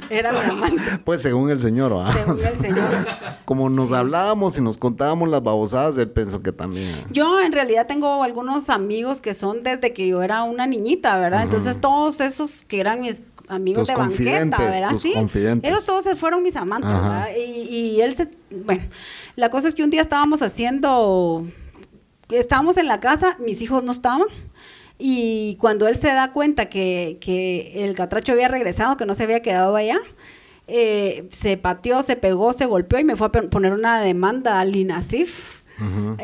era 0.09 0.31
mi 0.31 0.39
amante. 0.39 0.99
Pues 1.03 1.21
según 1.21 1.49
el 1.49 1.59
señor, 1.59 1.93
¿ah? 1.93 2.11
Según 2.13 2.39
el 2.45 2.55
señor. 2.55 3.05
Como 3.45 3.69
nos 3.69 3.91
hablábamos 3.91 4.57
y 4.57 4.61
nos 4.61 4.77
contábamos 4.77 5.29
las 5.29 5.43
babosadas, 5.43 5.97
él 5.97 6.09
pensó 6.09 6.41
que 6.41 6.51
también. 6.51 7.05
Yo 7.11 7.39
en 7.39 7.51
realidad 7.51 7.87
tengo 7.87 8.23
algunos 8.23 8.69
amigos 8.69 9.21
que 9.21 9.33
son 9.33 9.63
desde 9.63 9.93
que 9.93 10.07
yo 10.07 10.23
era 10.23 10.43
una 10.43 10.67
niñita, 10.67 11.17
¿verdad? 11.17 11.43
Entonces 11.43 11.79
todos 11.79 12.19
esos 12.21 12.63
que 12.65 12.79
eran 12.79 13.01
mis 13.01 13.23
amigos 13.47 13.87
de 13.87 13.95
banqueta, 13.95 14.57
¿verdad? 14.57 14.91
sí. 14.99 15.13
Ellos 15.61 15.85
todos 15.85 16.03
se 16.03 16.15
fueron 16.15 16.43
mis 16.43 16.55
amantes, 16.55 16.91
¿verdad? 16.91 17.27
Y, 17.35 18.01
él 18.01 18.15
se. 18.15 18.29
Bueno, 18.49 18.83
la 19.35 19.49
cosa 19.49 19.67
es 19.67 19.75
que 19.75 19.83
un 19.83 19.89
día 19.89 20.01
estábamos 20.01 20.41
haciendo. 20.41 21.45
Estábamos 22.29 22.77
en 22.77 22.87
la 22.87 22.99
casa, 22.99 23.37
mis 23.39 23.61
hijos 23.61 23.83
no 23.83 23.91
estaban. 23.91 24.27
Y 24.97 25.57
cuando 25.59 25.87
él 25.87 25.95
se 25.95 26.07
da 26.07 26.31
cuenta 26.31 26.67
que, 26.67 27.17
que 27.19 27.83
el 27.83 27.95
catracho 27.95 28.31
había 28.31 28.47
regresado, 28.47 28.95
que 28.95 29.05
no 29.05 29.15
se 29.15 29.23
había 29.23 29.41
quedado 29.41 29.75
allá, 29.75 29.99
eh, 30.67 31.27
se 31.29 31.57
pateó, 31.57 32.03
se 32.03 32.15
pegó, 32.15 32.53
se 32.53 32.65
golpeó 32.65 32.99
y 32.99 33.03
me 33.03 33.15
fue 33.15 33.27
a 33.27 33.31
poner 33.31 33.73
una 33.73 34.01
demanda 34.01 34.59
al 34.59 34.75
INASIF 34.75 35.62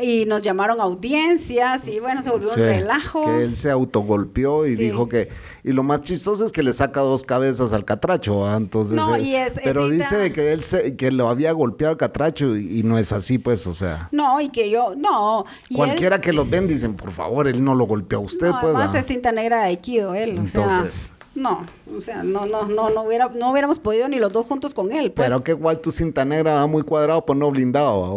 y 0.00 0.24
nos 0.26 0.42
llamaron 0.42 0.80
audiencias 0.80 1.86
y 1.88 2.00
bueno, 2.00 2.22
se 2.22 2.30
volvió 2.30 2.50
un 2.50 2.56
relajo. 2.56 3.24
Que 3.24 3.44
él 3.44 3.56
se 3.56 3.70
autogolpeó 3.70 4.66
y 4.66 4.74
dijo 4.74 5.08
que... 5.08 5.28
Y 5.62 5.72
lo 5.72 5.82
más 5.82 6.00
chistoso 6.00 6.44
es 6.46 6.52
que 6.52 6.62
le 6.62 6.72
saca 6.72 7.00
dos 7.00 7.22
cabezas 7.22 7.74
al 7.74 7.84
catracho, 7.84 8.46
¿ah? 8.46 8.56
entonces... 8.56 8.94
No, 8.94 9.18
y 9.18 9.34
es, 9.34 9.60
pero 9.62 9.88
dice 9.90 10.32
que 10.32 10.52
él 10.52 10.62
se, 10.62 10.96
que 10.96 11.12
lo 11.12 11.28
había 11.28 11.52
golpeado 11.52 11.92
al 11.92 11.98
catracho 11.98 12.56
y, 12.56 12.82
no 12.84 12.96
es 12.96 13.12
así, 13.12 13.38
pues, 13.38 13.66
o 13.66 13.74
sea... 13.74 14.08
No, 14.10 14.40
y 14.40 14.48
que 14.48 14.70
yo... 14.70 14.94
No. 14.96 15.44
cualquiera 15.74 16.20
que 16.20 16.32
lo 16.32 16.46
ven 16.46 16.66
dicen, 16.66 16.94
por 16.94 17.10
favor, 17.10 17.46
él 17.46 17.62
no 17.62 17.74
lo 17.74 17.86
golpeó 17.86 18.18
a 18.18 18.22
usted, 18.22 18.48
no, 18.48 18.60
pues. 18.60 18.74
Además 18.74 18.94
es 18.94 19.06
cinta 19.06 19.32
negra 19.32 19.58
de 19.58 19.64
Aikido 19.66 20.14
él, 20.14 20.38
entonces... 20.38 21.12
No, 21.34 21.64
o 21.96 22.00
sea, 22.00 22.24
no, 22.24 22.44
no, 22.46 22.66
no, 22.66 22.90
no, 22.90 23.02
hubiera, 23.02 23.28
no 23.28 23.52
hubiéramos 23.52 23.78
podido 23.78 24.08
ni 24.08 24.18
los 24.18 24.32
dos 24.32 24.46
juntos 24.46 24.74
con 24.74 24.90
él. 24.90 25.12
Pues. 25.12 25.28
Pero 25.28 25.44
que 25.44 25.52
igual 25.52 25.80
tu 25.80 25.92
cinta 25.92 26.24
negra 26.24 26.54
va 26.54 26.66
muy 26.66 26.82
cuadrado, 26.82 27.24
pues 27.24 27.38
no 27.38 27.50
blindado 27.50 28.04
a 28.04 28.10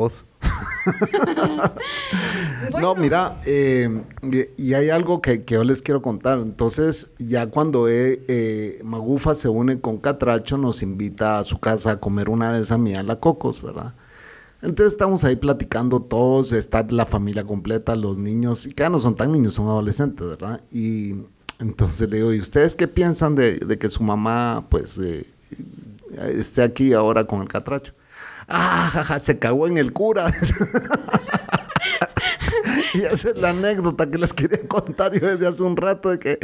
No, 2.79 2.95
mira, 2.95 3.39
eh, 3.45 4.03
y, 4.57 4.73
hay 4.73 4.89
algo 4.89 5.21
que, 5.21 5.43
yo 5.45 5.63
les 5.63 5.81
quiero 5.81 6.01
contar. 6.01 6.39
Entonces, 6.39 7.11
ya 7.19 7.47
cuando 7.47 7.87
eh, 7.89 8.79
Magufa 8.83 9.35
se 9.35 9.49
une 9.49 9.79
con 9.79 9.97
Catracho, 9.97 10.57
nos 10.57 10.81
invita 10.81 11.39
a 11.39 11.43
su 11.43 11.59
casa 11.59 11.91
a 11.91 11.99
comer 11.99 12.29
una 12.29 12.51
vez 12.51 12.71
a 12.71 12.77
mí 12.77 12.95
a 12.95 13.03
la 13.03 13.19
Cocos, 13.19 13.61
¿verdad? 13.61 13.93
Entonces 14.61 14.93
estamos 14.93 15.25
ahí 15.25 15.35
platicando 15.35 16.01
todos, 16.01 16.53
está 16.53 16.85
la 16.89 17.05
familia 17.05 17.43
completa, 17.43 17.95
los 17.97 18.17
niños, 18.17 18.65
y 18.65 18.69
que 18.69 18.83
ya 18.83 18.89
no 18.89 18.99
son 18.99 19.15
tan 19.15 19.31
niños, 19.31 19.55
son 19.55 19.67
adolescentes, 19.67 20.25
¿verdad? 20.25 20.61
Y 20.71 21.15
entonces 21.59 22.09
le 22.09 22.17
digo, 22.17 22.33
¿y 22.33 22.39
ustedes 22.39 22.75
qué 22.75 22.87
piensan 22.87 23.35
de, 23.35 23.59
que 23.79 23.89
su 23.89 24.03
mamá, 24.03 24.65
pues, 24.69 24.97
eh, 24.97 25.25
esté 26.29 26.63
aquí 26.63 26.93
ahora 26.93 27.25
con 27.25 27.41
el 27.41 27.49
Catracho? 27.49 27.93
Ah, 28.53 29.17
se 29.19 29.39
cagó 29.39 29.67
en 29.67 29.77
el 29.77 29.93
cura. 29.93 30.31
y 32.93 33.01
esa 33.01 33.29
es 33.31 33.37
la 33.37 33.49
anécdota 33.49 34.09
que 34.09 34.17
les 34.17 34.33
quería 34.33 34.67
contar 34.67 35.19
yo 35.19 35.27
desde 35.27 35.47
hace 35.47 35.63
un 35.63 35.77
rato 35.77 36.09
de 36.09 36.19
que 36.19 36.39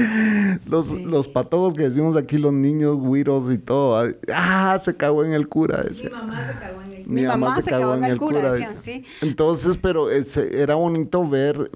los, 0.70 0.90
los 0.90 1.28
patojos 1.28 1.74
que 1.74 1.84
decimos 1.84 2.16
aquí, 2.16 2.38
los 2.38 2.54
niños, 2.54 2.98
güiros 2.98 3.52
y 3.54 3.58
todo, 3.58 4.12
ah, 4.34 4.78
se 4.82 4.96
cagó 4.96 5.24
en 5.24 5.34
el 5.34 5.48
cura. 5.48 5.86
Mi 5.90 6.10
mamá 6.10 6.48
se 6.48 6.60
cagó 6.60 6.82
en 6.82 6.94
el 6.94 7.08
Mi, 7.08 7.22
mamá, 7.24 7.62
se, 7.62 7.70
cagó, 7.70 7.96
en 7.96 8.04
el 8.04 8.18
cura. 8.18 8.76
sí. 8.76 9.04
Entonces, 9.22 9.78
pero 9.78 10.10
era 10.10 10.76
bonito 10.76 11.28
ver, 11.28 11.72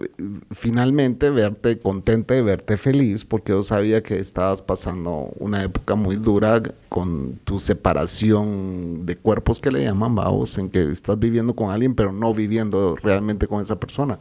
finalmente, 0.52 1.30
verte 1.30 1.80
contenta 1.80 2.36
y 2.36 2.42
verte 2.42 2.78
feliz, 2.78 3.26
porque 3.26 3.52
yo 3.52 3.64
sabía 3.64 4.02
que 4.02 4.20
estabas 4.20 4.62
pasando 4.62 5.32
una 5.40 5.64
época 5.64 5.96
muy 5.96 6.16
dura 6.16 6.62
con 6.90 7.40
tu 7.44 7.60
separación 7.60 9.06
de 9.06 9.18
cuerpos 9.18 9.60
que 9.60 9.72
le 9.72 9.84
llaman, 9.84 10.16
vamos, 10.16 10.58
en 10.58 10.70
que 10.70 10.92
estás 10.92 11.18
viviendo 11.20 11.56
con 11.56 11.72
alguien, 11.72 11.96
pero 11.96 12.12
no 12.12 12.34
viviendo 12.34 12.96
realmente 12.96 13.48
con 13.48 13.62
esa 13.62 13.80
persona 13.80 14.20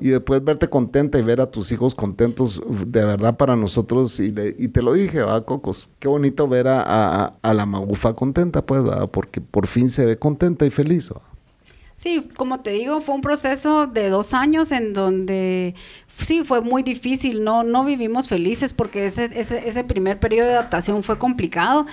y 0.00 0.08
después 0.08 0.42
verte 0.44 0.68
contenta 0.68 1.18
y 1.18 1.22
ver 1.22 1.40
a 1.40 1.50
tus 1.50 1.72
hijos 1.72 1.94
contentos, 1.94 2.60
de 2.86 3.04
verdad 3.04 3.36
para 3.36 3.56
nosotros, 3.56 4.20
y, 4.20 4.34
y 4.58 4.68
te 4.68 4.82
lo 4.82 4.92
dije, 4.92 5.20
va, 5.20 5.44
Cocos, 5.44 5.90
qué 5.98 6.08
bonito 6.08 6.48
ver 6.48 6.68
a, 6.68 7.38
a, 7.40 7.54
la 7.54 7.66
magufa 7.66 8.14
contenta, 8.14 8.64
pues, 8.64 8.82
porque 9.10 9.40
por 9.40 9.66
fin 9.66 9.90
se 9.90 10.06
ve 10.06 10.18
contenta 10.18 10.66
y 10.66 10.70
feliz. 10.70 11.12
Sí, 11.94 12.28
como 12.36 12.60
te 12.60 12.70
digo, 12.72 13.00
fue 13.00 13.14
un 13.14 13.22
proceso 13.22 13.86
de 13.86 14.10
dos 14.10 14.34
años 14.34 14.70
en 14.70 14.92
donde 14.92 15.74
sí 16.18 16.44
fue 16.44 16.60
muy 16.60 16.82
difícil, 16.82 17.42
no, 17.42 17.62
no 17.62 17.84
vivimos 17.84 18.28
felices 18.28 18.74
porque 18.74 19.06
ese, 19.06 19.30
ese, 19.32 19.66
ese 19.66 19.82
primer 19.82 20.20
periodo 20.20 20.48
de 20.48 20.54
adaptación 20.54 21.02
fue 21.02 21.18
complicado. 21.18 21.86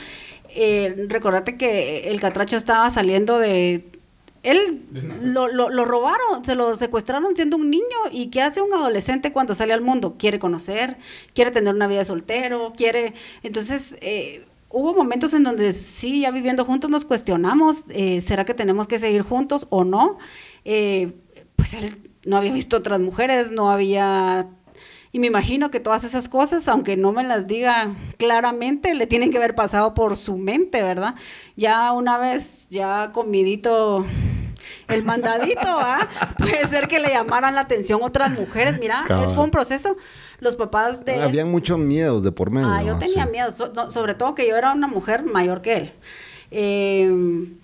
Eh, 0.56 1.08
recordate 1.08 1.58
que 1.58 2.12
el 2.12 2.20
catracho 2.20 2.58
estaba 2.58 2.90
saliendo 2.90 3.40
de 3.40 3.93
él 4.44 4.86
lo, 5.24 5.48
lo, 5.48 5.86
robaron, 5.86 6.44
se 6.44 6.56
lo 6.56 6.76
secuestraron 6.76 7.34
siendo 7.36 7.56
un 7.56 7.70
niño 7.70 7.84
y 8.12 8.28
¿qué 8.28 8.42
hace 8.42 8.62
un 8.62 8.74
adolescente 8.74 9.32
cuando 9.32 9.56
sale 9.56 9.74
al 9.74 9.82
mundo? 9.82 10.16
Quiere 10.18 10.38
conocer, 10.38 10.98
quiere 11.34 11.52
tener 11.52 11.74
una 11.74 11.88
vida 11.88 12.00
de 12.00 12.06
soltero, 12.06 12.74
quiere... 12.76 13.14
Entonces, 13.42 13.98
eh, 14.02 14.46
hubo 14.70 14.94
momentos 14.94 15.34
en 15.34 15.44
donde 15.44 15.72
sí, 15.72 16.22
ya 16.22 16.32
viviendo 16.32 16.66
juntos 16.66 16.90
nos 16.90 17.06
cuestionamos, 17.06 17.86
eh, 17.90 18.20
¿será 18.20 18.44
que 18.44 18.54
tenemos 18.54 18.88
que 18.88 19.00
seguir 19.00 19.22
juntos 19.22 19.66
o 19.70 19.86
no? 19.86 20.18
Eh, 20.66 21.14
pues 21.56 21.74
él 21.76 22.10
no 22.26 22.36
había 22.36 22.52
visto 22.52 22.78
otras 22.78 23.00
mujeres, 23.00 23.52
no 23.52 23.72
había 23.72 24.50
y 25.16 25.20
me 25.20 25.28
imagino 25.28 25.70
que 25.70 25.80
todas 25.80 26.04
esas 26.04 26.28
cosas, 26.28 26.68
aunque 26.68 26.98
no 26.98 27.12
me 27.12 27.24
las 27.24 27.46
diga 27.46 27.96
claramente, 28.18 28.96
le 28.96 29.06
tienen 29.06 29.30
que 29.30 29.38
haber 29.38 29.54
pasado 29.54 29.94
por 29.94 30.18
su 30.18 30.38
mente, 30.38 30.82
¿verdad? 30.82 31.14
Ya 31.56 31.92
una 31.92 32.18
vez, 32.18 32.68
ya 32.70 33.12
comidito 33.14 34.08
el 34.88 35.04
mandadito, 35.04 35.62
¿ah? 35.64 36.08
Puede 36.38 36.68
ser 36.68 36.88
que 36.88 37.00
le 37.00 37.10
llamaran 37.10 37.56
la 37.56 37.62
atención 37.62 38.02
otras 38.04 38.32
mujeres. 38.32 38.80
Mira, 38.80 39.06
es, 39.24 39.34
fue 39.34 39.44
un 39.44 39.52
proceso. 39.52 39.98
Los 40.40 40.56
papás 40.56 41.06
de... 41.06 41.22
Habían 41.22 41.50
muchos 41.50 41.80
miedos 41.80 42.24
de 42.24 42.32
por 42.32 42.52
medio. 42.52 42.70
Ah, 42.70 42.84
yo 42.84 42.98
tenía 42.98 43.26
miedo, 43.26 43.52
sobre 43.52 44.14
todo 44.14 44.36
que 44.36 44.48
yo 44.48 44.56
era 44.56 44.74
una 44.74 44.88
mujer 44.88 45.24
mayor 45.24 45.62
que 45.62 45.78
él. 45.78 45.92
Eh, 46.52 47.12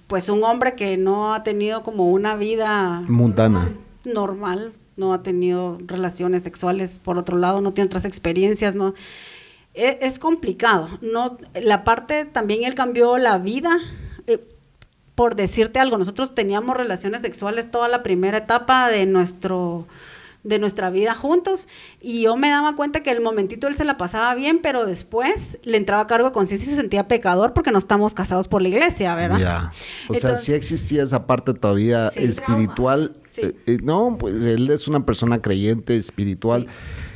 pues 0.08 0.30
un 0.30 0.44
hombre 0.44 0.76
que 0.76 0.98
no 0.98 1.34
ha 1.34 1.44
tenido 1.44 1.84
como 1.84 2.10
una 2.10 2.36
vida... 2.36 3.04
Mundana. 3.08 3.72
Normal, 4.06 4.74
no 4.96 5.14
ha 5.14 5.24
tenido 5.24 5.78
relaciones 5.86 6.44
sexuales, 6.44 7.00
por 7.00 7.18
otro 7.18 7.38
lado, 7.38 7.62
no 7.62 7.74
tiene 7.74 7.88
otras 7.88 8.06
experiencias, 8.06 8.76
no. 8.76 8.94
E, 9.74 10.00
es, 10.02 10.20
complicado. 10.20 10.90
No, 11.02 11.38
la 11.62 11.84
parte 11.84 12.26
también 12.26 12.64
él 12.64 12.76
cambió 12.76 13.18
la 13.18 13.38
vida. 13.38 13.78
Por 15.20 15.36
decirte 15.36 15.80
algo, 15.80 15.98
nosotros 15.98 16.34
teníamos 16.34 16.78
relaciones 16.78 17.24
sexuales 17.24 17.70
toda 17.70 17.90
la 17.90 18.04
primera 18.04 18.38
etapa 18.38 18.88
de 18.88 19.06
nuestro 19.06 19.86
de 20.46 20.60
nuestra 20.60 20.90
vida 20.90 21.14
juntos 21.14 21.68
y 22.00 22.22
yo 22.22 22.38
me 22.38 22.48
daba 22.48 22.78
cuenta 22.78 23.02
que 23.02 23.12
el 23.12 23.20
momentito 23.20 23.68
él 23.68 23.76
se 23.76 23.84
la 23.84 23.98
pasaba 23.98 24.34
bien, 24.36 24.62
pero 24.64 24.86
después 24.86 25.60
le 25.64 25.76
entraba 25.76 26.04
a 26.04 26.08
cargo 26.08 26.28
de 26.28 26.32
conciencia 26.32 26.68
y 26.68 26.70
se 26.70 26.80
sentía 26.80 27.10
pecador 27.10 27.52
porque 27.52 27.70
no 27.72 27.80
estamos 27.80 28.14
casados 28.14 28.48
por 28.48 28.62
la 28.62 28.70
iglesia, 28.70 29.14
¿verdad? 29.14 29.40
Ya. 29.40 29.74
O 30.08 30.14
sea, 30.16 30.38
sí 30.38 30.54
existía 30.54 31.04
esa 31.04 31.28
parte 31.28 31.54
todavía 31.54 32.08
espiritual. 32.16 33.18
Eh, 33.36 33.54
eh, 33.66 33.78
no, 33.84 34.16
pues 34.18 34.42
él 34.42 34.70
es 34.70 34.88
una 34.88 35.06
persona 35.06 35.42
creyente, 35.42 35.98
espiritual. 35.98 36.68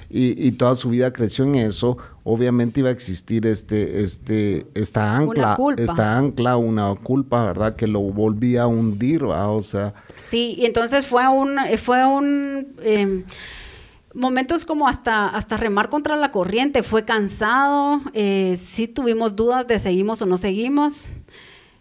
Y, 0.10 0.46
y, 0.46 0.52
toda 0.52 0.76
su 0.76 0.90
vida 0.90 1.14
creció 1.14 1.46
en 1.46 1.56
eso, 1.56 1.98
obviamente 2.24 2.80
iba 2.80 2.90
a 2.90 2.94
existir 2.94 3.46
este, 3.46 4.02
este, 4.02 4.66
esta 4.74 5.16
ancla, 5.16 5.58
esta 5.78 6.18
ancla, 6.18 6.58
una 6.58 6.96
culpa, 6.96 7.46
¿verdad? 7.46 7.76
Que 7.76 7.88
lo 7.88 8.00
volvía 8.02 8.64
a 8.64 8.68
hundir, 8.68 9.22
¿verdad? 9.22 9.52
O 9.52 9.62
sea. 9.62 9.94
Sí, 10.18 10.56
y 10.58 10.66
entonces 10.66 11.08
fue 11.08 11.28
un, 11.28 11.58
fue 11.78 12.06
un 12.06 12.68
em, 12.82 13.24
momentos 14.14 14.66
como 14.66 14.88
hasta, 14.88 15.28
hasta 15.28 15.58
remar 15.58 15.90
contra 15.90 16.16
la 16.16 16.32
corriente, 16.32 16.84
fue 16.84 17.04
cansado, 17.04 18.02
eh, 18.14 18.56
sí 18.58 18.88
tuvimos 18.88 19.36
dudas 19.36 19.68
de 19.68 19.80
seguimos 19.80 20.22
o 20.22 20.26
no 20.26 20.38
seguimos. 20.38 21.12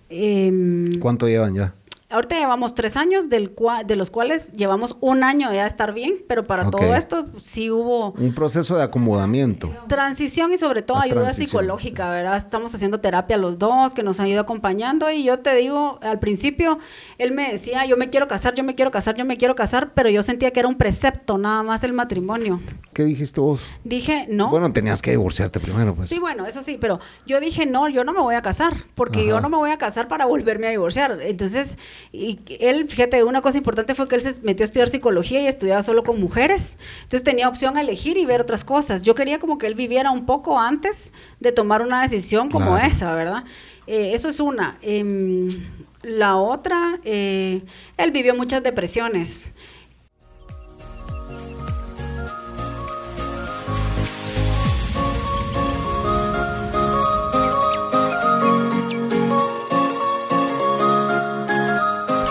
Em, 0.09 0.99
¿Cuánto 0.99 1.29
llevan 1.29 1.55
ya? 1.55 1.75
Ahorita 2.13 2.39
llevamos 2.39 2.75
tres 2.75 2.97
años, 2.97 3.29
del 3.29 3.55
de 3.87 3.97
los 3.97 4.11
cuales 4.11 4.53
llevamos 4.53 4.97
un 5.01 5.25
año 5.25 5.53
ya 5.53 5.63
de 5.63 5.69
estar 5.69 5.93
bien, 5.93 6.15
pero 6.29 6.45
para 6.45 6.71
todo 6.71 6.95
esto 6.95 7.27
sí 7.41 7.71
hubo... 7.71 8.13
Un 8.13 8.35
proceso 8.35 8.77
de 8.77 8.83
acomodamiento. 8.83 9.75
Transición 9.89 10.53
y 10.53 10.59
sobre 10.59 10.83
todo 10.83 10.99
ayuda 10.99 11.33
psicológica, 11.33 12.11
¿verdad? 12.11 12.37
Estamos 12.37 12.75
haciendo 12.75 13.01
terapia 13.01 13.37
los 13.37 13.59
dos, 13.59 13.95
que 13.95 14.03
nos 14.03 14.21
han 14.21 14.27
ido 14.27 14.41
acompañando 14.41 15.11
y 15.11 15.25
yo 15.25 15.39
te 15.41 15.55
digo, 15.55 15.99
al 16.03 16.19
principio 16.19 16.79
él 17.19 17.33
me 17.33 17.51
decía, 17.51 17.87
yo 17.87 17.97
me 17.97 18.11
quiero 18.11 18.29
casar, 18.29 18.55
yo 18.55 18.65
me 18.65 18.75
quiero 18.75 18.91
casar, 18.91 19.15
yo 19.15 19.25
me 19.25 19.37
quiero 19.37 19.55
casar, 19.55 19.93
pero 19.95 20.09
yo 20.09 20.23
sentía 20.23 20.51
que 20.51 20.61
era 20.61 20.69
un 20.69 20.77
precepto 20.77 21.39
nada 21.39 21.63
más 21.63 21.85
el 21.85 21.93
matrimonio. 21.93 22.61
¿Qué 22.93 23.05
dijiste 23.05 23.41
vos? 23.41 23.61
Dije, 23.85 24.27
no. 24.29 24.51
Bueno, 24.51 24.73
tenías 24.73 25.01
que 25.01 25.13
divorciarte 25.13 25.61
primero, 25.61 25.95
pues. 25.95 26.09
Sí, 26.09 26.19
bueno, 26.19 26.47
eso 26.47 26.63
sí, 26.63 26.79
pero 26.81 27.01
yo 27.27 27.41
dije, 27.41 27.67
no, 27.67 27.89
yo 27.89 28.05
no 28.05 28.13
me 28.13 28.21
voy 28.21 28.35
a 28.35 28.43
casar, 28.43 28.75
porque 28.95 29.27
yo 29.27 29.41
no 29.41 29.49
me 29.49 29.57
voy 29.57 29.71
a 29.71 29.79
casar 29.79 30.09
para 30.09 30.27
volverme 30.27 30.67
a 30.67 30.71
divorciar. 30.71 31.19
Entonces, 31.23 31.79
y 32.11 32.39
él, 32.61 32.89
fíjate, 32.89 33.23
una 33.25 33.41
cosa 33.41 33.59
importante 33.59 33.95
fue 33.95 34.09
que 34.09 34.17
él 34.17 34.23
se 34.23 34.41
metió 34.43 34.65
a 34.65 34.67
estudiar 34.67 34.89
psicología 34.89 35.41
y 35.41 35.47
estudiaba 35.47 35.83
solo 35.83 36.03
con 36.03 36.21
mujeres. 36.21 36.79
Entonces 37.03 37.23
tenía 37.23 37.49
opción 37.49 37.77
a 37.77 37.83
elegir 37.83 38.17
y 38.17 38.25
ver 38.25 38.41
otras 38.41 38.65
cosas. 38.65 39.03
Yo 39.03 39.15
quería 39.15 39.39
como 39.39 39.59
que 39.59 39.67
él 39.67 39.75
viviera 39.75 40.11
un 40.11 40.27
poco 40.27 40.59
antes 40.59 41.13
de 41.41 41.53
tomar 41.53 41.83
una 41.83 42.03
decisión 42.03 42.51
como 42.51 42.77
esa, 42.79 43.15
¿verdad? 43.15 43.45
Eh, 43.87 44.13
eso 44.15 44.29
es 44.29 44.41
una. 44.41 44.79
Em, 44.83 45.49
la 46.03 46.37
otra, 46.37 46.99
eh, 47.05 47.63
él 47.97 48.11
vivió 48.11 48.35
muchas 48.35 48.63
depresiones. 48.63 49.53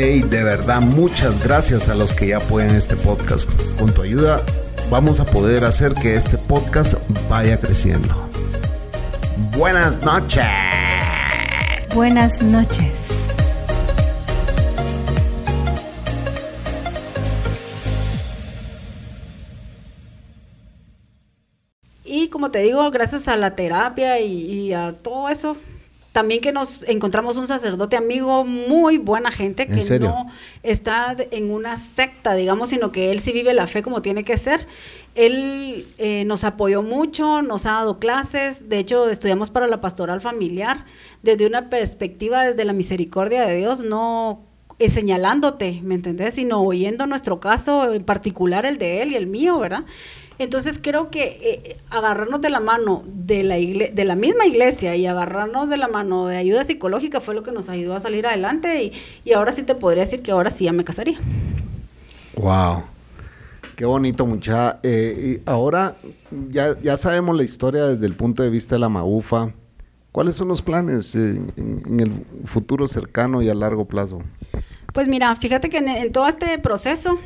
Hey, 0.00 0.20
de 0.20 0.44
verdad, 0.44 0.80
muchas 0.80 1.42
gracias 1.42 1.88
a 1.88 1.94
los 1.96 2.12
que 2.12 2.28
ya 2.28 2.36
apoyan 2.36 2.76
este 2.76 2.94
podcast. 2.94 3.50
Con 3.80 3.92
tu 3.92 4.02
ayuda 4.02 4.40
vamos 4.88 5.18
a 5.18 5.24
poder 5.24 5.64
hacer 5.64 5.92
que 5.94 6.14
este 6.14 6.38
podcast 6.38 6.94
vaya 7.28 7.58
creciendo. 7.58 8.14
Buenas 9.56 10.00
noches. 10.04 10.44
Buenas 11.96 12.40
noches. 12.40 13.26
Y 22.04 22.28
como 22.28 22.52
te 22.52 22.60
digo, 22.60 22.88
gracias 22.92 23.26
a 23.26 23.36
la 23.36 23.56
terapia 23.56 24.20
y, 24.20 24.44
y 24.44 24.72
a 24.74 24.92
todo 24.92 25.28
eso, 25.28 25.56
también 26.18 26.40
que 26.40 26.50
nos 26.50 26.82
encontramos 26.88 27.36
un 27.36 27.46
sacerdote 27.46 27.96
amigo, 27.96 28.44
muy 28.44 28.98
buena 28.98 29.30
gente, 29.30 29.68
que 29.68 30.00
no 30.00 30.26
está 30.64 31.16
en 31.30 31.52
una 31.52 31.76
secta, 31.76 32.34
digamos, 32.34 32.70
sino 32.70 32.90
que 32.90 33.12
él 33.12 33.20
sí 33.20 33.30
vive 33.30 33.54
la 33.54 33.68
fe 33.68 33.82
como 33.82 34.02
tiene 34.02 34.24
que 34.24 34.36
ser. 34.36 34.66
Él 35.14 35.86
eh, 35.98 36.24
nos 36.24 36.42
apoyó 36.42 36.82
mucho, 36.82 37.40
nos 37.42 37.66
ha 37.66 37.74
dado 37.74 38.00
clases, 38.00 38.68
de 38.68 38.80
hecho 38.80 39.08
estudiamos 39.08 39.50
para 39.50 39.68
la 39.68 39.80
pastoral 39.80 40.20
familiar 40.20 40.86
desde 41.22 41.46
una 41.46 41.70
perspectiva 41.70 42.44
desde 42.44 42.64
la 42.64 42.72
misericordia 42.72 43.46
de 43.46 43.56
Dios, 43.56 43.84
no 43.84 44.42
eh, 44.80 44.90
señalándote, 44.90 45.82
¿me 45.84 45.94
entendés? 45.94 46.34
Sino 46.34 46.60
oyendo 46.64 47.06
nuestro 47.06 47.38
caso, 47.38 47.92
en 47.92 48.02
particular 48.02 48.66
el 48.66 48.76
de 48.76 49.02
él 49.02 49.12
y 49.12 49.14
el 49.14 49.28
mío, 49.28 49.60
¿verdad? 49.60 49.84
Entonces 50.38 50.78
creo 50.80 51.10
que 51.10 51.38
eh, 51.40 51.76
agarrarnos 51.90 52.40
de 52.40 52.50
la 52.50 52.60
mano 52.60 53.02
de 53.06 53.42
la, 53.42 53.56
de 53.56 54.04
la 54.04 54.14
misma 54.14 54.46
iglesia 54.46 54.94
y 54.94 55.06
agarrarnos 55.06 55.68
de 55.68 55.76
la 55.76 55.88
mano 55.88 56.26
de 56.26 56.36
ayuda 56.36 56.64
psicológica 56.64 57.20
fue 57.20 57.34
lo 57.34 57.42
que 57.42 57.50
nos 57.50 57.68
ayudó 57.68 57.94
a 57.94 58.00
salir 58.00 58.26
adelante 58.26 58.92
y, 59.24 59.32
ahora 59.32 59.52
sí 59.52 59.62
te 59.62 59.74
podría 59.74 60.04
decir 60.04 60.22
que 60.22 60.30
ahora 60.30 60.50
sí 60.50 60.64
ya 60.64 60.72
me 60.72 60.84
casaría. 60.84 61.18
Wow. 62.36 62.84
Qué 63.76 63.84
bonito, 63.84 64.26
mucha. 64.26 64.78
Eh, 64.82 65.40
y 65.44 65.50
ahora 65.50 65.96
ya, 66.48 66.80
ya 66.80 66.96
sabemos 66.96 67.36
la 67.36 67.44
historia 67.44 67.86
desde 67.86 68.06
el 68.06 68.14
punto 68.14 68.42
de 68.42 68.50
vista 68.50 68.74
de 68.74 68.80
la 68.80 68.88
Maufa. 68.88 69.52
¿Cuáles 70.12 70.34
son 70.36 70.48
los 70.48 70.62
planes 70.62 71.14
en, 71.14 71.52
el 72.00 72.10
futuro 72.44 72.88
cercano 72.88 73.42
y 73.42 73.48
a 73.48 73.54
largo 73.54 73.84
plazo? 73.84 74.20
Pues 74.92 75.06
mira, 75.06 75.34
fíjate 75.36 75.68
que 75.68 75.78
en 75.78 76.12
todo 76.12 76.26
este 76.26 76.58
proceso 76.58 77.18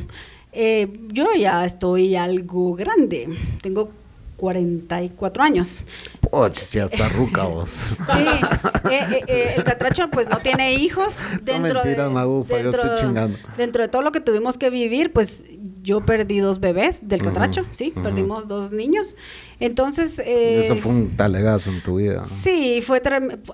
eh, 0.53 0.92
yo 1.09 1.28
ya 1.36 1.64
estoy 1.64 2.14
algo 2.14 2.74
grande, 2.74 3.28
tengo 3.62 3.90
44 4.36 5.42
años. 5.42 5.84
Poch, 6.20 6.55
si 6.55 6.80
hasta 6.80 7.09
ruca 7.09 7.44
vos. 7.44 7.70
Sí, 8.12 8.90
eh, 8.90 9.24
eh, 9.28 9.55
el 9.57 9.62
catracho 9.64 10.11
pues 10.11 10.28
no 10.28 10.38
tiene 10.40 10.74
hijos. 10.74 11.18
Dentro 11.42 11.82
de, 11.82 11.94
dentro, 13.57 13.82
de 13.82 13.88
todo 13.88 14.03
lo 14.03 14.11
que 14.11 14.18
tuvimos 14.20 14.59
que 14.59 14.68
vivir, 14.68 15.12
pues 15.12 15.44
yo 15.82 16.05
perdí 16.05 16.40
dos 16.40 16.59
bebés 16.59 17.09
del 17.09 17.22
catracho, 17.22 17.64
sí, 17.70 17.92
perdimos 18.03 18.48
dos 18.48 18.72
niños. 18.72 19.16
Entonces... 19.61 20.18
eso 20.18 20.74
fue 20.74 20.90
un 20.90 21.11
talegazo 21.16 21.70
en 21.70 21.80
tu 21.80 21.96
vida. 21.96 22.18
Sí, 22.18 22.82
fue 22.84 23.00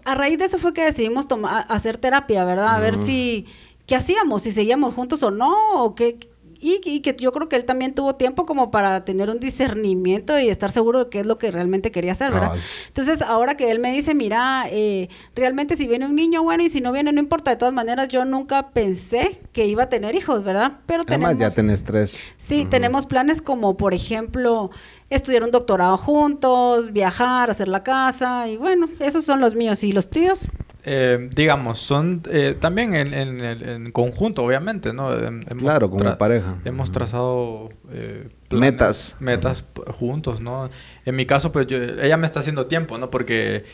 a 0.04 0.14
raíz 0.14 0.38
de 0.38 0.46
eso 0.46 0.58
fue 0.58 0.72
que 0.72 0.84
decidimos 0.84 1.28
tomar, 1.28 1.66
hacer 1.68 1.98
terapia, 1.98 2.44
¿verdad? 2.44 2.74
A 2.74 2.80
ver 2.80 2.96
si... 2.96 3.46
¿Qué 3.86 3.96
hacíamos? 3.96 4.42
Si 4.42 4.52
seguíamos 4.52 4.92
juntos 4.92 5.22
o 5.22 5.30
no, 5.30 5.82
o 5.82 5.94
qué, 5.94 6.18
y, 6.60 7.00
que 7.00 7.16
yo 7.18 7.32
creo 7.32 7.48
que 7.48 7.56
él 7.56 7.64
también 7.64 7.94
tuvo 7.94 8.16
tiempo 8.16 8.46
como 8.46 8.70
para 8.70 9.04
tener 9.04 9.30
un 9.30 9.40
discernimiento 9.40 10.38
y 10.38 10.48
estar 10.48 10.70
seguro 10.70 11.04
de 11.04 11.10
qué 11.10 11.20
es 11.20 11.26
lo 11.26 11.38
que 11.38 11.50
realmente 11.50 11.90
quería 11.90 12.12
hacer, 12.12 12.32
¿verdad? 12.32 12.52
Entonces, 12.88 13.22
ahora 13.22 13.56
que 13.56 13.70
él 13.70 13.78
me 13.78 13.92
dice, 13.92 14.14
mira, 14.14 14.66
eh, 14.70 15.08
realmente 15.34 15.76
si 15.76 15.86
viene 15.86 16.06
un 16.06 16.16
niño, 16.16 16.42
bueno, 16.42 16.62
y 16.62 16.68
si 16.68 16.80
no 16.80 16.92
viene, 16.92 17.12
no 17.12 17.20
importa. 17.20 17.50
De 17.50 17.56
todas 17.56 17.74
maneras, 17.74 18.08
yo 18.08 18.24
nunca 18.24 18.70
pensé 18.70 19.40
que 19.52 19.66
iba 19.66 19.84
a 19.84 19.88
tener 19.88 20.14
hijos, 20.14 20.42
¿verdad? 20.42 20.78
Pero 20.86 21.04
Además, 21.06 21.30
tenemos... 21.30 21.40
ya 21.40 21.50
tenés 21.54 21.84
tres. 21.84 22.18
Sí, 22.36 22.66
tenemos 22.68 23.06
planes 23.06 23.40
como, 23.40 23.76
por 23.76 23.94
ejemplo, 23.94 24.70
estudiar 25.10 25.44
un 25.44 25.50
doctorado 25.50 25.96
juntos, 25.96 26.92
viajar, 26.92 27.50
hacer 27.50 27.68
la 27.68 27.82
casa, 27.82 28.48
y 28.48 28.56
bueno, 28.56 28.88
esos 29.00 29.24
son 29.24 29.40
los 29.40 29.54
míos. 29.54 29.84
¿Y 29.84 29.92
los 29.92 30.10
tíos? 30.10 30.48
Eh, 30.90 31.28
digamos, 31.36 31.80
son 31.80 32.22
eh, 32.30 32.56
también 32.58 32.94
en, 32.94 33.12
en, 33.12 33.92
conjunto, 33.92 34.42
obviamente, 34.42 34.94
¿no? 34.94 35.10
claro, 35.58 35.90
como 35.90 36.16
pareja. 36.16 36.56
Hemos 36.64 36.90
trazado 36.90 37.68
eh, 37.92 38.30
metas. 38.50 39.18
Metas 39.20 39.66
juntos, 39.98 40.40
¿no? 40.40 40.70
En 41.04 41.14
mi 41.14 41.26
caso, 41.26 41.52
pues 41.52 41.66
ella 41.70 42.16
me 42.16 42.24
está 42.24 42.40
haciendo 42.40 42.68
tiempo, 42.68 42.96
¿no? 42.96 43.10
Porque 43.10 43.66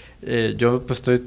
yo 0.56 0.84
pues 0.84 0.98
estoy 0.98 1.22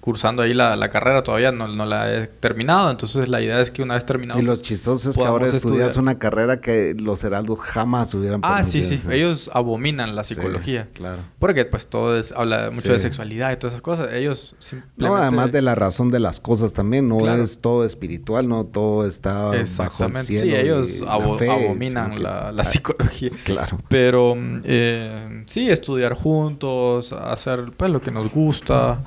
cursando 0.00 0.42
ahí 0.42 0.54
la, 0.54 0.88
carrera, 0.88 1.22
todavía 1.22 1.52
no, 1.52 1.66
la 1.84 2.12
he 2.12 2.26
terminado, 2.26 2.90
entonces 2.90 3.28
la 3.28 3.42
idea 3.42 3.60
es 3.60 3.70
que 3.70 3.82
una 3.82 3.94
vez 3.94 4.06
terminado... 4.06 4.40
Y 4.40 4.42
lo 4.42 4.52
pues, 4.52 4.62
chistoso 4.62 5.10
es 5.10 5.16
que 5.16 5.24
ahora 5.24 5.46
estudias 5.46 5.96
una 5.98 6.18
carrera 6.18 6.60
que 6.60 6.94
los 6.98 7.22
heraldos 7.22 7.60
jamás 7.60 8.14
hubieran 8.14 8.40
Ah, 8.42 8.64
sí, 8.64 8.82
sí, 8.82 8.98
ellos 9.10 9.50
abominan 9.52 10.16
la 10.16 10.24
psicología. 10.24 10.88
claro. 10.94 11.22
Porque 11.38 11.66
pues 11.66 11.86
todo 11.86 12.18
es, 12.18 12.32
habla 12.32 12.70
mucho 12.72 12.92
de 12.92 12.98
sexualidad 12.98 13.52
y 13.52 13.56
todas 13.56 13.74
esas 13.74 13.82
cosas, 13.82 14.12
ellos 14.12 14.56
simplemente... 14.58 15.04
No, 15.04 15.16
además 15.16 15.52
de 15.52 15.60
la 15.60 15.74
razón 15.74 16.10
de 16.10 16.20
las 16.20 16.40
cosas 16.40 16.72
también, 16.72 17.06
no 17.06 17.18
es 17.34 17.58
todo 17.58 17.84
espiritual, 17.84 18.48
no 18.48 18.64
todo 18.64 19.06
está 19.06 19.50
bajo 19.76 20.04
el 20.06 20.16
cielo 20.16 20.46
Sí, 20.46 20.54
ellos 20.54 21.02
abominan 21.06 22.22
la, 22.22 22.64
psicología. 22.64 23.30
Claro. 23.44 23.78
Pero 23.88 24.36
eh, 24.64 25.44
sí, 25.46 25.70
estudiar 25.70 26.14
juntos, 26.14 27.12
hacer 27.12 27.72
pues 27.76 27.90
lo 27.90 28.00
que 28.00 28.10
nos 28.10 28.32
gusta... 28.32 29.02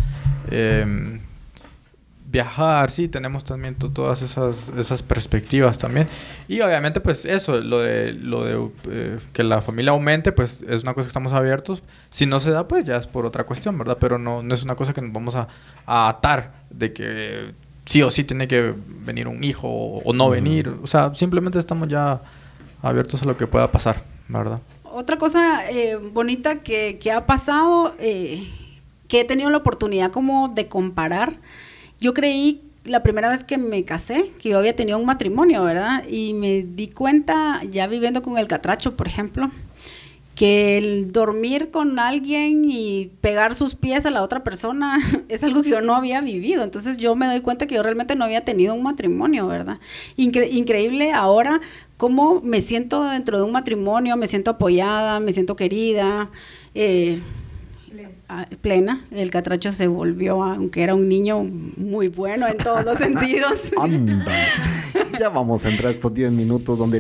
Em, 0.50 1.20
viajar, 2.34 2.90
sí, 2.90 3.08
tenemos 3.08 3.44
también 3.44 3.76
todas 3.76 4.24
esas, 4.24 4.70
esas 4.76 5.04
perspectivas 5.04 5.78
también. 5.78 6.08
Y 6.48 6.62
obviamente, 6.62 7.00
pues 7.00 7.26
eso, 7.26 7.62
lo 7.62 7.80
de, 7.80 8.12
lo 8.14 8.44
de 8.44 8.72
eh, 8.90 9.20
que 9.34 9.44
la 9.44 9.62
familia 9.62 9.92
aumente, 9.92 10.32
pues 10.32 10.66
es 10.68 10.82
una 10.82 10.96
cosa 10.96 11.06
que 11.06 11.10
estamos 11.10 11.32
abiertos. 11.32 11.84
Si 12.10 12.26
no 12.26 12.40
se 12.40 12.50
da, 12.50 12.68
pues 12.68 12.86
ya 12.86 12.98
es 12.98 13.06
por 13.06 13.28
otra 13.28 13.44
cuestión, 13.44 13.78
¿verdad? 13.78 14.00
Pero 14.00 14.18
no, 14.18 14.42
no 14.42 14.56
es 14.56 14.64
una 14.64 14.76
cosa 14.76 14.94
que 14.94 15.02
nos 15.02 15.14
vamos 15.14 15.36
a, 15.36 15.48
atar 15.86 16.54
de 16.72 16.92
que 16.92 17.54
sí 17.86 18.02
o 18.02 18.10
sí 18.10 18.24
tiene 18.24 18.48
que 18.48 18.74
venir 19.06 19.28
un 19.28 19.44
hijo 19.44 19.68
o, 19.70 20.12
no 20.12 20.32
venir. 20.32 20.76
O 20.82 20.88
sea, 20.88 21.14
simplemente 21.14 21.60
estamos 21.60 21.88
ya 21.88 22.20
abiertos 22.82 23.22
a 23.22 23.26
lo 23.26 23.38
que 23.38 23.46
pueda 23.46 23.72
pasar, 23.72 24.02
¿verdad? 24.28 24.60
Otra 24.86 25.18
cosa 25.18 25.70
eh, 25.70 25.98
bonita 25.98 26.64
que, 26.64 26.98
que, 27.00 27.12
ha 27.12 27.28
pasado... 27.28 27.94
Eh 28.00 28.44
que 29.14 29.20
he 29.20 29.26
tenido 29.26 29.52
la 29.52 29.58
oportunidad 29.58 30.10
como 30.10 30.50
de 30.50 30.66
comparar. 30.66 31.36
Yo 32.02 32.16
creí 32.16 32.64
la 32.84 33.04
primera 33.04 33.30
vez 33.30 33.44
que 33.44 33.60
me 33.60 33.86
casé, 33.86 34.32
que 34.42 34.50
yo 34.50 34.58
había 34.58 34.76
tenido 34.76 34.98
un 34.98 35.06
matrimonio, 35.06 35.64
¿verdad? 35.64 36.04
Y 36.10 36.34
me 36.34 36.64
di 36.64 36.88
cuenta, 36.88 37.62
ya 37.70 37.86
viviendo 37.86 38.24
con 38.24 38.40
el 38.40 38.48
catracho, 38.48 38.96
por 38.96 39.06
ejemplo, 39.06 39.52
que 40.34 40.80
el 40.80 41.12
dormir 41.12 41.70
con 41.70 42.00
alguien 42.00 42.66
y 42.68 43.12
pegar 43.22 43.54
sus 43.54 43.76
pies 43.76 44.08
a 44.08 44.10
la 44.10 44.24
otra 44.24 44.44
persona 44.44 44.98
es 45.30 45.44
algo 45.44 45.62
que 45.62 45.70
yo 45.70 45.82
no 45.82 45.94
había 45.94 46.20
vivido. 46.20 46.64
Entonces 46.64 46.98
yo 46.98 47.16
me 47.16 47.28
doy 47.28 47.42
cuenta 47.42 47.68
que 47.68 47.76
yo 47.76 47.84
realmente 47.84 48.16
no 48.16 48.26
había 48.26 48.44
tenido 48.44 48.74
un 48.74 48.82
matrimonio, 48.82 49.46
¿verdad? 49.46 49.78
increíble 50.18 51.12
ahora 51.12 51.62
cómo 51.98 52.42
me 52.42 52.62
siento 52.62 53.04
dentro 53.04 53.38
de 53.38 53.44
un 53.44 53.52
matrimonio, 53.52 54.18
me 54.18 54.26
siento 54.26 54.50
apoyada, 54.50 55.20
me 55.20 55.34
siento 55.34 55.56
querida. 55.56 56.32
Eh, 56.74 57.22
plena. 58.62 59.06
El 59.12 59.30
catracho 59.32 59.72
se 59.72 59.88
volvió, 59.88 60.44
aunque 60.44 60.84
era 60.84 60.96
un 60.96 61.08
niño 61.08 61.44
muy 61.44 62.08
bueno 62.08 62.48
en 62.48 62.58
todos 62.58 62.84
los 62.86 62.98
sentidos. 63.04 63.72
Ya 65.20 65.30
vamos 65.30 65.64
a 65.66 65.70
entrar 65.70 65.92
estos 65.92 66.14
10 66.14 66.32
minutos 66.32 66.78
donde 66.78 67.00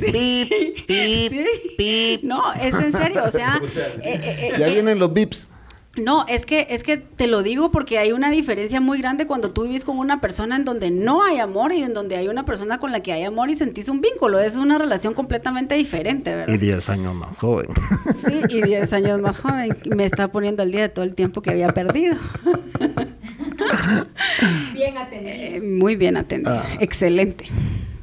No, 2.23 2.53
es 2.53 2.73
en 2.73 2.91
serio, 2.91 3.23
o 3.25 3.31
sea... 3.31 3.59
Eh, 4.03 4.19
eh, 4.23 4.53
ya 4.59 4.67
eh, 4.67 4.71
vienen 4.71 4.99
los 4.99 5.11
bips. 5.13 5.47
No, 5.95 6.25
es 6.27 6.47
que, 6.47 6.65
es 6.71 6.81
que 6.81 6.97
te 6.97 7.27
lo 7.27 7.43
digo 7.43 7.69
porque 7.69 7.99
hay 7.99 8.13
una 8.13 8.31
diferencia 8.31 8.81
muy 8.81 8.97
grande 8.97 9.27
cuando 9.27 9.51
tú 9.51 9.63
vives 9.63 9.85
con 9.85 9.99
una 9.99 10.21
persona 10.21 10.55
en 10.55 10.65
donde 10.65 10.89
no 10.89 11.23
hay 11.23 11.37
amor 11.37 11.71
y 11.71 11.83
en 11.83 11.93
donde 11.93 12.15
hay 12.15 12.29
una 12.29 12.45
persona 12.45 12.79
con 12.79 12.91
la 12.91 13.01
que 13.01 13.13
hay 13.13 13.23
amor 13.23 13.51
y 13.51 13.55
sentís 13.55 13.89
un 13.89 14.01
vínculo. 14.01 14.39
Es 14.39 14.55
una 14.55 14.79
relación 14.79 15.13
completamente 15.13 15.75
diferente, 15.75 16.35
¿verdad? 16.35 16.51
Y 16.51 16.57
10 16.57 16.89
años 16.89 17.13
más 17.13 17.37
joven. 17.37 17.67
Sí, 18.15 18.41
y 18.49 18.63
10 18.63 18.91
años 18.93 19.21
más 19.21 19.37
joven. 19.37 19.77
Me 19.95 20.05
está 20.05 20.31
poniendo 20.31 20.63
al 20.63 20.71
día 20.71 20.81
de 20.81 20.89
todo 20.89 21.05
el 21.05 21.13
tiempo 21.13 21.43
que 21.43 21.51
había 21.51 21.67
perdido. 21.67 22.15
Bien 24.73 24.97
atendido. 24.97 25.31
Eh, 25.31 25.61
muy 25.61 25.95
bien 25.95 26.17
atendido. 26.17 26.57
Ah. 26.57 26.77
Excelente. 26.79 27.45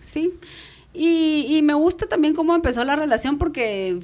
Sí. 0.00 0.32
Y, 0.94 1.46
y 1.48 1.62
me 1.62 1.74
gusta 1.74 2.06
también 2.06 2.34
cómo 2.34 2.54
empezó 2.54 2.84
la 2.84 2.94
relación 2.94 3.38
porque 3.38 3.98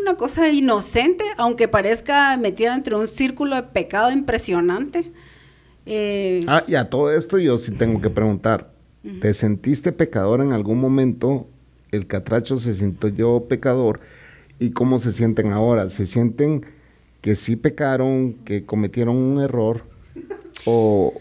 una 0.00 0.16
cosa 0.16 0.48
inocente, 0.50 1.24
aunque 1.36 1.68
parezca 1.68 2.36
metida 2.36 2.74
entre 2.74 2.96
un 2.96 3.06
círculo 3.06 3.56
de 3.56 3.62
pecado 3.64 4.10
impresionante. 4.10 5.12
Eh, 5.86 6.40
ah, 6.46 6.62
y 6.66 6.74
a 6.74 6.88
todo 6.88 7.12
esto 7.12 7.38
yo 7.38 7.58
sí 7.58 7.72
tengo 7.72 8.00
que 8.00 8.10
preguntar, 8.10 8.72
¿te 9.20 9.34
sentiste 9.34 9.92
pecador 9.92 10.40
en 10.40 10.52
algún 10.52 10.78
momento? 10.78 11.48
El 11.90 12.06
catracho 12.06 12.58
se 12.58 12.74
sintió 12.74 13.44
pecador. 13.48 14.00
¿Y 14.58 14.70
cómo 14.70 14.98
se 14.98 15.12
sienten 15.12 15.52
ahora? 15.52 15.88
¿Se 15.88 16.06
sienten 16.06 16.66
que 17.20 17.34
sí 17.34 17.56
pecaron, 17.56 18.34
que 18.44 18.64
cometieron 18.64 19.16
un 19.16 19.40
error? 19.40 19.84
O, 20.66 21.12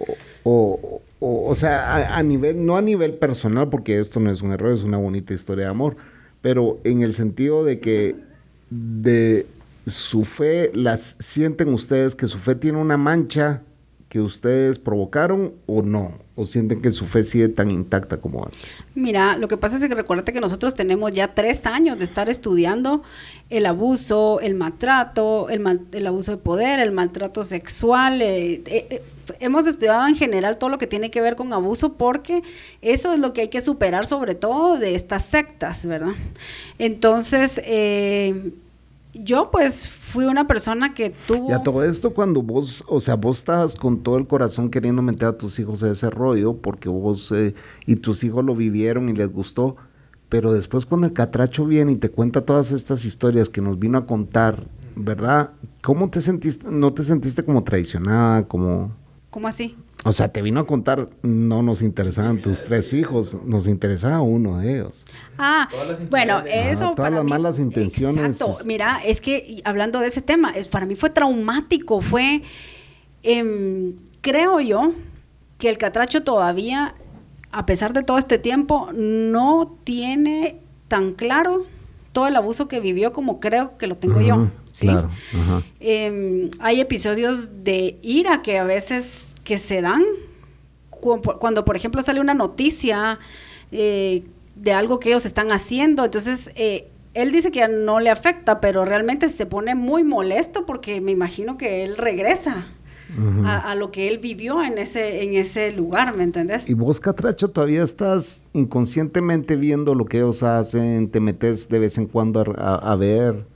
o, 0.44 1.02
o, 1.20 1.56
sea, 1.56 2.16
a, 2.16 2.24
nivel, 2.24 2.66
no 2.66 2.76
a 2.78 2.82
nivel 2.82 3.14
personal, 3.14 3.70
porque 3.70 4.00
esto 4.00 4.20
no 4.20 4.30
es 4.30 4.42
un 4.42 4.52
error, 4.52 4.74
es 4.74 4.84
una 4.84 4.98
bonita 4.98 5.34
historia 5.34 5.66
de 5.66 5.72
amor, 5.72 5.96
pero 6.42 6.78
en 6.84 7.02
el 7.02 7.14
sentido 7.14 7.64
de 7.64 7.80
que 7.80 8.29
de 8.70 9.48
su 9.88 10.26
fe, 10.26 10.72
las 10.74 11.16
sienten 11.20 11.70
ustedes 11.70 12.16
que 12.16 12.28
su 12.28 12.38
fe 12.38 12.56
tiene 12.56 12.78
una 12.78 12.98
mancha 12.98 13.64
que 14.10 14.20
ustedes 14.20 14.80
provocaron 14.80 15.54
o 15.68 15.84
no? 15.84 16.14
¿O 16.36 16.46
sienten 16.46 16.82
que 16.82 16.90
su 16.90 17.06
fe 17.06 17.24
sigue 17.24 17.48
tan 17.48 17.70
intacta 17.70 18.18
como 18.18 18.44
antes? 18.44 18.84
Mira, 18.96 19.38
lo 19.38 19.48
que 19.48 19.58
pasa 19.58 19.78
es 19.78 19.88
que 19.88 19.94
recuérdate 19.94 20.34
que 20.34 20.40
nosotros 20.42 20.74
tenemos 20.74 21.12
ya 21.12 21.36
tres 21.36 21.66
años 21.68 22.00
de 22.00 22.06
estar 22.06 22.28
estudiando 22.28 23.04
el 23.52 23.68
abuso, 23.68 24.40
el 24.40 24.56
maltrato, 24.56 25.48
el, 25.50 26.08
abuso 26.08 26.32
de 26.32 26.38
poder, 26.38 26.80
el 26.80 26.92
maltrato 26.92 27.44
sexual. 27.44 28.22
Eh, 28.22 28.64
eh, 28.66 28.88
eh, 28.90 29.04
hemos 29.42 29.68
estudiado 29.68 30.08
en 30.08 30.16
general 30.16 30.58
todo 30.58 30.72
lo 30.72 30.80
que 30.80 30.88
tiene 30.88 31.12
que 31.12 31.22
ver 31.22 31.36
con 31.36 31.54
abuso 31.54 31.94
porque 31.94 32.42
eso 32.82 33.14
es 33.14 33.20
lo 33.20 33.34
que 33.34 33.42
hay 33.42 33.50
que 33.50 33.62
superar 33.62 34.08
sobre 34.08 34.34
todo 34.34 34.80
de 34.80 34.96
estas 34.96 35.26
sectas, 35.26 35.86
¿verdad? 35.86 36.16
Entonces, 36.80 37.62
yo 39.14 39.50
pues 39.52 39.88
fui 39.88 40.26
una 40.26 40.48
persona 40.48 40.94
que 40.94 41.12
tuvo... 41.28 41.50
Y 41.50 41.54
a 41.54 41.64
todo 41.64 41.84
esto 41.84 42.14
cuando 42.14 42.42
vos, 42.42 42.84
o 42.88 43.00
sea, 43.00 43.16
vos 43.16 43.40
estabas 43.40 43.76
con 43.76 44.04
todo 44.04 44.18
el 44.18 44.28
corazón 44.28 44.70
queriendo 44.70 45.02
meter 45.02 45.30
a 45.30 45.38
tus 45.38 45.60
hijos 45.60 45.82
a 45.84 45.92
ese 45.92 46.10
rollo 46.10 46.58
porque 46.58 46.90
vos 46.90 47.32
eh, 47.32 47.56
y 47.86 47.98
tus 47.98 48.24
hijos 48.24 48.46
lo 48.46 48.56
vivieron 48.56 49.10
y 49.10 49.14
les 49.14 49.32
gustó, 49.32 49.76
pero 50.30 50.54
después 50.54 50.86
cuando 50.86 51.08
el 51.08 51.14
catracho 51.14 51.66
viene 51.66 51.94
y 51.94 51.96
te 51.96 52.10
cuenta 52.10 52.46
todas 52.46 52.72
estas 52.72 53.04
historias 53.06 53.50
que 53.50 53.62
nos 53.62 53.80
vino 53.80 53.98
a 53.98 54.06
contar, 54.06 54.68
¿verdad? 54.96 55.52
¿Cómo 55.82 56.10
te 56.10 56.22
sentiste? 56.22 56.68
¿No 56.70 56.94
te 56.94 57.04
sentiste 57.04 57.44
como 57.44 57.64
traicionada, 57.64 58.48
como... 58.48 58.92
¿Cómo 59.32 59.48
así? 59.48 59.76
O 60.06 60.14
sea, 60.14 60.30
te 60.30 60.42
vino 60.42 60.62
a 60.62 60.68
contar, 60.68 61.10
no 61.24 61.62
nos 61.62 61.82
interesaban 61.82 62.42
tus 62.42 62.64
tres 62.64 62.94
hijos, 62.94 63.36
nos 63.44 63.68
interesaba 63.68 64.22
uno 64.22 64.58
de 64.60 64.76
ellos. 64.76 65.06
Ah, 65.38 65.68
bueno, 66.10 66.40
eso. 66.46 66.94
todas 66.96 67.12
las 67.12 67.26
malas 67.26 67.60
intenciones. 67.60 68.40
Exacto. 68.40 68.64
Mira, 68.66 69.02
es 69.04 69.20
que 69.20 69.62
hablando 69.66 70.00
de 70.00 70.08
ese 70.08 70.22
tema, 70.22 70.52
es 70.52 70.70
para 70.70 70.86
mí 70.86 70.96
fue 70.96 71.10
traumático, 71.10 72.00
fue. 72.00 72.44
Em, 73.24 73.96
creo 74.22 74.62
yo 74.62 74.94
que 75.58 75.70
el 75.70 75.78
catracho 75.78 76.24
todavía, 76.24 76.96
a 77.52 77.66
pesar 77.66 77.92
de 77.92 78.02
todo 78.02 78.18
este 78.18 78.38
tiempo, 78.38 78.90
no 78.94 79.76
tiene 79.84 80.62
tan 80.88 81.12
claro 81.12 81.66
todo 82.14 82.28
el 82.28 82.38
abuso 82.38 82.70
que 82.70 82.80
vivió 82.80 83.12
como 83.12 83.42
creo 83.42 83.78
que 83.78 83.88
lo 83.88 83.96
tengo 83.96 84.22
yo. 84.22 84.48
Claro. 84.80 85.10
Em, 85.82 86.50
hay 86.60 86.80
episodios 86.80 87.64
de 87.66 88.00
ira 88.02 88.42
que 88.42 88.58
a 88.58 88.64
veces 88.64 89.36
que 89.44 89.58
se 89.58 89.82
dan 89.82 90.04
cuando, 91.00 91.66
por 91.66 91.76
ejemplo, 91.76 92.02
sale 92.02 92.20
una 92.20 92.34
noticia 92.34 93.20
eh, 93.72 94.24
de 94.56 94.72
algo 94.74 95.00
que 95.00 95.10
ellos 95.10 95.26
están 95.26 95.52
haciendo. 95.52 96.06
Entonces, 96.06 96.52
eh, 96.56 96.90
él 97.14 97.32
dice 97.32 97.52
que 97.52 97.68
no 97.68 98.00
le 98.00 98.10
afecta, 98.10 98.60
pero 98.60 98.86
realmente 98.86 99.30
se 99.30 99.46
pone 99.46 99.76
muy 99.76 100.04
molesto 100.04 100.66
porque 100.66 101.02
me 101.02 101.12
imagino 101.12 101.58
que 101.58 101.84
él 101.84 101.98
regresa. 101.98 102.68
a, 103.44 103.74
lo 103.74 103.90
que 103.90 104.08
él 104.08 104.20
vivió 104.20 104.64
en 104.64 104.78
ese, 104.78 105.24
en 105.24 105.34
ese 105.34 105.72
lugar, 105.72 106.16
¿me 106.16 106.24
entendés? 106.24 106.70
Y 106.70 106.76
vos, 106.76 107.00
Catracho, 107.00 107.50
todavía 107.50 107.82
estás 107.82 108.44
inconscientemente 108.54 109.56
viendo 109.56 109.96
lo 109.96 110.06
que 110.06 110.18
ellos 110.18 110.44
hacen, 110.44 111.10
te 111.10 111.20
metes 111.20 111.70
de 111.70 111.80
vez 111.80 111.98
en 111.98 112.06
cuando 112.06 112.42
a, 112.56 112.96
ver. 112.98 113.48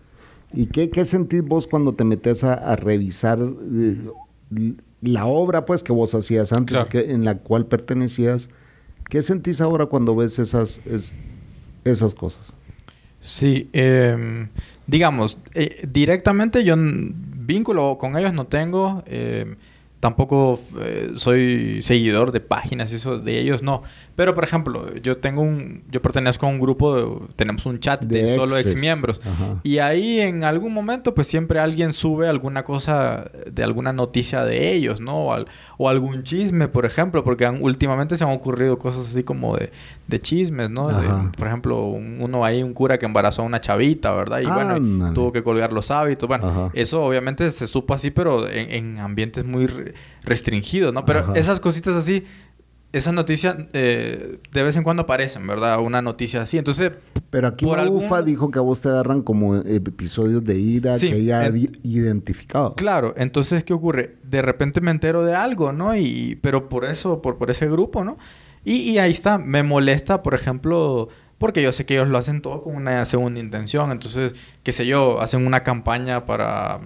¿Y 0.54 0.66
qué, 0.66 0.90
qué, 0.90 1.06
sentís 1.06 1.44
vos 1.44 1.68
cuando 1.68 1.94
te 1.94 2.04
metes 2.04 2.44
a, 2.44 2.76
revisar 2.78 3.38
eh, 3.40 3.98
la 5.04 5.26
obra 5.26 5.66
pues 5.66 5.84
que 5.84 5.92
vos 5.92 6.16
hacías 6.16 6.54
antes, 6.54 6.84
que, 6.86 7.12
en 7.12 7.26
la 7.26 7.38
cual 7.38 7.66
pertenecías, 7.66 8.50
¿qué 9.10 9.22
sentís 9.22 9.62
ahora 9.62 9.88
cuando 9.88 10.16
ves 10.16 10.40
esas, 10.40 10.80
esas 11.84 12.14
cosas? 12.14 12.54
Sí, 13.20 13.70
em, 13.74 14.50
digamos, 14.88 15.40
eh, 15.54 15.88
directamente 15.90 16.64
yo 16.64 16.76
vínculo 16.78 17.98
con 17.98 18.18
ellos 18.18 18.34
no 18.34 18.48
tengo, 18.48 19.04
em, 19.06 19.56
tampoco 20.00 20.60
eh, 20.82 21.14
soy 21.16 21.82
seguidor 21.82 22.32
de 22.32 22.40
páginas 22.40 22.92
eso 22.92 23.20
de 23.20 23.40
ellos, 23.40 23.64
no. 23.64 23.84
Pero, 24.16 24.36
por 24.36 24.44
ejemplo, 24.44 24.94
yo 24.96 25.18
tengo 25.18 25.42
un, 25.42 25.84
yo 25.90 26.00
pertenezco 26.02 26.46
a 26.46 26.50
un 26.50 26.60
grupo, 26.60 27.28
tenemos 27.36 27.66
un 27.66 27.80
chat 27.80 28.04
de, 28.04 28.36
solo 28.36 28.58
ex 28.58 28.80
miembros. 28.80 29.20
Y 29.64 29.80
ahí 29.80 30.20
en 30.20 30.44
algún 30.44 30.72
momento, 30.72 31.16
pues 31.16 31.28
siempre 31.28 31.60
alguien 31.60 31.94
sube 31.94 32.28
alguna 32.28 32.64
cosa 32.64 33.32
de 33.52 33.64
alguna 33.64 33.92
noticia 33.92 34.46
de 34.46 34.74
ellos, 34.74 35.02
¿no? 35.02 35.30
O, 35.78 35.90
algún 35.90 36.24
chisme, 36.24 36.68
por 36.68 36.86
ejemplo, 36.86 37.24
porque 37.24 37.48
últimamente 37.48 38.16
se 38.16 38.24
han 38.24 38.32
ocurrido 38.32 38.78
cosas 38.78 39.10
así 39.10 39.24
como 39.24 39.58
de, 39.58 39.72
de 40.08 40.22
chismes, 40.22 40.70
¿no? 40.70 40.84
por 41.38 41.48
ejemplo, 41.48 41.84
uno 41.88 42.46
ahí, 42.46 42.64
un 42.64 42.74
cura 42.74 42.98
que 42.98 43.06
embarazó 43.06 43.42
a 43.42 43.46
una 43.46 43.60
chavita, 43.60 44.14
¿verdad? 44.14 44.40
Y 44.42 44.46
bueno, 44.46 45.14
tuvo 45.14 45.32
que 45.32 45.44
colgar 45.44 45.74
los 45.74 45.92
hábitos. 45.92 46.28
Bueno, 46.28 46.72
eso 46.74 47.04
obviamente 47.04 47.50
se 47.52 47.68
supo 47.68 47.94
así, 47.94 48.12
pero 48.12 48.48
en, 48.48 49.00
ambientes 49.00 49.44
muy 49.44 49.68
restringidos, 50.24 50.94
¿no? 50.94 51.04
Pero 51.04 51.34
esas 51.36 51.60
cositas 51.60 51.96
así 51.96 52.24
esas 52.94 53.14
noticias 53.14 53.58
eh, 53.74 54.38
de 54.52 54.64
vez 54.64 54.78
en 54.78 54.84
cuando 54.84 55.04
aparecen, 55.04 55.46
¿verdad? 55.48 55.82
Una 55.82 56.02
noticia 56.02 56.44
así. 56.44 56.58
Entonces. 56.58 56.92
Pero 57.32 57.48
aquí 57.48 57.66
por 57.66 57.80
UFA 57.90 58.22
dijo 58.22 58.52
que 58.52 58.60
a 58.60 58.62
vos 58.62 58.80
te 58.82 58.90
agarran 58.90 59.24
como 59.24 59.56
episodios 59.56 60.44
de 60.44 60.60
ira 60.60 60.98
que 60.98 61.16
ella 61.16 61.42
ha 61.42 61.52
identificado. 61.82 62.76
Claro, 62.76 63.16
entonces, 63.18 63.64
¿qué 63.64 63.74
ocurre? 63.74 64.18
De 64.24 64.44
repente 64.44 64.80
me 64.82 64.92
entero 64.92 65.26
de 65.26 65.34
algo, 65.34 65.74
¿no? 65.74 65.96
Y, 65.98 66.38
pero 66.44 66.70
por 66.70 66.86
eso, 66.86 67.24
por, 67.24 67.40
por 67.40 67.50
ese 67.50 67.68
grupo, 67.68 68.04
¿no? 68.04 68.18
Y, 68.64 68.92
y 68.92 69.00
ahí 69.00 69.12
está, 69.12 69.40
me 69.40 69.64
molesta, 69.64 70.22
por 70.22 70.36
ejemplo, 70.36 71.10
porque 71.40 71.64
yo 71.64 71.72
sé 71.72 71.88
que 71.88 71.96
ellos 71.96 72.10
lo 72.10 72.20
hacen 72.20 72.44
todo 72.44 72.62
con 72.62 72.76
una 72.76 73.04
segunda 73.06 73.40
intención. 73.40 73.92
Entonces, 73.92 74.36
qué 74.62 74.72
sé 74.72 74.86
yo, 74.86 75.20
hacen 75.20 75.48
una 75.48 75.64
campaña 75.64 76.26
para, 76.26 76.82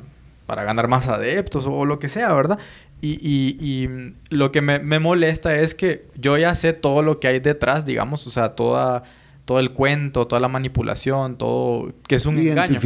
para 0.46 0.64
ganar 0.64 0.88
más 0.88 1.10
adeptos 1.10 1.66
o 1.68 1.84
lo 1.84 2.00
que 2.00 2.08
sea, 2.08 2.34
¿verdad? 2.34 2.58
Y, 3.00 3.58
y, 3.60 3.90
lo 4.30 4.52
que 4.52 4.62
me, 4.62 4.80
me, 4.80 5.00
molesta 5.00 5.56
es 5.56 5.76
que 5.76 6.08
yo 6.16 6.38
ya 6.38 6.56
sé 6.56 6.74
todo 6.74 7.04
lo 7.04 7.20
que 7.20 7.28
hay 7.28 7.40
detrás, 7.40 7.86
digamos, 7.86 8.26
o 8.26 8.32
sea, 8.32 8.56
toda, 8.56 9.04
todo 9.46 9.60
el 9.60 9.72
cuento, 9.72 10.26
toda 10.26 10.40
la 10.40 10.48
manipulación, 10.48 11.38
todo, 11.38 11.94
que 12.08 12.16
es 12.16 12.26
un 12.26 12.38
engaño. 12.38 12.80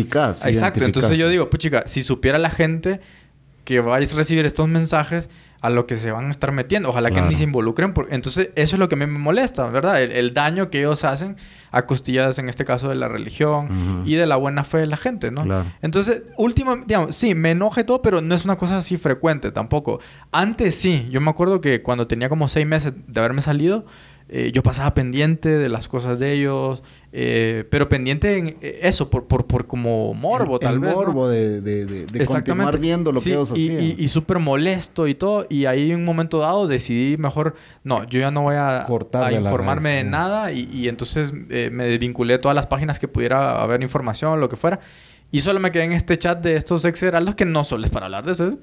Exacto, 0.46 0.84
entonces 0.84 1.18
yo 1.18 1.30
digo, 1.30 1.50
pues 1.50 1.62
chica, 1.62 1.84
si 1.86 2.04
supiera 2.04 2.38
la 2.40 2.50
gente 2.50 3.00
que 3.64 3.80
vais 3.80 4.14
a 4.14 4.18
recibir 4.18 4.46
estos 4.46 4.68
mensajes, 4.68 5.30
a 5.62 5.70
lo 5.70 5.86
que 5.86 5.98
se 5.98 6.12
van 6.12 6.28
a 6.28 6.32
estar 6.32 6.52
metiendo. 6.52 6.90
Ojalá 6.90 7.12
que 7.12 7.22
ni 7.22 7.36
se 7.36 7.44
involucren. 7.44 7.94
Entonces, 8.10 8.50
eso 8.56 8.76
es 8.76 8.80
lo 8.80 8.90
que 8.90 8.96
a 8.96 8.98
mí 8.98 9.06
me 9.06 9.20
molesta, 9.20 9.70
¿verdad? 9.70 10.02
El, 10.02 10.34
daño 10.34 10.70
que 10.72 10.80
ellos 10.80 11.04
hacen 11.04 11.38
a 11.72 11.86
costillas, 11.86 12.40
en 12.40 12.50
este 12.50 12.66
caso, 12.66 12.90
de 12.90 12.96
la 12.96 13.08
religión 13.08 14.04
y 14.06 14.16
de 14.16 14.26
la 14.26 14.38
buena 14.38 14.64
fe 14.64 14.80
de 14.80 14.88
la 14.88 14.98
gente, 14.98 15.30
¿no? 15.30 15.66
Entonces, 15.82 16.24
último, 16.38 16.76
digamos, 16.78 17.16
sí, 17.16 17.36
me 17.36 17.52
enoje 17.52 17.84
todo, 17.84 18.02
pero 18.02 18.22
no 18.22 18.34
es 18.34 18.44
una 18.44 18.58
cosa 18.58 18.80
así 18.80 18.98
frecuente 18.98 19.52
tampoco. 19.52 20.00
Antes 20.32 20.76
sí, 20.76 21.08
yo 21.12 21.22
me 21.22 21.30
acuerdo 21.30 21.62
que 21.62 21.84
cuando 21.84 22.08
tenía 22.08 22.28
como 22.28 22.48
seis 22.48 22.66
meses 22.66 22.94
de 23.08 23.20
haberme 23.20 23.44
salido, 23.44 23.86
eh, 24.34 24.52
yo 24.54 24.64
pasaba 24.64 24.94
pendiente 24.94 25.50
de 25.50 25.68
las 25.68 25.90
cosas 25.90 26.18
de 26.18 26.32
ellos, 26.32 26.84
eh, 27.14 27.66
pero 27.70 27.90
pendiente 27.90 28.38
en 28.38 28.48
eh, 28.62 28.80
eso, 28.84 29.10
por, 29.10 29.26
por, 29.26 29.46
por 29.46 29.68
como 29.68 30.14
morbo, 30.14 30.60
tal 30.60 30.80
vez. 30.80 30.96
morbo 30.96 31.28
de, 31.28 31.60
de, 31.60 31.86
de, 31.86 32.26
continuar 32.26 32.78
viendo 32.80 33.12
lo 33.12 33.20
que 33.20 33.32
ellos 33.32 33.52
y, 33.56 33.76
hacían. 33.76 33.96
Y, 33.98 34.08
súper 34.08 34.40
molesto 34.40 35.08
y 35.08 35.16
todo. 35.16 35.46
Y 35.50 35.66
ahí 35.66 35.92
en 35.92 36.00
un 36.00 36.06
momento 36.06 36.40
dado 36.40 36.68
decidí 36.68 37.18
mejor, 37.18 37.56
no, 37.84 38.06
yo 38.06 38.20
ya 38.20 38.32
no 38.32 38.44
voy 38.44 38.56
a, 38.56 38.86
a 38.86 39.34
informarme 39.34 39.90
de 39.96 40.04
nada. 40.06 40.54
Y, 40.54 40.70
y 40.72 40.88
entonces 40.88 41.34
me 41.34 41.86
desvinculé 41.86 42.34
de 42.34 42.40
todas 42.40 42.56
las 42.56 42.68
páginas 42.68 42.98
que 42.98 43.08
pudiera 43.08 43.62
haber 43.62 43.82
información, 43.82 44.40
lo 44.40 44.48
que 44.48 44.56
fuera. 44.56 44.80
Y 45.34 45.42
solo 45.42 45.60
me 45.60 45.72
quedé 45.72 45.86
en 45.86 45.94
este 45.94 46.18
chat 46.18 46.42
de 46.42 46.58
estos 46.58 46.84
ex 46.84 47.04
heraldos 47.04 47.36
que 47.36 47.46
no 47.46 47.64
solo 47.64 47.86
es 47.86 47.90
para 47.90 48.08
hablar 48.08 48.26
de 48.26 48.34
eso, 48.34 48.58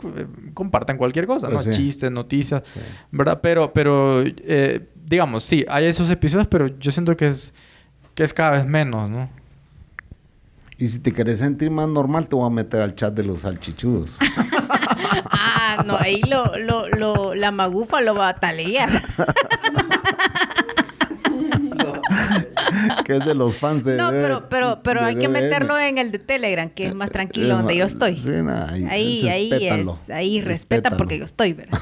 comparten 0.52 0.98
cualquier 0.98 1.26
cosa, 1.26 1.48
¿no? 1.48 1.60
Pues 1.62 1.76
Chistes, 1.76 2.10
noticias, 2.10 2.62
¿verdad? 3.10 3.40
Pero, 3.42 3.72
pero 3.72 4.22
digamos, 5.08 5.44
sí, 5.44 5.64
hay 5.68 5.86
esos 5.86 6.10
episodios, 6.10 6.46
pero 6.46 6.66
yo 6.78 6.92
siento 6.92 7.16
que 7.16 7.28
es, 7.28 7.54
que 8.18 8.24
es 8.24 8.34
cada 8.34 8.50
vez 8.50 8.66
menos, 8.66 9.08
¿no? 9.08 9.30
Y 10.76 10.88
si 10.88 10.98
te 10.98 11.12
querés 11.12 11.38
sentir 11.38 11.70
más 11.70 11.86
normal, 11.86 12.26
te 12.26 12.34
voy 12.34 12.48
a 12.48 12.50
meter 12.52 12.80
al 12.80 12.96
chat 12.96 13.14
de 13.14 13.22
los 13.22 13.42
salchichudos. 13.42 14.18
ah, 15.30 15.84
no, 15.86 15.96
ahí 15.96 16.20
lo, 16.24 16.58
lo, 16.58 16.88
lo, 16.88 17.36
la 17.36 17.52
magufa 17.52 18.00
lo 18.00 18.16
va 18.16 18.28
a 18.30 18.34
talear. 18.34 19.04
que 23.04 23.16
es 23.16 23.24
de 23.24 23.34
los 23.34 23.56
fans 23.56 23.84
de. 23.84 23.96
No, 23.96 24.10
pero, 24.10 24.48
pero, 24.48 24.80
pero 24.82 25.04
hay 25.04 25.16
que 25.16 25.28
meterlo 25.28 25.78
en 25.78 25.98
el 25.98 26.10
de 26.10 26.18
Telegram, 26.18 26.68
que 26.70 26.86
es 26.86 26.94
más 26.94 27.10
tranquilo, 27.10 27.56
donde 27.56 27.76
yo 27.76 27.84
estoy. 27.84 28.16
Sí, 28.16 28.30
ahí, 28.30 28.86
ahí, 28.88 29.28
ahí 29.28 29.68
es, 29.68 30.10
ahí 30.10 30.40
respeta 30.40 30.96
porque 30.96 31.18
yo 31.18 31.24
estoy, 31.24 31.52
¿verdad? 31.52 31.78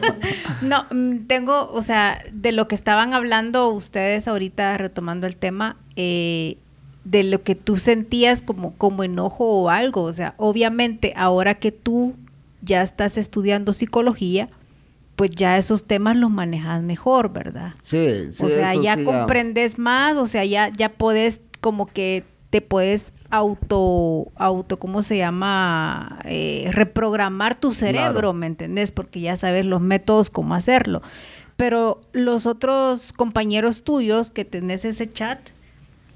no, 0.62 0.86
mm, 0.90 1.26
tengo, 1.26 1.70
o 1.72 1.82
sea, 1.82 2.22
de 2.32 2.52
lo 2.52 2.68
que 2.68 2.74
estaban 2.74 3.14
hablando 3.14 3.68
ustedes 3.70 4.28
ahorita, 4.28 4.76
retomando 4.76 5.26
el 5.26 5.36
tema, 5.36 5.76
eh, 5.96 6.56
de 7.04 7.24
lo 7.24 7.42
que 7.42 7.54
tú 7.54 7.76
sentías 7.76 8.42
como, 8.42 8.74
como 8.76 9.04
enojo 9.04 9.44
o 9.44 9.70
algo. 9.70 10.02
O 10.02 10.12
sea, 10.12 10.34
obviamente, 10.36 11.12
ahora 11.16 11.54
que 11.54 11.72
tú 11.72 12.14
ya 12.62 12.82
estás 12.82 13.16
estudiando 13.16 13.72
psicología, 13.72 14.48
pues 15.20 15.32
ya 15.32 15.58
esos 15.58 15.84
temas 15.84 16.16
los 16.16 16.30
manejas 16.30 16.82
mejor, 16.82 17.30
¿verdad? 17.30 17.74
Sí, 17.82 18.32
sí. 18.32 18.42
O 18.42 18.48
sea, 18.48 18.74
ya 18.74 19.04
comprendes 19.04 19.78
más, 19.78 20.16
o 20.16 20.24
sea, 20.24 20.46
ya, 20.46 20.70
ya 20.70 20.88
podés 20.88 21.42
como 21.60 21.84
que 21.84 22.24
te 22.48 22.62
puedes 22.62 23.12
auto, 23.28 24.32
auto, 24.36 24.78
¿cómo 24.78 25.02
se 25.02 25.18
llama? 25.18 26.20
Eh, 26.24 26.70
reprogramar 26.72 27.54
tu 27.54 27.72
cerebro, 27.72 28.32
¿me 28.32 28.46
entendés? 28.46 28.92
Porque 28.92 29.20
ya 29.20 29.36
sabes 29.36 29.66
los 29.66 29.82
métodos 29.82 30.30
cómo 30.30 30.54
hacerlo. 30.54 31.02
Pero 31.56 32.00
los 32.12 32.46
otros 32.46 33.12
compañeros 33.12 33.84
tuyos 33.84 34.30
que 34.30 34.46
tenés 34.46 34.86
ese 34.86 35.06
chat, 35.06 35.38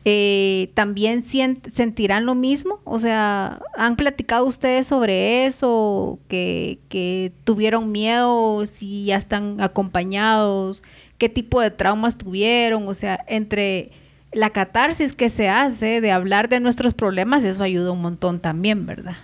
eh, 0.06 0.70
también 0.74 1.24
sentirán 1.24 2.26
lo 2.26 2.34
mismo? 2.34 2.80
O 2.84 2.98
sea, 2.98 3.60
¿han 3.76 3.96
platicado 3.96 4.44
ustedes 4.44 4.86
sobre 4.86 5.46
eso? 5.46 6.18
¿Que, 6.28 6.78
¿Que, 6.88 7.32
tuvieron 7.44 7.90
miedo? 7.90 8.66
¿Si 8.66 9.06
ya 9.06 9.16
están 9.16 9.62
acompañados? 9.62 10.84
¿Qué 11.16 11.30
tipo 11.30 11.60
de 11.60 11.70
traumas 11.70 12.18
tuvieron? 12.18 12.86
O 12.86 12.92
sea, 12.92 13.24
entre 13.28 13.92
la 14.32 14.50
catarsis 14.50 15.14
que 15.14 15.30
se 15.30 15.48
hace 15.48 16.02
de 16.02 16.10
hablar 16.10 16.50
de 16.50 16.60
nuestros 16.60 16.92
problemas, 16.92 17.42
eso 17.44 17.62
ayuda 17.62 17.92
un 17.92 18.02
montón 18.02 18.40
también, 18.40 18.84
¿verdad? 18.84 19.16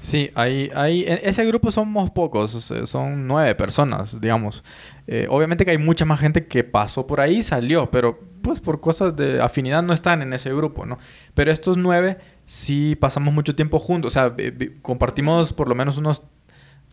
Sí, 0.00 0.30
hay, 0.34 0.70
hay, 0.74 1.04
en 1.06 1.18
ese 1.22 1.44
grupo 1.44 1.70
somos 1.72 2.10
pocos, 2.10 2.72
son 2.84 3.26
nueve 3.26 3.54
personas, 3.54 4.20
digamos. 4.20 4.62
Eh, 5.06 5.26
obviamente 5.28 5.64
que 5.64 5.72
hay 5.72 5.78
mucha 5.78 6.04
más 6.04 6.20
gente 6.20 6.46
que 6.46 6.62
pasó 6.62 7.06
por 7.06 7.20
ahí 7.20 7.38
y 7.38 7.42
salió, 7.42 7.90
pero 7.90 8.29
pues 8.42 8.60
por 8.60 8.80
cosas 8.80 9.16
de 9.16 9.40
afinidad 9.40 9.82
no 9.82 9.92
están 9.92 10.22
en 10.22 10.32
ese 10.32 10.52
grupo, 10.54 10.86
¿no? 10.86 10.98
Pero 11.34 11.50
estos 11.50 11.76
nueve 11.76 12.18
sí 12.46 12.96
pasamos 12.96 13.32
mucho 13.34 13.54
tiempo 13.54 13.78
juntos, 13.78 14.12
o 14.12 14.14
sea, 14.14 14.34
compartimos 14.82 15.52
por 15.52 15.68
lo 15.68 15.74
menos 15.74 15.96
unos 15.96 16.22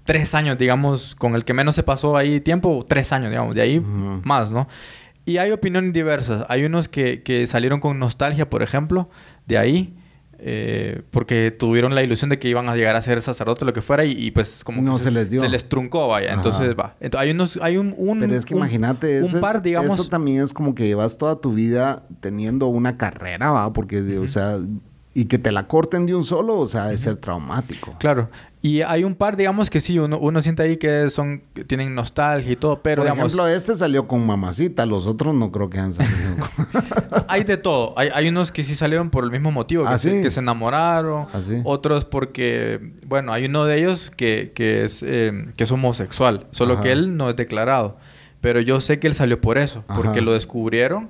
tres 0.07 0.33
años, 0.33 0.57
digamos, 0.57 1.15
con 1.15 1.35
el 1.35 1.43
que 1.43 1.53
menos 1.53 1.75
se 1.75 1.83
pasó 1.83 2.15
ahí 2.17 2.39
tiempo, 2.39 2.85
tres 2.87 3.11
años, 3.11 3.29
digamos, 3.29 3.53
de 3.53 3.61
ahí 3.61 3.79
más, 3.79 4.51
¿no? 4.51 4.67
Y 5.25 5.37
hay 5.37 5.51
opiniones 5.51 5.91
diversas. 5.91 6.45
Hay 6.47 6.63
unos 6.63 6.87
que, 6.87 7.21
que 7.21 7.45
salieron 7.47 7.81
con 7.81 7.99
nostalgia, 7.99 8.49
por 8.49 8.63
ejemplo, 8.63 9.09
de 9.45 9.57
ahí. 9.57 9.91
Eh, 10.39 11.01
porque 11.11 11.49
tuvieron 11.49 11.95
la 11.95 12.03
ilusión 12.03 12.29
de 12.29 12.38
que 12.38 12.47
iban 12.47 12.69
a 12.69 12.75
llegar 12.75 12.95
a 12.95 13.01
ser 13.01 13.21
sacerdotes 13.21 13.65
lo 13.65 13.73
que 13.73 13.81
fuera 13.81 14.05
y, 14.05 14.29
pues 14.31 14.63
como 14.63 14.81
no 14.81 14.97
que 14.97 15.03
se, 15.03 15.11
les 15.11 15.29
dio. 15.29 15.41
se 15.41 15.49
les 15.49 15.67
truncó 15.67 16.07
vaya. 16.07 16.33
Entonces 16.33 16.75
va. 16.77 16.95
Entonces, 16.99 17.25
hay 17.25 17.31
unos 17.31 17.59
hay 17.61 17.77
un, 17.77 17.95
un 17.97 18.19
pero 18.19 18.35
es 18.35 18.45
que 18.45 18.53
imagínate 18.53 19.19
eso 19.19 19.39
par 19.39 19.61
digamos 19.61 19.99
eso 19.99 20.09
también 20.09 20.43
es 20.43 20.53
como 20.53 20.75
que 20.75 20.85
llevas 20.85 21.17
toda 21.17 21.41
tu 21.41 21.53
vida 21.53 22.03
teniendo 22.19 22.67
una 22.67 22.97
carrera 22.97 23.51
va 23.51 23.73
porque 23.73 24.17
o 24.19 24.27
sea 24.27 24.59
y 25.18 25.26
que 25.26 25.39
te 25.39 25.51
la 25.51 25.68
corten 25.68 26.05
de 26.05 26.13
un 26.13 26.24
solo, 26.24 26.59
o 26.59 26.68
sea, 26.68 26.89
de 26.89 26.97
ser 26.99 27.15
traumático. 27.15 27.95
Claro. 27.97 28.30
Y 28.61 28.82
hay 28.82 29.03
un 29.03 29.15
par, 29.15 29.36
digamos, 29.36 29.72
que 29.72 29.82
sí, 29.82 29.97
uno, 29.97 30.20
uno 30.20 30.43
siente 30.43 30.61
ahí 30.61 30.78
que 30.78 31.09
son, 31.09 31.41
tienen 31.65 31.95
nostalgia 31.95 32.51
y 32.51 32.55
todo, 32.55 32.84
pero 32.84 32.97
Por 33.01 33.05
digamos... 33.05 33.34
ejemplo, 33.34 33.47
este 33.47 33.76
salió 33.76 34.07
con 34.07 34.24
mamacita, 34.28 34.86
los 34.86 35.07
otros 35.07 35.34
no 35.34 35.51
creo 35.51 35.72
que 35.72 35.80
han 35.80 35.95
salido 35.95 36.13
hay 37.28 37.45
de 37.45 37.57
todo. 37.57 37.95
Hay, 37.97 38.09
hay, 38.13 38.28
unos 38.28 38.51
que 38.51 38.63
sí 38.63 38.76
salieron 38.76 39.09
por 39.09 39.24
el 39.24 39.32
mismo 39.32 39.51
motivo, 39.51 39.86
que, 39.86 39.89
¿Ah, 39.89 39.97
se, 39.97 40.22
que 40.22 40.30
se, 40.30 40.39
enamoraron. 40.39 41.26
¿Ah, 41.34 41.39
Otros 41.63 42.05
porque, 42.05 42.93
bueno, 43.03 43.34
hay 43.34 43.45
uno 43.45 43.65
de 43.65 43.80
ellos 43.80 44.11
que, 44.15 44.51
que 44.53 44.86
es, 44.86 45.01
eh, 45.01 45.47
que 45.57 45.63
es 45.63 45.72
homosexual, 45.72 46.45
solo 46.51 46.80
que 46.80 46.91
él 46.91 47.18
no 47.18 47.32
es 47.32 47.36
declarado. 47.36 47.97
Pero 48.39 48.61
yo 48.61 48.82
sé 48.82 48.99
que 48.99 49.07
él 49.07 49.15
salió 49.15 49.41
por 49.41 49.57
eso, 49.57 49.84
porque 49.88 50.22
lo 50.22 50.34
descubrieron 50.34 51.09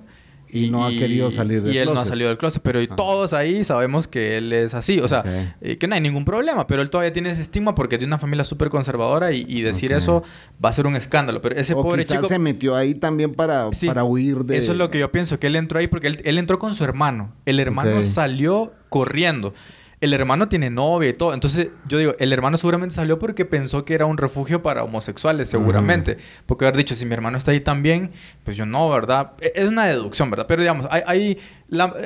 y, 0.50 0.70
no 0.70 0.86
ha 0.86 0.90
querido 0.90 1.32
salir 1.32 1.62
del 1.62 1.74
Y 1.74 1.78
él 1.78 1.94
no 1.94 2.00
ha 2.00 2.06
salido 2.06 2.30
del 2.30 2.38
closet. 2.38 2.62
Pero 2.62 2.86
todos 2.96 3.34
ahí 3.34 3.64
sabemos 3.64 4.08
que 4.08 4.38
él 4.38 4.54
es 4.54 4.74
así. 4.74 5.00
O 5.00 5.08
sea, 5.08 5.56
eh, 5.62 5.78
que 5.78 5.88
no 5.88 5.96
hay 5.96 6.02
ningún 6.02 6.26
problema. 6.26 6.68
Pero 6.68 6.82
él 6.82 6.90
todavía 6.90 7.12
tiene 7.14 7.32
ese 7.32 7.42
estigma 7.42 7.76
porque 7.76 7.98
tiene 7.98 8.12
una 8.12 8.20
familia 8.20 8.44
súper 8.44 8.70
conservadora 8.70 9.32
y, 9.32 9.62
decir 9.62 9.92
eso 9.92 10.24
va 10.64 10.70
a 10.70 10.74
ser 10.74 10.88
un 10.88 10.96
escándalo. 10.96 11.42
Pero 11.42 11.56
ese 11.56 11.74
pobre 11.74 12.06
chico... 12.06 12.28
se 12.28 12.40
metió 12.40 12.76
ahí 12.76 12.96
también 12.96 13.34
para, 13.34 13.70
para 13.86 14.04
huir 14.04 14.46
de... 14.46 14.58
Eso 14.58 14.72
es 14.72 14.78
lo 14.78 14.90
que 14.90 15.00
yo 15.00 15.12
pienso. 15.12 15.40
Que 15.40 15.48
él 15.48 15.56
entró 15.56 15.80
ahí 15.80 15.88
porque 15.88 16.08
él, 16.08 16.22
él 16.24 16.38
entró 16.38 16.60
con 16.60 16.74
su 16.74 16.84
hermano. 16.84 17.34
El 17.46 17.60
hermano 17.60 18.04
salió 18.04 18.74
corriendo 18.90 19.54
el 20.00 20.14
hermano 20.14 20.48
tiene 20.48 20.70
novia 20.70 21.10
y 21.10 21.14
todo. 21.14 21.34
Entonces, 21.34 21.70
yo 21.88 21.98
digo, 21.98 22.14
el 22.20 22.32
hermano 22.32 22.58
seguramente 22.58 22.94
salió 22.94 23.18
porque 23.18 23.46
pensó 23.46 23.84
que 23.84 23.96
era 23.96 24.06
un 24.06 24.18
refugio 24.18 24.62
para 24.62 24.84
homosexuales, 24.84 25.50
seguramente. 25.50 26.18
Porque 26.46 26.66
haber 26.66 26.78
dicho, 26.78 26.96
si 26.96 27.06
mi 27.06 27.14
hermano 27.14 27.38
está 27.38 27.52
ahí 27.52 27.62
también, 27.62 28.12
pues 28.44 28.56
yo 28.58 28.68
no, 28.68 28.90
¿verdad? 28.90 29.32
E-, 29.42 29.54
es 29.56 29.68
una 29.68 29.86
deducción, 29.86 30.30
¿verdad? 30.30 30.46
Pero 30.48 30.62
digamos, 30.62 30.88
hay, 30.92 31.40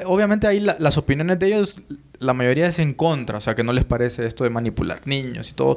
obviamente 0.05 0.47
ahí 0.47 0.61
las 0.61 0.97
opiniones 0.97 1.37
de 1.39 1.47
ellos, 1.47 1.75
la 2.19 2.33
mayoría 2.33 2.67
es 2.67 2.79
en 2.79 2.93
contra, 2.93 3.39
o 3.39 3.41
sea, 3.41 3.55
que 3.55 3.63
no 3.63 3.73
les 3.73 3.83
parece 3.83 4.25
esto 4.25 4.45
de 4.45 4.51
manipular 4.51 5.01
niños 5.05 5.49
y 5.49 5.53
todo. 5.53 5.75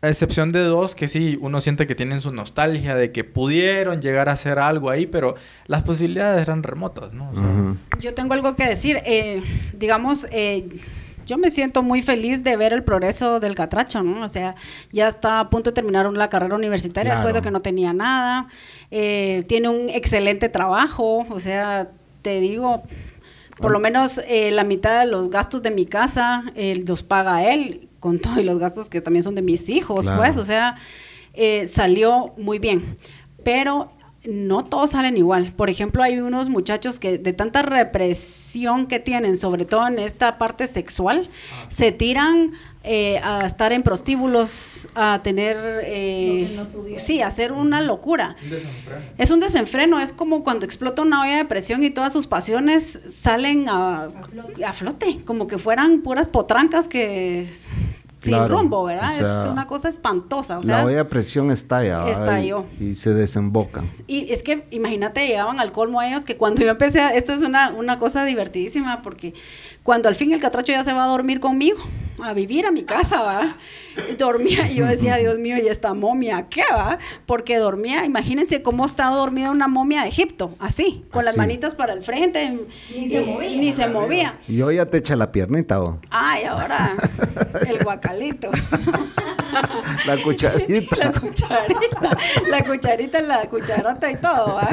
A 0.00 0.08
excepción 0.08 0.52
de 0.52 0.60
dos 0.60 0.94
que 0.94 1.08
sí, 1.08 1.36
uno 1.42 1.60
siente 1.60 1.86
que 1.86 1.96
tienen 1.96 2.20
su 2.22 2.32
nostalgia 2.32 2.94
de 2.94 3.10
que 3.10 3.24
pudieron 3.24 4.00
llegar 4.00 4.28
a 4.28 4.32
hacer 4.32 4.60
algo 4.60 4.88
ahí, 4.88 5.06
pero 5.06 5.34
las 5.66 5.82
posibilidades 5.82 6.40
eran 6.40 6.62
remotas, 6.62 7.12
¿no? 7.12 7.32
Yo 8.00 8.14
tengo 8.14 8.32
algo 8.32 8.54
que 8.56 8.64
decir. 8.64 9.00
Eh, 9.04 9.42
digamos, 9.76 10.28
eh, 10.30 10.68
yo 11.28 11.36
me 11.36 11.50
siento 11.50 11.82
muy 11.82 12.00
feliz 12.00 12.42
de 12.42 12.56
ver 12.56 12.72
el 12.72 12.82
progreso 12.82 13.38
del 13.38 13.54
Catracho, 13.54 14.02
¿no? 14.02 14.24
O 14.24 14.28
sea, 14.30 14.54
ya 14.92 15.08
está 15.08 15.40
a 15.40 15.50
punto 15.50 15.70
de 15.70 15.74
terminar 15.74 16.10
la 16.10 16.30
carrera 16.30 16.56
universitaria 16.56 17.12
después 17.12 17.34
de 17.34 17.42
que 17.42 17.50
no 17.50 17.60
tenía 17.60 17.92
nada. 17.92 18.48
Eh, 18.90 19.44
tiene 19.46 19.68
un 19.68 19.90
excelente 19.90 20.48
trabajo, 20.48 21.26
o 21.28 21.38
sea, 21.38 21.90
te 22.22 22.40
digo, 22.40 22.82
por 23.58 23.70
lo 23.72 23.78
menos 23.78 24.22
eh, 24.26 24.50
la 24.50 24.64
mitad 24.64 25.00
de 25.00 25.10
los 25.10 25.28
gastos 25.28 25.62
de 25.62 25.70
mi 25.70 25.84
casa 25.84 26.44
los 26.86 27.02
paga 27.02 27.44
él, 27.44 27.90
con 28.00 28.18
todos 28.20 28.42
los 28.42 28.58
gastos 28.58 28.88
que 28.88 29.02
también 29.02 29.22
son 29.22 29.34
de 29.34 29.42
mis 29.42 29.68
hijos, 29.68 30.10
pues, 30.16 30.38
o 30.38 30.44
sea, 30.44 30.76
eh, 31.34 31.66
salió 31.66 32.32
muy 32.38 32.58
bien. 32.58 32.96
Pero 33.44 33.90
no 34.28 34.62
todos 34.62 34.90
salen 34.90 35.16
igual. 35.16 35.54
Por 35.56 35.70
ejemplo, 35.70 36.02
hay 36.02 36.20
unos 36.20 36.50
muchachos 36.50 36.98
que 36.98 37.16
de 37.16 37.32
tanta 37.32 37.62
represión 37.62 38.86
que 38.86 39.00
tienen, 39.00 39.38
sobre 39.38 39.64
todo 39.64 39.86
en 39.86 39.98
esta 39.98 40.36
parte 40.36 40.66
sexual, 40.66 41.30
ah. 41.30 41.66
se 41.70 41.92
tiran 41.92 42.52
eh, 42.84 43.18
a 43.24 43.46
estar 43.46 43.72
en 43.72 43.82
prostíbulos, 43.82 44.86
a 44.94 45.20
tener, 45.22 45.56
eh, 45.84 46.58
sí, 46.98 47.22
a 47.22 47.28
hacer 47.28 47.52
una 47.52 47.80
locura. 47.80 48.36
es 49.16 49.30
un 49.30 49.40
desenfreno, 49.40 49.98
es 49.98 50.12
como 50.12 50.44
cuando 50.44 50.66
explota 50.66 51.02
una 51.02 51.22
olla 51.22 51.38
de 51.38 51.44
presión 51.46 51.82
y 51.82 51.90
todas 51.90 52.12
sus 52.12 52.26
pasiones 52.26 53.00
salen 53.10 53.68
a, 53.68 54.08
a 54.64 54.72
flote, 54.74 55.22
como 55.24 55.46
que 55.46 55.56
fueran 55.56 56.02
puras 56.02 56.28
potrancas 56.28 56.86
que 56.86 57.46
sin 58.20 58.48
rumbo, 58.48 58.84
¿verdad? 58.84 59.16
es 59.16 59.48
una 59.50 59.66
cosa 59.66 59.88
espantosa. 59.88 60.58
O 60.58 60.62
sea, 60.62 60.78
la 60.78 60.84
olla 60.84 60.96
de 60.98 61.04
presión 61.04 61.50
estalla. 61.50 62.08
Estalló. 62.08 62.64
Y, 62.80 62.94
se 62.94 63.14
desemboca. 63.14 63.84
Y 64.06 64.32
es 64.32 64.42
que, 64.42 64.66
imagínate, 64.70 65.26
llegaban 65.26 65.60
al 65.60 65.72
colmo 65.72 66.02
ellos 66.02 66.24
que 66.24 66.36
cuando 66.36 66.62
yo 66.62 66.70
empecé, 66.70 67.00
a, 67.00 67.14
esto 67.14 67.32
es 67.32 67.42
una, 67.42 67.70
una 67.70 67.98
cosa 67.98 68.24
divertidísima, 68.24 69.02
porque 69.02 69.34
cuando 69.88 70.10
al 70.10 70.14
fin 70.14 70.30
el 70.34 70.38
catracho 70.38 70.72
ya 70.72 70.84
se 70.84 70.92
va 70.92 71.04
a 71.04 71.06
dormir 71.06 71.40
conmigo, 71.40 71.78
a 72.22 72.34
vivir 72.34 72.66
a 72.66 72.70
mi 72.70 72.82
casa, 72.82 73.22
¿va? 73.22 73.56
Dormía 74.18 74.70
y 74.70 74.74
yo 74.74 74.84
decía, 74.84 75.16
Dios 75.16 75.38
mío, 75.38 75.56
¿y 75.56 75.66
esta 75.66 75.94
momia 75.94 76.46
qué 76.50 76.60
va? 76.70 76.98
Porque 77.24 77.56
dormía, 77.56 78.04
imagínense 78.04 78.60
cómo 78.60 78.84
estaba 78.84 79.16
dormida 79.16 79.50
una 79.50 79.66
momia 79.66 80.02
de 80.02 80.08
Egipto, 80.08 80.54
así, 80.58 81.06
con 81.10 81.24
las 81.24 81.38
manitas 81.38 81.74
para 81.74 81.94
el 81.94 82.02
frente. 82.02 82.66
Ni 82.94 83.08
se 83.08 83.22
movía. 83.22 83.56
Ni 83.56 83.72
se 83.72 83.88
movía. 83.88 84.38
Y 84.46 84.60
hoy 84.60 84.76
ya 84.76 84.84
te 84.84 84.98
echa 84.98 85.16
la 85.16 85.32
piernita, 85.32 85.80
¿o? 85.80 86.00
Ay, 86.10 86.44
ahora, 86.44 86.92
el 87.66 87.82
guacalito. 87.82 88.50
la 90.06 90.18
cucharita. 90.22 90.96
la 90.96 91.12
cucharita, 91.12 92.10
la 92.46 92.62
cucharita, 92.62 93.22
la 93.22 93.40
cucharota 93.46 94.10
y 94.10 94.16
todo, 94.16 94.54
¿va? 94.54 94.68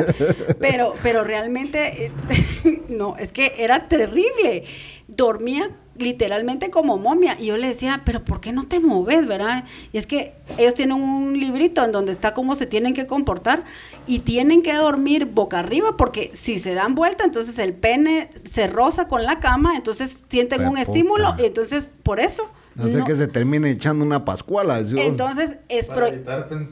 Pero, 0.60 0.94
pero 1.02 1.24
realmente, 1.24 2.12
no, 2.90 3.16
es 3.16 3.32
que 3.32 3.54
era 3.58 3.88
terrible 3.88 4.66
dormía 5.08 5.70
literalmente 5.98 6.70
como 6.70 6.98
momia. 6.98 7.38
Y 7.40 7.48
yo 7.48 7.58
le 7.58 7.68
decía, 7.68 8.02
pero 8.06 8.24
¿por 8.24 8.42
qué 8.42 8.52
no 8.52 8.64
te 8.64 8.80
moves, 8.80 9.28
verdad? 9.28 9.64
Y 9.94 9.98
es 9.98 10.08
que 10.08 10.34
ellos 10.58 10.74
tienen 10.74 10.98
un 11.02 11.40
librito 11.40 11.84
en 11.84 11.92
donde 11.92 12.12
está 12.12 12.34
cómo 12.34 12.56
se 12.56 12.66
tienen 12.66 12.94
que 12.94 13.08
comportar 13.08 13.64
y 14.08 14.20
tienen 14.20 14.62
que 14.62 14.74
dormir 14.74 15.26
boca 15.26 15.60
arriba 15.60 15.96
porque 15.98 16.32
si 16.34 16.60
se 16.60 16.74
dan 16.74 16.96
vuelta, 16.96 17.24
entonces 17.24 17.58
el 17.60 17.74
pene 17.74 18.30
se 18.46 18.68
roza 18.68 19.08
con 19.08 19.24
la 19.24 19.40
cama, 19.40 19.76
entonces 19.76 20.24
sienten 20.30 20.68
un 20.68 20.78
estímulo 20.78 21.36
y 21.40 21.46
entonces 21.46 21.92
por 22.04 22.20
eso 22.20 22.50
no 22.76 22.90
sé 22.90 23.04
que 23.06 23.16
se 23.16 23.28
termine 23.28 23.72
echando 23.72 24.04
una 24.04 24.26
pascuala. 24.26 24.80
Entonces 24.80 25.58
es, 25.70 25.90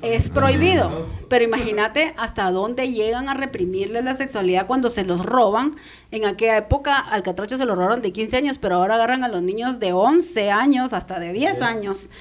es 0.02 0.30
prohibido. 0.30 1.06
Pero 1.30 1.46
imagínate 1.46 2.14
hasta 2.18 2.52
dónde 2.52 2.92
llegan 2.92 3.30
a 3.30 3.34
reprimirles 3.34 4.04
la 4.04 4.14
sexualidad 4.14 4.68
cuando 4.68 4.90
se 4.90 5.06
los 5.06 5.26
roban. 5.26 5.76
En 6.12 6.26
aquella 6.26 6.58
época 6.58 6.98
al 6.98 7.24
catracho 7.24 7.58
se 7.58 7.66
lo 7.66 7.76
robaron 7.76 8.02
de 8.02 8.12
15 8.12 8.36
años, 8.36 8.58
pero 8.58 8.76
ahora 8.76 8.96
agarran 8.96 9.24
a 9.24 9.30
los 9.30 9.42
niños 9.42 9.80
de 9.80 9.94
11 9.94 10.52
años 10.52 10.92
hasta 10.92 11.20
de 11.20 11.32
10 11.32 11.62
años. 11.62 12.12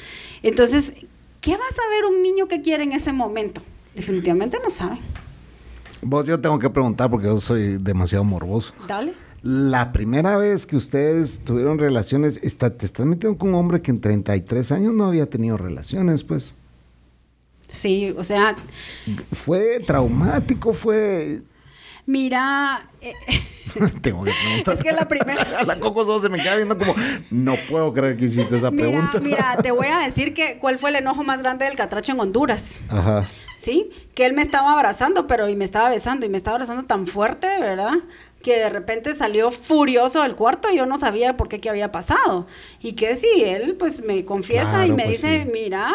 Entonces, 0.44 0.94
¿qué 1.40 1.56
va 1.56 1.64
a 1.68 1.74
saber 1.74 2.04
un 2.08 2.22
niño 2.22 2.46
que 2.46 2.62
quiere 2.62 2.84
en 2.84 2.92
ese 2.92 3.12
momento? 3.12 3.62
Definitivamente 3.96 4.58
no 4.62 4.70
sabe. 4.70 4.98
Vos 6.02 6.24
yo 6.24 6.40
tengo 6.40 6.58
que 6.58 6.70
preguntar 6.70 7.10
porque 7.10 7.26
yo 7.26 7.40
soy 7.40 7.78
demasiado 7.78 8.24
morboso. 8.24 8.74
Dale. 8.86 9.12
La 9.42 9.92
primera 9.92 10.36
vez 10.36 10.66
que 10.66 10.76
ustedes 10.76 11.40
tuvieron 11.44 11.78
relaciones, 11.78 12.38
está, 12.42 12.70
te 12.76 12.86
estás 12.86 13.06
metiendo 13.06 13.38
con 13.38 13.50
un 13.50 13.54
hombre 13.56 13.82
que 13.82 13.90
en 13.90 14.00
33 14.00 14.72
años 14.72 14.94
no 14.94 15.06
había 15.06 15.28
tenido 15.28 15.56
relaciones, 15.56 16.22
pues. 16.22 16.54
Sí, 17.66 18.14
o 18.16 18.22
sea... 18.22 18.54
Fue 19.32 19.80
traumático, 19.80 20.72
fue... 20.74 21.42
Mira... 22.06 22.88
Eh, 23.00 23.14
Tengo 24.02 24.24
que 24.24 24.32
preguntar. 24.44 24.74
Es 24.74 24.82
que 24.82 24.92
la 24.92 25.08
primera. 25.08 25.44
la 25.66 25.78
Coco 25.78 26.04
solo 26.04 26.20
se 26.20 26.28
me 26.28 26.40
queda 26.40 26.56
viendo 26.56 26.76
como, 26.76 26.94
no 27.30 27.54
puedo 27.68 27.92
creer 27.92 28.16
que 28.16 28.26
hiciste 28.26 28.56
esa 28.56 28.70
pregunta. 28.70 29.20
Mira, 29.20 29.56
te 29.62 29.70
voy 29.70 29.86
a 29.86 29.98
decir 30.04 30.34
que 30.34 30.58
cuál 30.58 30.78
fue 30.78 30.90
el 30.90 30.96
enojo 30.96 31.24
más 31.24 31.40
grande 31.40 31.64
del 31.64 31.76
catracho 31.76 32.12
en 32.12 32.20
Honduras. 32.20 32.82
Ajá. 32.88 33.24
Sí, 33.56 33.90
que 34.14 34.26
él 34.26 34.32
me 34.34 34.42
estaba 34.42 34.72
abrazando, 34.72 35.26
pero 35.26 35.48
y 35.48 35.54
me 35.54 35.64
estaba 35.64 35.88
besando 35.88 36.26
y 36.26 36.28
me 36.28 36.36
estaba 36.36 36.56
abrazando 36.56 36.82
tan 36.84 37.06
fuerte, 37.06 37.46
¿verdad? 37.60 37.94
Que 38.42 38.58
de 38.58 38.70
repente 38.70 39.14
salió 39.14 39.50
furioso 39.50 40.22
del 40.22 40.36
cuarto 40.36 40.68
y 40.70 40.76
yo 40.76 40.86
no 40.86 40.98
sabía 40.98 41.36
por 41.36 41.48
qué 41.48 41.60
qué 41.60 41.70
había 41.70 41.92
pasado. 41.92 42.46
Y 42.80 42.92
que 42.92 43.14
sí, 43.14 43.42
él 43.44 43.76
pues 43.78 44.02
me 44.02 44.24
confiesa 44.24 44.86
y 44.86 44.92
me 44.92 45.04
pues 45.04 45.22
dice, 45.22 45.48
mira, 45.52 45.92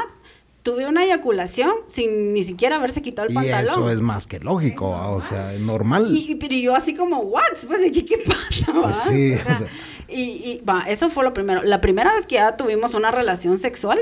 tuve 0.67 0.85
una 0.85 1.05
eyaculación 1.05 1.71
sin 1.87 2.33
ni 2.33 2.43
siquiera 2.43 2.75
haberse 2.75 3.01
quitado 3.01 3.27
el 3.27 3.31
y 3.31 3.35
pantalón. 3.35 3.73
Eso 3.75 3.89
es 3.89 4.01
más 4.01 4.27
que 4.27 4.39
lógico, 4.39 4.89
o 4.89 5.21
sea, 5.21 5.53
es 5.53 5.61
normal. 5.61 6.07
Y, 6.13 6.37
y, 6.41 6.61
yo 6.61 6.75
así 6.75 6.93
como, 6.93 7.19
¿what? 7.19 7.43
Pues, 7.67 7.89
¿qué, 7.91 8.03
qué 8.03 8.17
pasa? 8.17 8.73
Pues 8.73 8.97
sí, 9.07 9.33
o 9.33 9.37
sea, 9.37 9.55
o 9.55 9.57
sea, 9.59 9.67
y, 10.09 10.21
y 10.21 10.63
va, 10.67 10.83
eso 10.87 11.09
fue 11.09 11.23
lo 11.23 11.33
primero. 11.33 11.63
La 11.63 11.79
primera 11.79 12.13
vez 12.13 12.25
que 12.25 12.35
ya 12.35 12.57
tuvimos 12.57 12.93
una 12.93 13.11
relación 13.11 13.57
sexual, 13.57 13.99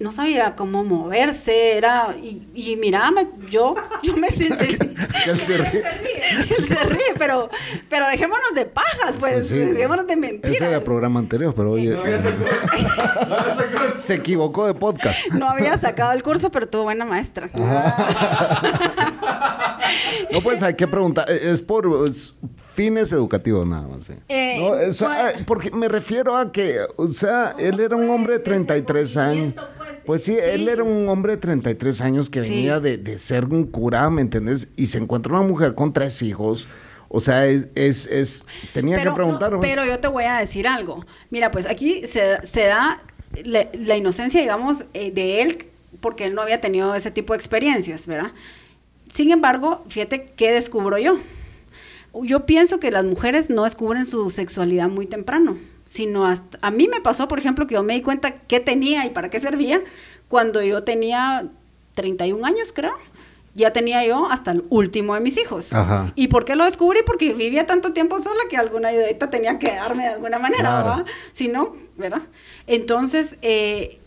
no 0.00 0.12
sabía 0.12 0.56
cómo 0.56 0.82
moverse, 0.82 1.76
era, 1.76 2.14
y, 2.20 2.48
y 2.54 2.76
me, 2.76 2.90
yo, 3.50 3.74
yo 4.02 4.16
me 4.16 4.30
sentí... 4.30 4.78
él 5.26 5.38
se 5.38 5.58
ríe. 5.58 5.82
él 6.58 6.66
se 6.66 6.84
ríe, 6.86 7.14
pero, 7.18 7.50
pero 7.90 8.08
dejémonos 8.08 8.54
de 8.54 8.64
pajas, 8.64 9.16
pues, 9.18 9.32
pues 9.34 9.48
sí, 9.48 9.58
dejémonos 9.58 10.06
de 10.06 10.16
mentiras. 10.16 10.56
Ese 10.56 10.66
era 10.66 10.78
el 10.78 10.82
programa 10.82 11.20
anterior, 11.20 11.54
pero 11.54 11.72
oye... 11.72 11.90
No 11.90 12.02
se 13.98 14.14
equivocó 14.14 14.66
de 14.66 14.72
podcast. 14.74 15.28
No 15.32 15.48
había 15.48 15.76
sacado 15.76 16.12
el 16.12 16.22
curso, 16.22 16.50
pero 16.50 16.66
tuvo 16.66 16.84
buena 16.84 17.04
maestra. 17.04 17.50
no, 20.32 20.40
pues 20.40 20.62
hay 20.62 20.74
que 20.74 20.86
preguntar, 20.86 21.30
es 21.30 21.60
por 21.60 22.08
es 22.08 22.34
fines 22.56 23.12
educativos 23.12 23.66
nada 23.66 23.86
más. 23.86 24.06
¿sí? 24.06 24.14
Eh, 24.28 24.56
no, 24.58 24.76
eso, 24.76 25.06
pues, 25.06 25.44
porque 25.46 25.70
me 25.70 25.88
refiero 25.88 26.36
a 26.36 26.50
que, 26.50 26.78
o 26.96 27.08
sea, 27.08 27.54
él 27.58 27.80
era 27.80 27.96
un 27.96 28.08
hombre 28.08 28.34
de 28.34 28.40
33 28.40 29.16
años. 29.16 29.54
Pues 29.76 29.89
sí, 30.18 30.32
sí, 30.32 30.38
él 30.42 30.68
era 30.68 30.82
un 30.82 31.08
hombre 31.08 31.36
de 31.36 31.38
33 31.38 32.00
años 32.00 32.30
que 32.30 32.42
sí. 32.42 32.50
venía 32.50 32.80
de, 32.80 32.98
de, 32.98 33.18
ser 33.18 33.46
un 33.46 33.64
cura, 33.64 34.08
¿me 34.10 34.22
entendés? 34.22 34.68
Y 34.76 34.86
se 34.86 34.98
encuentra 34.98 35.32
una 35.32 35.46
mujer 35.46 35.74
con 35.74 35.92
tres 35.92 36.22
hijos. 36.22 36.68
O 37.08 37.20
sea, 37.20 37.46
es, 37.46 37.68
es, 37.74 38.06
es 38.06 38.46
tenía 38.72 38.96
pero, 38.96 39.12
que 39.12 39.16
preguntar. 39.16 39.52
No, 39.52 39.60
pero 39.60 39.84
yo 39.84 39.98
te 39.98 40.08
voy 40.08 40.24
a 40.24 40.38
decir 40.38 40.68
algo. 40.68 41.04
Mira, 41.30 41.50
pues 41.50 41.66
aquí 41.66 42.06
se, 42.06 42.44
se 42.46 42.66
da 42.66 43.02
la, 43.44 43.68
la, 43.72 43.96
inocencia, 43.96 44.40
digamos, 44.40 44.84
eh, 44.94 45.10
de 45.10 45.42
él, 45.42 45.58
porque 46.00 46.26
él 46.26 46.34
no 46.34 46.42
había 46.42 46.60
tenido 46.60 46.94
ese 46.94 47.10
tipo 47.10 47.32
de 47.32 47.38
experiencias, 47.38 48.06
¿verdad? 48.06 48.32
Sin 49.12 49.32
embargo, 49.32 49.84
fíjate 49.88 50.26
qué 50.36 50.52
descubro 50.52 50.98
yo. 50.98 51.18
Yo 52.22 52.46
pienso 52.46 52.80
que 52.80 52.90
las 52.90 53.04
mujeres 53.04 53.50
no 53.50 53.64
descubren 53.64 54.06
su 54.06 54.30
sexualidad 54.30 54.88
muy 54.88 55.06
temprano 55.06 55.56
sino 55.90 56.24
hasta, 56.24 56.56
a 56.62 56.70
mí 56.70 56.86
me 56.86 57.00
pasó, 57.00 57.26
por 57.26 57.40
ejemplo, 57.40 57.66
que 57.66 57.74
yo 57.74 57.82
me 57.82 57.94
di 57.94 58.00
cuenta 58.00 58.42
qué 58.42 58.60
tenía 58.60 59.06
y 59.06 59.10
para 59.10 59.28
qué 59.28 59.40
servía 59.40 59.82
cuando 60.28 60.62
yo 60.62 60.84
tenía 60.84 61.48
31 61.96 62.46
años, 62.46 62.72
creo. 62.72 62.92
Ya 63.56 63.72
tenía 63.72 64.06
yo 64.06 64.26
hasta 64.30 64.52
el 64.52 64.62
último 64.70 65.14
de 65.14 65.20
mis 65.20 65.36
hijos. 65.36 65.72
Ajá. 65.72 66.12
¿Y 66.14 66.28
por 66.28 66.44
qué 66.44 66.54
lo 66.54 66.64
descubrí? 66.64 67.00
Porque 67.04 67.34
vivía 67.34 67.66
tanto 67.66 67.92
tiempo 67.92 68.20
sola 68.20 68.38
que 68.48 68.56
alguna 68.56 68.90
ayudita 68.90 69.30
tenía 69.30 69.58
que 69.58 69.74
darme 69.74 70.04
de 70.04 70.10
alguna 70.10 70.38
manera, 70.38 70.60
Claro. 70.68 70.88
¿verdad? 70.90 71.06
Si 71.32 71.48
no, 71.48 71.74
¿verdad? 71.96 72.22
Entonces, 72.68 73.36
eh, 73.42 73.99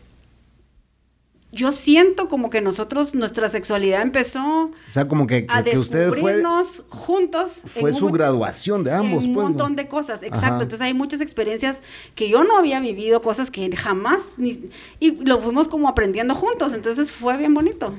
yo 1.53 1.71
siento 1.71 2.27
como 2.27 2.49
que 2.49 2.59
nosotros, 2.61 3.13
nuestra 3.15 3.47
sexualidad 3.47 4.01
empezó 4.01 4.41
O 4.65 4.71
sea, 4.91 5.07
como 5.07 5.27
que, 5.27 5.45
a 5.47 5.63
que, 5.63 5.71
que 5.71 5.77
usted 5.77 6.09
fue, 6.09 6.33
descubrirnos 6.33 6.83
juntos. 6.89 7.61
fue 7.67 7.91
en 7.91 7.95
su 7.95 8.07
un- 8.07 8.11
graduación 8.11 8.83
de 8.83 8.91
ambos, 8.91 9.23
en 9.23 9.29
un 9.29 9.35
pues. 9.35 9.43
¿no? 9.43 9.49
montón 9.49 9.75
de 9.75 9.87
cosas, 9.87 10.23
exacto. 10.23 10.45
Ajá. 10.47 10.63
Entonces 10.63 10.81
hay 10.81 10.93
muchas 10.93 11.21
experiencias 11.21 11.81
que 12.15 12.27
yo 12.29 12.43
no 12.43 12.57
había 12.57 12.79
vivido, 12.79 13.21
cosas 13.21 13.51
que 13.51 13.73
jamás, 13.75 14.19
ni, 14.37 14.69
y 14.99 15.11
lo 15.23 15.39
fuimos 15.39 15.67
como 15.67 15.87
aprendiendo 15.87 16.33
juntos, 16.35 16.73
entonces 16.73 17.11
fue 17.11 17.37
bien 17.37 17.53
bonito. 17.53 17.93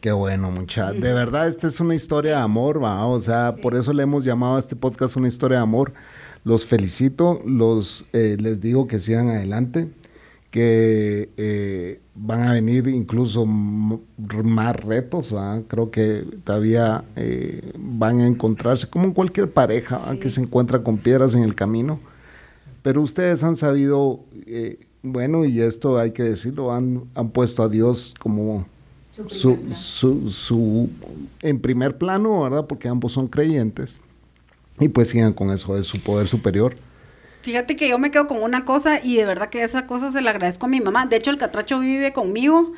Qué 0.00 0.12
bueno, 0.12 0.52
mucha. 0.52 0.92
De 0.92 1.12
verdad, 1.12 1.48
esta 1.48 1.66
es 1.66 1.80
una 1.80 1.96
historia 1.96 2.32
de 2.36 2.42
amor, 2.42 2.80
va. 2.82 3.04
O 3.06 3.18
sea, 3.18 3.56
por 3.60 3.74
eso 3.74 3.92
le 3.92 4.04
hemos 4.04 4.24
llamado 4.24 4.54
a 4.56 4.60
este 4.60 4.76
podcast 4.76 5.16
una 5.16 5.26
historia 5.26 5.56
de 5.58 5.62
amor. 5.64 5.94
Los 6.44 6.64
felicito, 6.64 7.40
los 7.44 8.04
eh, 8.12 8.36
les 8.38 8.60
digo 8.60 8.86
que 8.86 9.00
sigan 9.00 9.30
adelante, 9.30 9.88
que 10.50 11.30
eh, 11.36 12.00
van 12.18 12.42
a 12.42 12.52
venir 12.52 12.88
incluso 12.88 13.44
más 13.46 14.76
retos, 14.76 15.34
¿va? 15.34 15.60
Creo 15.68 15.90
que 15.90 16.24
todavía 16.44 17.04
eh, 17.16 17.72
van 17.78 18.20
a 18.20 18.26
encontrarse, 18.26 18.88
como 18.88 19.04
en 19.06 19.12
cualquier 19.12 19.50
pareja, 19.50 19.98
¿va? 19.98 20.16
que 20.16 20.30
se 20.30 20.40
encuentra 20.40 20.82
con 20.82 20.98
piedras 20.98 21.34
en 21.34 21.42
el 21.42 21.54
camino. 21.54 22.00
Pero 22.82 23.02
ustedes 23.02 23.42
han 23.42 23.56
sabido, 23.56 24.20
eh, 24.46 24.78
bueno, 25.02 25.44
y 25.44 25.60
esto 25.60 25.98
hay 25.98 26.12
que 26.12 26.22
decirlo, 26.22 26.72
han, 26.72 27.02
han 27.14 27.30
puesto 27.30 27.62
a 27.62 27.68
Dios 27.68 28.14
como 28.18 28.66
su, 29.28 29.56
su, 29.74 30.30
su- 30.30 30.90
en 31.42 31.58
primer 31.60 31.96
plano, 31.98 32.42
¿verdad? 32.42 32.66
Porque 32.66 32.88
ambos 32.88 33.12
son 33.12 33.28
creyentes. 33.28 33.98
Y 34.78 34.88
pues 34.88 35.08
sigan 35.08 35.32
con 35.32 35.50
eso, 35.50 35.74
de 35.74 35.82
su 35.82 36.00
poder 36.02 36.28
superior. 36.28 36.76
Fíjate 37.46 37.76
que 37.76 37.88
yo 37.88 37.96
me 38.00 38.10
quedo 38.10 38.26
con 38.26 38.42
una 38.42 38.64
cosa 38.64 38.98
y 39.00 39.14
de 39.14 39.24
verdad 39.24 39.50
que 39.50 39.62
esa 39.62 39.86
cosa 39.86 40.10
se 40.10 40.20
la 40.20 40.30
agradezco 40.30 40.66
a 40.66 40.68
mi 40.68 40.80
mamá. 40.80 41.06
De 41.06 41.14
hecho, 41.14 41.30
el 41.30 41.38
catracho 41.38 41.78
vive 41.78 42.12
conmigo 42.12 42.72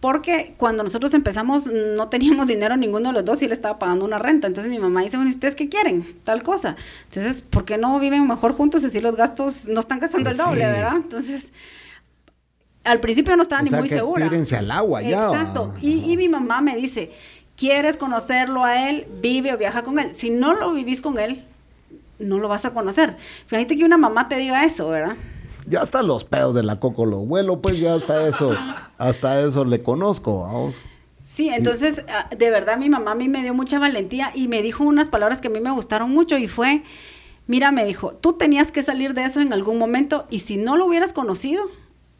porque 0.00 0.54
cuando 0.56 0.82
nosotros 0.82 1.12
empezamos 1.12 1.66
no 1.66 2.08
teníamos 2.08 2.46
dinero 2.54 2.78
ninguno 2.78 3.10
de 3.10 3.12
los 3.12 3.26
dos 3.26 3.42
y 3.42 3.46
le 3.46 3.52
estaba 3.52 3.78
pagando 3.78 4.06
una 4.06 4.18
renta. 4.18 4.46
Entonces 4.46 4.70
mi 4.72 4.78
mamá 4.78 5.02
dice, 5.02 5.18
bueno, 5.18 5.30
¿y 5.30 5.34
ustedes 5.34 5.54
qué 5.54 5.68
quieren? 5.68 6.16
Tal 6.24 6.42
cosa. 6.42 6.76
Entonces, 7.10 7.42
¿por 7.42 7.66
qué 7.66 7.76
no 7.76 7.98
viven 8.00 8.26
mejor 8.26 8.54
juntos 8.54 8.82
y 8.84 8.88
si 8.88 9.02
los 9.02 9.16
gastos 9.16 9.68
no 9.68 9.80
están 9.80 9.98
gastando 9.98 10.30
el 10.30 10.36
Pues 10.36 10.48
doble, 10.48 10.64
sí. 10.64 10.70
verdad? 10.70 10.96
Entonces, 10.96 11.52
al 12.84 13.00
principio 13.00 13.36
no 13.36 13.42
estaba 13.42 13.60
O 13.60 13.64
ni 13.64 13.68
sea, 13.68 13.80
muy 13.80 13.88
que 13.90 13.96
segura. 13.96 14.30
tírense 14.30 14.56
al 14.56 14.70
agua 14.70 15.02
ya. 15.02 15.26
Exacto. 15.26 15.74
Y, 15.82 16.10
y 16.10 16.16
mi 16.16 16.30
mamá 16.30 16.62
me 16.62 16.74
dice, 16.74 17.12
¿quieres 17.54 17.98
conocerlo 17.98 18.64
a 18.64 18.88
él? 18.88 19.06
Vive 19.20 19.52
o 19.52 19.58
viaja 19.58 19.82
con 19.82 19.98
él. 19.98 20.14
Si 20.14 20.30
no 20.30 20.54
lo 20.54 20.72
vivís 20.72 21.02
con 21.02 21.18
él, 21.18 21.44
no 22.18 22.38
lo 22.38 22.48
vas 22.48 22.64
a 22.64 22.72
conocer. 22.72 23.16
Fíjate 23.46 23.76
que 23.76 23.84
una 23.84 23.98
mamá 23.98 24.28
te 24.28 24.36
diga 24.36 24.64
eso, 24.64 24.88
¿verdad? 24.88 25.16
Yo 25.68 25.80
hasta 25.80 26.02
los 26.02 26.24
pedos 26.24 26.54
de 26.54 26.62
la 26.62 26.78
coco 26.78 27.06
los 27.06 27.26
vuelo, 27.26 27.60
pues 27.60 27.80
ya 27.80 27.94
hasta 27.94 28.26
eso, 28.28 28.54
hasta 28.98 29.40
eso 29.40 29.64
le 29.64 29.82
conozco, 29.82 30.42
vamos. 30.42 30.82
Sí, 31.22 31.48
entonces, 31.48 32.04
ah, 32.08 32.28
de 32.36 32.50
verdad, 32.50 32.78
mi 32.78 32.88
mamá 32.88 33.10
a 33.10 33.14
mí 33.16 33.28
me 33.28 33.42
dio 33.42 33.52
mucha 33.52 33.80
valentía 33.80 34.30
y 34.32 34.46
me 34.46 34.62
dijo 34.62 34.84
unas 34.84 35.08
palabras 35.08 35.40
que 35.40 35.48
a 35.48 35.50
mí 35.50 35.58
me 35.58 35.72
gustaron 35.72 36.10
mucho 36.12 36.38
y 36.38 36.46
fue, 36.46 36.84
mira, 37.48 37.72
me 37.72 37.84
dijo, 37.84 38.12
tú 38.12 38.34
tenías 38.34 38.70
que 38.70 38.84
salir 38.84 39.12
de 39.12 39.24
eso 39.24 39.40
en 39.40 39.52
algún 39.52 39.76
momento 39.76 40.28
y 40.30 40.38
si 40.38 40.56
no 40.56 40.76
lo 40.76 40.86
hubieras 40.86 41.12
conocido, 41.12 41.64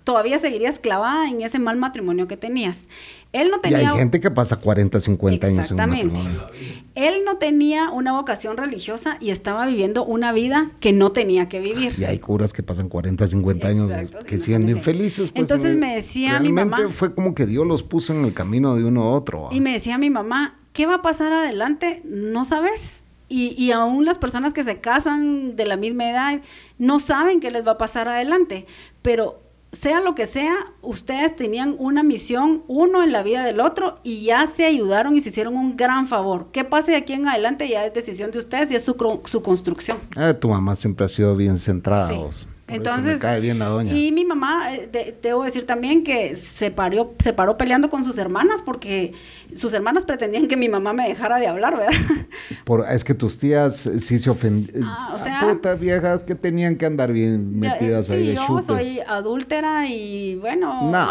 todavía 0.06 0.38
seguirías 0.38 0.78
clavada 0.78 1.28
en 1.28 1.42
ese 1.42 1.58
mal 1.58 1.76
matrimonio 1.76 2.28
que 2.28 2.36
tenías. 2.36 2.88
Él 3.32 3.48
no 3.50 3.56
Y 3.56 3.60
tenía... 3.60 3.90
hay 3.90 3.98
gente 3.98 4.20
que 4.20 4.30
pasa 4.30 4.56
40, 4.56 5.00
50 5.00 5.46
años 5.48 5.70
en 5.72 5.74
un 5.74 5.80
Exactamente. 5.80 6.14
matrimonio. 6.14 6.46
Él 6.94 7.14
no 7.26 7.38
tenía 7.38 7.90
una 7.90 8.12
vocación 8.12 8.56
religiosa 8.56 9.18
y 9.20 9.30
estaba 9.30 9.66
viviendo 9.66 10.04
una 10.04 10.30
vida 10.30 10.70
que 10.78 10.92
no 10.92 11.10
tenía 11.10 11.48
que 11.48 11.58
vivir. 11.58 11.94
Y 11.98 12.04
hay 12.04 12.20
curas 12.20 12.52
que 12.52 12.62
pasan 12.62 12.88
40, 12.88 13.26
50 13.26 13.66
años 13.68 13.90
Exacto, 13.90 14.24
que 14.26 14.38
siendo 14.38 14.70
infelices. 14.70 15.32
Pues, 15.32 15.40
Entonces 15.42 15.74
eh, 15.74 15.76
me 15.76 15.96
decía 15.96 16.38
mi 16.38 16.52
mamá- 16.52 16.88
fue 16.90 17.12
como 17.12 17.34
que 17.34 17.44
Dios 17.44 17.66
los 17.66 17.82
puso 17.82 18.14
en 18.14 18.24
el 18.24 18.32
camino 18.32 18.76
de 18.76 18.84
uno 18.84 19.02
a 19.02 19.10
otro. 19.10 19.48
Y 19.50 19.60
me 19.60 19.72
decía 19.72 19.98
mi 19.98 20.08
mamá, 20.08 20.60
¿qué 20.72 20.86
va 20.86 20.94
a 20.94 21.02
pasar 21.02 21.32
adelante? 21.32 22.00
No 22.04 22.44
sabes. 22.44 23.04
Y, 23.28 23.60
y 23.60 23.72
aún 23.72 24.04
las 24.04 24.18
personas 24.18 24.52
que 24.52 24.62
se 24.62 24.80
casan 24.80 25.56
de 25.56 25.64
la 25.66 25.76
misma 25.76 26.08
edad 26.08 26.40
no 26.78 27.00
saben 27.00 27.40
qué 27.40 27.50
les 27.50 27.66
va 27.66 27.72
a 27.72 27.78
pasar 27.78 28.06
adelante. 28.06 28.66
Pero 29.02 29.42
sea 29.76 30.00
lo 30.00 30.14
que 30.14 30.26
sea, 30.26 30.54
ustedes 30.82 31.36
tenían 31.36 31.76
una 31.78 32.02
misión, 32.02 32.64
uno 32.66 33.02
en 33.02 33.12
la 33.12 33.22
vida 33.22 33.44
del 33.44 33.60
otro, 33.60 34.00
y 34.02 34.24
ya 34.24 34.46
se 34.46 34.64
ayudaron 34.64 35.16
y 35.16 35.20
se 35.20 35.28
hicieron 35.28 35.56
un 35.56 35.76
gran 35.76 36.08
favor. 36.08 36.48
¿Qué 36.52 36.64
pase 36.64 36.92
de 36.92 36.96
aquí 36.96 37.12
en 37.12 37.28
adelante 37.28 37.68
ya 37.68 37.84
es 37.84 37.94
decisión 37.94 38.30
de 38.30 38.38
ustedes 38.38 38.70
y 38.70 38.76
es 38.76 38.82
su, 38.82 38.96
su 39.24 39.42
construcción. 39.42 39.98
Ah, 40.16 40.34
tu 40.34 40.48
mamá 40.48 40.74
siempre 40.74 41.06
ha 41.06 41.08
sido 41.08 41.36
bien 41.36 41.58
centrada. 41.58 42.08
Sí. 42.08 42.14
vos. 42.14 42.48
Por 42.66 42.74
Entonces, 42.74 43.14
me 43.14 43.20
cae 43.20 43.40
bien 43.40 43.60
la 43.60 43.66
doña. 43.66 43.92
y 43.94 44.10
mi 44.10 44.24
mamá, 44.24 44.74
eh, 44.74 44.88
de- 44.90 45.16
debo 45.22 45.44
decir 45.44 45.66
también 45.66 46.02
que 46.02 46.34
se 46.34 46.72
paró, 46.72 47.14
se 47.20 47.32
paró 47.32 47.56
peleando 47.56 47.88
con 47.88 48.02
sus 48.02 48.18
hermanas 48.18 48.60
porque 48.64 49.12
sus 49.54 49.72
hermanas 49.72 50.04
pretendían 50.04 50.48
que 50.48 50.56
mi 50.56 50.68
mamá 50.68 50.92
me 50.92 51.06
dejara 51.06 51.38
de 51.38 51.46
hablar, 51.46 51.76
¿verdad? 51.76 51.92
Por, 52.64 52.84
es 52.90 53.04
que 53.04 53.14
tus 53.14 53.38
tías 53.38 53.86
eh, 53.86 54.00
sí 54.00 54.18
se 54.18 54.30
ofendían. 54.30 54.82
Ah, 54.82 55.12
o 55.14 55.18
sea- 55.20 55.40
putas 55.42 55.78
viejas 55.78 56.22
que 56.24 56.34
tenían 56.34 56.74
que 56.74 56.86
andar 56.86 57.12
bien 57.12 57.60
Ya, 57.62 57.68
eh, 57.68 57.72
metidas 57.74 58.10
ahí 58.10 58.20
sí, 58.22 58.26
de 58.30 58.34
yo 58.34 58.46
chupes. 58.48 58.64
soy 58.66 58.98
adúltera 59.06 59.86
y 59.86 60.34
bueno. 60.34 60.90
No, 60.90 61.06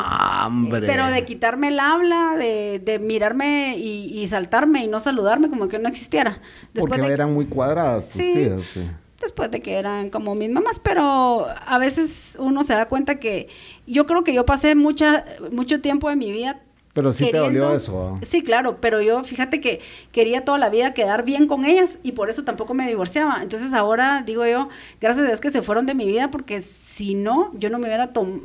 hombre. 0.45 0.85
Pero 0.85 1.07
de 1.07 1.23
quitarme 1.23 1.69
el 1.69 1.79
habla, 1.79 2.35
de, 2.37 2.81
de 2.83 2.99
mirarme 2.99 3.77
y, 3.77 4.07
y 4.19 4.27
saltarme 4.27 4.83
y 4.83 4.87
no 4.89 4.99
saludarme 4.99 5.49
como 5.49 5.69
que 5.69 5.79
no 5.79 5.87
existiera. 5.87 6.41
Porque 6.73 6.99
de, 6.99 7.13
eran 7.13 7.33
muy 7.33 7.45
cuadradas 7.45 8.09
tus 8.09 8.21
Sí. 8.21 8.33
tías. 8.33 8.61
sí. 8.73 8.81
Después 9.21 9.49
de 9.51 9.61
que 9.61 9.75
eran 9.75 10.09
como 10.09 10.35
mis 10.35 10.49
mamás, 10.49 10.79
pero 10.79 11.47
a 11.65 11.77
veces 11.77 12.37
uno 12.39 12.63
se 12.63 12.73
da 12.73 12.87
cuenta 12.87 13.19
que 13.19 13.47
yo 13.87 14.05
creo 14.05 14.23
que 14.23 14.33
yo 14.33 14.45
pasé 14.45 14.75
mucha, 14.75 15.25
mucho 15.51 15.81
tiempo 15.81 16.09
de 16.09 16.15
mi 16.15 16.31
vida 16.31 16.61
Pero 16.93 17.13
sí 17.13 17.29
te 17.31 17.37
dolió 17.37 17.73
eso. 17.73 18.19
Sí, 18.21 18.43
claro, 18.43 18.79
pero 18.81 19.01
yo 19.01 19.23
fíjate 19.23 19.61
que 19.61 19.81
quería 20.11 20.43
toda 20.45 20.57
la 20.57 20.69
vida 20.69 20.93
quedar 20.93 21.23
bien 21.23 21.47
con 21.47 21.65
ellas 21.65 21.99
y 22.03 22.11
por 22.11 22.29
eso 22.29 22.43
tampoco 22.43 22.73
me 22.73 22.87
divorciaba. 22.87 23.39
Entonces 23.41 23.73
ahora 23.73 24.23
digo 24.25 24.45
yo, 24.45 24.69
gracias 24.99 25.25
a 25.25 25.27
Dios 25.27 25.41
que 25.41 25.51
se 25.51 25.61
fueron 25.61 25.85
de 25.85 25.95
mi 25.95 26.05
vida 26.05 26.31
porque 26.31 26.61
si 26.61 27.15
no, 27.15 27.51
yo 27.53 27.69
no 27.69 27.79
me 27.79 27.87
hubiera 27.87 28.13
tomado 28.13 28.41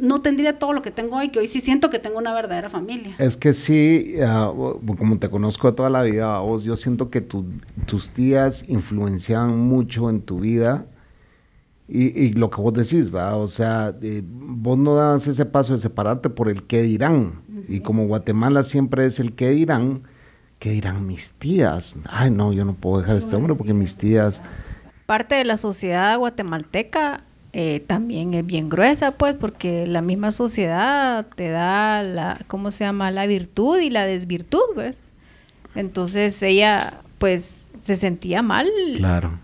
no 0.00 0.20
tendría 0.20 0.58
todo 0.58 0.72
lo 0.72 0.82
que 0.82 0.90
tengo 0.90 1.16
hoy, 1.16 1.28
que 1.28 1.38
hoy 1.38 1.46
sí 1.46 1.60
siento 1.60 1.90
que 1.90 1.98
tengo 1.98 2.18
una 2.18 2.34
verdadera 2.34 2.68
familia. 2.68 3.14
Es 3.18 3.36
que 3.36 3.52
sí, 3.52 4.16
ah, 4.24 4.52
como 4.98 5.18
te 5.18 5.30
conozco 5.30 5.74
toda 5.74 5.90
la 5.90 6.02
vida, 6.02 6.38
vos, 6.40 6.64
yo 6.64 6.76
siento 6.76 7.10
que 7.10 7.20
tus 7.20 8.10
tías 8.10 8.68
influenciaban 8.68 9.58
mucho 9.58 10.10
en 10.10 10.22
tu 10.22 10.40
vida 10.40 10.86
y, 11.88 12.32
lo 12.32 12.50
que 12.50 12.60
vos 12.60 12.74
decís, 12.74 13.14
¿va? 13.14 13.36
O 13.36 13.46
sea, 13.46 13.94
eh, 14.02 14.22
vos 14.24 14.76
no 14.76 14.96
dabas 14.96 15.28
ese 15.28 15.44
paso 15.44 15.72
de 15.72 15.78
separarte 15.78 16.30
por 16.30 16.48
el 16.48 16.64
qué 16.64 16.82
dirán. 16.82 17.42
Y 17.68 17.80
como 17.80 18.06
Guatemala 18.08 18.64
siempre 18.64 19.06
es 19.06 19.20
el 19.20 19.34
qué 19.34 19.50
dirán, 19.50 20.02
¿qué 20.58 20.70
dirán 20.70 21.06
mis 21.06 21.34
tías? 21.34 21.94
Ay, 22.10 22.32
no, 22.32 22.52
yo 22.52 22.64
no 22.64 22.74
puedo 22.74 23.00
dejar 23.00 23.14
a 23.14 23.18
este 23.18 23.36
hombre 23.36 23.54
porque 23.54 23.72
mis 23.72 23.96
tías... 23.96 24.42
Parte 25.06 25.36
de 25.36 25.44
la 25.44 25.56
sociedad 25.56 26.18
guatemalteca 26.18 27.22
eh, 27.58 27.80
también 27.80 28.34
es 28.34 28.44
bien 28.44 28.68
gruesa, 28.68 29.12
pues, 29.12 29.34
porque 29.34 29.86
la 29.86 30.02
misma 30.02 30.30
sociedad 30.30 31.26
te 31.36 31.48
da 31.48 32.02
la, 32.02 32.44
¿cómo 32.48 32.70
se 32.70 32.84
llama? 32.84 33.10
La 33.10 33.26
virtud 33.26 33.78
y 33.78 33.88
la 33.88 34.04
desvirtud, 34.04 34.60
¿ves? 34.76 35.00
Entonces 35.74 36.42
ella, 36.42 37.00
pues, 37.16 37.70
se 37.80 37.96
sentía 37.96 38.42
mal. 38.42 38.68
Claro 38.98 39.38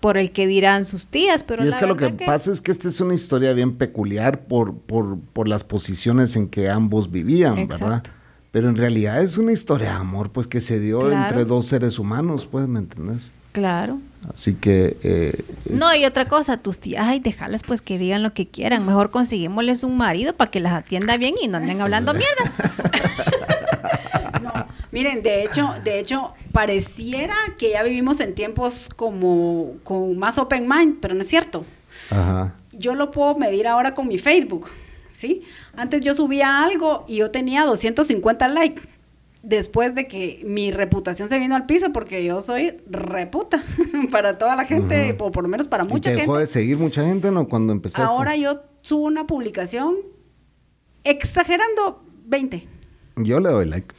por 0.00 0.16
el 0.16 0.30
que 0.30 0.46
dirán 0.46 0.84
sus 0.84 1.08
tías, 1.08 1.42
pero... 1.42 1.64
Y 1.64 1.68
es 1.68 1.74
que 1.74 1.84
lo 1.84 1.96
que, 1.96 2.10
pasa 2.10 2.52
es 2.52 2.60
que 2.60 2.70
esta 2.70 2.86
es 2.86 3.00
una 3.00 3.14
historia 3.14 3.52
bien 3.52 3.76
peculiar 3.76 4.44
por, 4.44 4.76
por, 4.76 5.18
por 5.18 5.48
las 5.48 5.64
posiciones 5.64 6.36
en 6.36 6.46
que 6.46 6.70
ambos 6.70 7.10
vivían, 7.10 7.66
¿verdad? 7.66 8.04
Pero 8.52 8.68
en 8.68 8.76
realidad 8.76 9.20
es 9.20 9.38
una 9.38 9.50
historia 9.50 9.88
de 9.88 9.96
amor, 9.96 10.30
pues 10.30 10.46
que 10.46 10.60
se 10.60 10.78
dio 10.78 11.10
entre 11.10 11.44
dos 11.44 11.66
seres 11.66 11.98
humanos, 11.98 12.46
pues, 12.48 12.68
¿me 12.68 12.78
entendés? 12.78 13.32
Claro. 13.52 14.00
Así 14.32 14.54
que... 14.54 14.96
Eh, 15.02 15.44
no, 15.70 15.94
y 15.94 16.04
otra 16.04 16.26
cosa, 16.26 16.56
tus 16.58 16.78
tías, 16.78 17.04
ay, 17.06 17.20
déjales 17.20 17.62
pues 17.62 17.82
que 17.82 17.98
digan 17.98 18.22
lo 18.22 18.34
que 18.34 18.46
quieran. 18.46 18.84
Mejor 18.84 19.10
conseguimosles 19.10 19.82
un 19.84 19.96
marido 19.96 20.34
para 20.34 20.50
que 20.50 20.60
las 20.60 20.72
atienda 20.72 21.16
bien 21.16 21.34
y 21.40 21.48
no 21.48 21.56
anden 21.58 21.80
hablando 21.80 22.14
mierda. 22.14 22.44
Miren, 24.90 25.22
de 25.22 25.44
hecho, 25.44 25.74
de 25.84 25.98
hecho, 25.98 26.34
pareciera 26.52 27.34
que 27.58 27.70
ya 27.70 27.82
vivimos 27.82 28.20
en 28.20 28.34
tiempos 28.34 28.88
como 28.96 29.74
con 29.84 30.18
más 30.18 30.38
open 30.38 30.66
mind, 30.68 30.98
pero 31.00 31.14
no 31.14 31.20
es 31.20 31.28
cierto. 31.28 31.64
Ajá. 32.10 32.54
Yo 32.72 32.94
lo 32.94 33.10
puedo 33.10 33.36
medir 33.36 33.66
ahora 33.66 33.94
con 33.94 34.08
mi 34.08 34.18
Facebook, 34.18 34.68
¿sí? 35.12 35.42
Antes 35.76 36.00
yo 36.00 36.14
subía 36.14 36.62
algo 36.62 37.04
y 37.06 37.16
yo 37.16 37.30
tenía 37.30 37.64
250 37.64 38.48
likes. 38.48 38.82
Después 39.42 39.94
de 39.94 40.08
que 40.08 40.42
mi 40.44 40.70
reputación 40.70 41.28
se 41.28 41.38
vino 41.38 41.54
al 41.54 41.66
piso, 41.66 41.92
porque 41.92 42.24
yo 42.24 42.40
soy 42.40 42.76
reputa 42.86 43.62
para 44.10 44.36
toda 44.36 44.56
la 44.56 44.64
gente, 44.64 45.16
o 45.18 45.30
por 45.30 45.44
lo 45.44 45.48
menos 45.48 45.68
para 45.68 45.84
mucha 45.84 46.10
¿Y 46.10 46.14
te 46.14 46.20
dejó 46.20 46.38
de 46.38 46.46
seguir 46.46 46.76
mucha 46.76 47.04
gente, 47.04 47.30
¿no? 47.30 47.48
Cuando 47.48 47.72
empezaste. 47.72 48.02
Ahora 48.02 48.36
yo 48.36 48.62
subo 48.82 49.04
una 49.04 49.26
publicación 49.26 49.96
exagerando 51.04 52.04
20 52.26 52.78
yo 53.24 53.40
le 53.40 53.48
doy 53.48 53.66
like. 53.66 53.94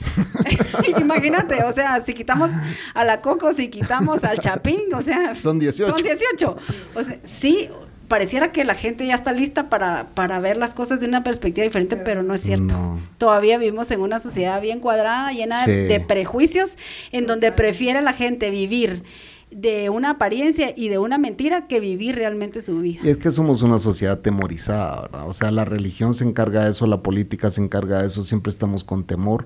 Imagínate, 0.99 1.63
o 1.63 1.71
sea, 1.71 2.01
si 2.03 2.13
quitamos 2.13 2.49
a 2.93 3.03
la 3.03 3.21
Coco, 3.21 3.53
si 3.53 3.69
quitamos 3.69 4.23
al 4.23 4.39
Chapín, 4.39 4.93
o 4.93 5.01
sea... 5.01 5.35
Son 5.35 5.59
18. 5.59 5.91
Son 5.91 6.03
18. 6.03 6.57
O 6.95 7.03
sea, 7.03 7.19
sí, 7.23 7.69
pareciera 8.09 8.51
que 8.51 8.65
la 8.65 8.75
gente 8.75 9.07
ya 9.07 9.15
está 9.15 9.31
lista 9.31 9.69
para, 9.69 10.09
para 10.13 10.41
ver 10.41 10.57
las 10.57 10.73
cosas 10.73 10.99
de 10.99 11.05
una 11.05 11.23
perspectiva 11.23 11.63
diferente, 11.63 11.95
pero 11.95 12.23
no 12.23 12.33
es 12.33 12.41
cierto. 12.41 12.99
Todavía 13.17 13.57
vivimos 13.57 13.89
en 13.91 14.01
una 14.01 14.19
sociedad 14.19 14.61
bien 14.61 14.81
cuadrada, 14.81 15.31
llena 15.31 15.65
de 15.65 16.03
prejuicios, 16.05 16.77
en 17.13 17.25
donde 17.25 17.53
prefiere 17.53 18.01
la 18.01 18.11
gente 18.11 18.49
vivir 18.49 19.03
de 19.51 19.89
una 19.89 20.11
apariencia 20.11 20.73
y 20.75 20.89
de 20.89 20.97
una 20.97 21.17
mentira 21.17 21.67
que 21.67 21.79
vivir 21.79 22.15
realmente 22.15 22.61
su 22.61 22.79
vida. 22.79 23.01
Y 23.03 23.09
es 23.09 23.17
que 23.17 23.31
somos 23.31 23.61
una 23.61 23.79
sociedad 23.79 24.19
temorizada, 24.19 25.03
¿verdad? 25.03 25.27
O 25.27 25.33
sea, 25.33 25.51
la 25.51 25.65
religión 25.65 26.13
se 26.13 26.23
encarga 26.23 26.65
de 26.65 26.71
eso, 26.71 26.85
la 26.87 27.01
política 27.01 27.49
se 27.49 27.61
encarga 27.61 28.01
de 28.01 28.07
eso, 28.07 28.23
siempre 28.23 28.51
estamos 28.51 28.83
con 28.83 29.05
temor 29.05 29.45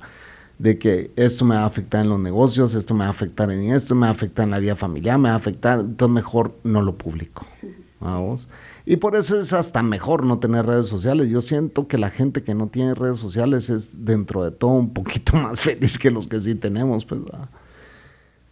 de 0.60 0.78
que 0.78 1.12
esto 1.16 1.46
me 1.46 1.56
va 1.56 1.62
a 1.62 1.66
afectar 1.66 2.02
en 2.02 2.10
los 2.10 2.20
negocios, 2.20 2.76
esto 2.76 2.94
me 2.94 3.02
va 3.02 3.08
a 3.08 3.12
afectar 3.12 3.50
en 3.52 3.72
esto, 3.72 3.96
me 3.96 4.02
va 4.02 4.10
a 4.10 4.12
afectar 4.12 4.46
en 4.46 4.52
la 4.52 4.60
vida 4.60 4.76
familiar, 4.76 5.18
me 5.18 5.30
va 5.30 5.36
a 5.36 5.38
afectar, 5.38 5.80
entonces 5.80 6.14
mejor 6.14 6.58
no 6.64 6.82
lo 6.82 6.98
publico. 6.98 7.46
Y 8.86 8.98
por 8.98 9.16
eso 9.16 9.40
es 9.40 9.54
hasta 9.54 9.82
mejor 9.82 10.26
no 10.26 10.40
tener 10.40 10.66
redes 10.66 10.88
sociales. 10.88 11.30
Yo 11.30 11.42
siento 11.42 11.88
que 11.88 11.98
la 11.98 12.10
gente 12.10 12.44
que 12.44 12.54
no 12.54 12.68
tiene 12.68 12.96
redes 12.96 13.20
sociales 13.20 13.70
es 13.70 14.06
dentro 14.06 14.44
de 14.44 14.52
todo 14.52 14.72
un 14.72 14.94
poquito 14.94 15.36
más 15.38 15.60
feliz 15.62 15.98
que 15.98 16.12
los 16.12 16.28
que 16.28 16.40
sí 16.40 16.56
tenemos, 16.56 17.06
pues. 17.06 17.22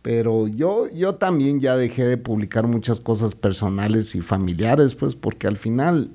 Pero 0.01 0.47
yo, 0.47 0.89
yo 0.89 1.15
también 1.15 1.59
ya 1.59 1.75
dejé 1.75 2.05
de 2.05 2.17
publicar 2.17 2.65
muchas 2.65 2.99
cosas 2.99 3.35
personales 3.35 4.15
y 4.15 4.21
familiares, 4.21 4.95
pues, 4.95 5.15
porque 5.15 5.47
al 5.47 5.57
final 5.57 6.09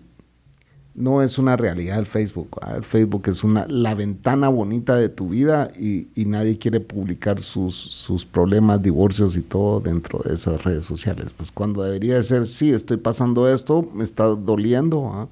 no 0.97 1.23
es 1.23 1.39
una 1.39 1.57
realidad 1.57 1.99
el 1.99 2.07
Facebook. 2.07 2.59
El 2.75 2.83
Facebook 2.83 3.29
es 3.29 3.45
una, 3.45 3.67
la 3.69 3.95
ventana 3.95 4.49
bonita 4.49 4.97
de 4.97 5.09
tu 5.09 5.29
vida 5.29 5.71
y, 5.79 6.09
nadie 6.27 6.59
quiere 6.59 6.81
publicar 6.81 7.41
sus, 7.41 7.77
sus, 7.77 8.25
problemas, 8.25 8.83
divorcios 8.83 9.37
y 9.37 9.43
todo 9.43 9.81
dentro 9.81 10.21
de 10.25 10.35
esas 10.35 10.65
redes 10.65 10.85
sociales. 10.85 11.27
Pues 11.37 11.53
cuando 11.53 11.83
debería 11.83 12.15
de 12.17 12.23
ser, 12.25 12.47
sí, 12.47 12.73
estoy 12.73 12.97
pasando 12.97 13.49
esto, 13.49 13.89
me 13.95 14.03
está 14.03 14.25
doliendo. 14.25 15.11
¿ah? 15.13 15.29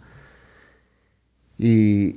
Y, 1.56 2.16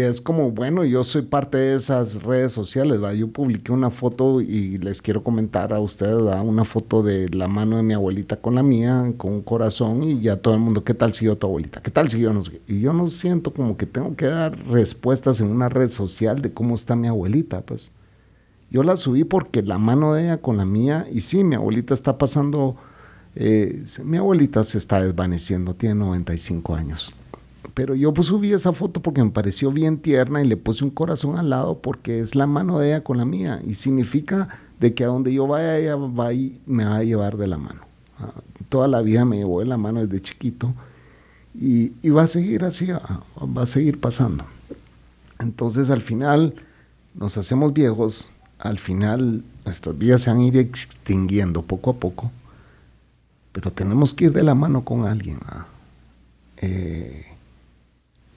es 0.00 0.20
como, 0.20 0.52
bueno, 0.52 0.84
yo 0.84 1.02
soy 1.02 1.22
parte 1.22 1.58
de 1.58 1.74
esas 1.74 2.22
redes 2.22 2.52
sociales, 2.52 3.02
¿va? 3.02 3.12
Yo 3.14 3.28
publiqué 3.28 3.72
una 3.72 3.90
foto 3.90 4.40
y 4.40 4.78
les 4.78 5.02
quiero 5.02 5.24
comentar 5.24 5.72
a 5.72 5.80
ustedes. 5.80 6.14
Una 6.44 6.64
foto 6.64 7.02
de 7.02 7.28
la 7.30 7.48
mano 7.48 7.76
de 7.76 7.82
mi 7.82 7.94
abuelita 7.94 8.36
con 8.36 8.54
la 8.54 8.62
mía, 8.62 9.12
con 9.16 9.32
un 9.32 9.42
corazón 9.42 10.04
y 10.04 10.20
ya 10.20 10.36
todo 10.36 10.54
el 10.54 10.60
mundo, 10.60 10.84
¿qué 10.84 10.94
tal 10.94 11.14
siguió 11.14 11.36
tu 11.36 11.48
abuelita? 11.48 11.82
¿Qué 11.82 11.90
tal 11.90 12.08
siguió? 12.08 12.32
No 12.32 12.42
Y 12.68 12.80
yo 12.80 12.92
no 12.92 13.10
siento 13.10 13.52
como 13.52 13.76
que 13.76 13.86
tengo 13.86 14.14
que 14.14 14.26
dar 14.26 14.56
respuestas 14.68 15.40
en 15.40 15.48
una 15.48 15.68
red 15.68 15.88
social 15.88 16.40
de 16.40 16.52
cómo 16.52 16.76
está 16.76 16.94
mi 16.94 17.08
abuelita, 17.08 17.62
pues. 17.62 17.90
Yo 18.70 18.82
la 18.82 18.96
subí 18.96 19.24
porque 19.24 19.62
la 19.62 19.78
mano 19.78 20.14
de 20.14 20.24
ella 20.24 20.38
con 20.38 20.56
la 20.58 20.64
mía, 20.64 21.06
y 21.12 21.20
sí, 21.20 21.44
mi 21.44 21.54
abuelita 21.56 21.94
está 21.94 22.18
pasando, 22.18 22.76
eh, 23.34 23.84
mi 24.04 24.16
abuelita 24.16 24.64
se 24.64 24.78
está 24.78 25.02
desvaneciendo, 25.02 25.74
tiene 25.74 25.96
95 25.96 26.74
años 26.74 27.16
pero 27.76 27.94
yo 27.94 28.14
pues 28.14 28.28
subí 28.28 28.54
esa 28.54 28.72
foto 28.72 29.02
porque 29.02 29.22
me 29.22 29.28
pareció 29.28 29.70
bien 29.70 29.98
tierna 29.98 30.42
y 30.42 30.48
le 30.48 30.56
puse 30.56 30.82
un 30.82 30.88
corazón 30.88 31.36
al 31.36 31.50
lado 31.50 31.82
porque 31.82 32.20
es 32.20 32.34
la 32.34 32.46
mano 32.46 32.78
de 32.78 32.88
ella 32.88 33.04
con 33.04 33.18
la 33.18 33.26
mía 33.26 33.60
y 33.66 33.74
significa 33.74 34.48
de 34.80 34.94
que 34.94 35.04
a 35.04 35.08
donde 35.08 35.30
yo 35.30 35.46
vaya 35.46 35.76
ella 35.76 35.94
va 35.94 36.32
y 36.32 36.58
me 36.64 36.86
va 36.86 36.96
a 36.96 37.04
llevar 37.04 37.36
de 37.36 37.46
la 37.46 37.58
mano. 37.58 37.82
Ah, 38.18 38.32
toda 38.70 38.88
la 38.88 39.02
vida 39.02 39.26
me 39.26 39.36
llevó 39.36 39.60
de 39.60 39.66
la 39.66 39.76
mano 39.76 40.00
desde 40.06 40.22
chiquito 40.22 40.72
y, 41.54 41.90
va 42.08 42.22
a 42.22 42.28
seguir 42.28 42.64
así, 42.64 42.90
ah, 42.92 43.20
va 43.44 43.64
a 43.64 43.66
seguir 43.66 44.00
pasando. 44.00 44.46
Entonces 45.38 45.90
al 45.90 46.00
final 46.00 46.54
nos 47.14 47.36
hacemos 47.36 47.74
viejos, 47.74 48.30
al 48.58 48.78
final 48.78 49.44
nuestras 49.66 49.98
vidas 49.98 50.22
se 50.22 50.30
a 50.30 50.40
ir 50.40 50.56
extinguiendo 50.56 51.60
poco 51.60 51.90
a 51.90 51.96
poco, 51.96 52.32
pero 53.52 53.70
tenemos 53.70 54.14
que 54.14 54.24
ir 54.24 54.32
de 54.32 54.44
la 54.44 54.54
mano 54.54 54.82
con 54.82 55.04
alguien. 55.04 55.40
Ah. 55.44 55.66
Eh, 56.56 57.35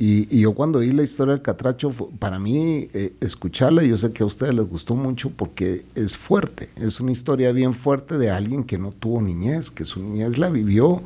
y, 0.02 0.40
yo 0.40 0.54
cuando 0.54 0.80
oí 0.80 0.94
la 0.94 1.04
historia 1.04 1.34
del 1.34 1.42
Catracho, 1.42 1.92
para 2.20 2.40
mí 2.40 2.90
eh, 2.94 3.14
escucharla, 3.20 3.84
yo 3.84 3.98
sé 3.98 4.14
que 4.14 4.24
a 4.24 4.26
ustedes 4.26 4.54
les 4.54 4.66
gustó 4.66 4.96
mucho 4.96 5.30
porque 5.30 5.84
es 5.94 6.16
fuerte, 6.16 6.70
es 6.78 7.02
una 7.02 7.12
historia 7.12 7.52
bien 7.52 7.74
fuerte 7.74 8.18
de 8.18 8.32
alguien 8.32 8.64
que 8.64 8.78
no 8.78 8.94
tuvo 8.94 9.22
niñez, 9.22 9.70
que 9.70 9.84
su 9.84 10.02
niñez 10.02 10.38
la 10.38 10.50
vivió 10.50 11.02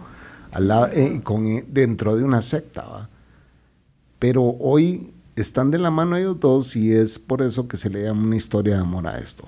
eh, 0.94 1.22
con, 1.24 1.48
eh, 1.48 1.66
dentro 1.68 2.16
de 2.16 2.24
una 2.24 2.44
secta. 2.44 3.10
Pero 4.20 4.44
hoy 4.60 5.12
están 5.36 5.72
de 5.72 5.80
la 5.80 5.90
mano 5.90 6.16
ellos 6.16 6.40
dos 6.40 6.76
y 6.76 6.92
es 6.94 7.18
por 7.18 7.42
eso 7.42 7.68
que 7.68 7.78
se 7.78 7.90
le 7.90 8.04
llama 8.04 8.22
una 8.22 8.36
historia 8.36 8.76
de 8.76 8.82
amor 8.82 9.08
a 9.08 9.18
esto. 9.18 9.44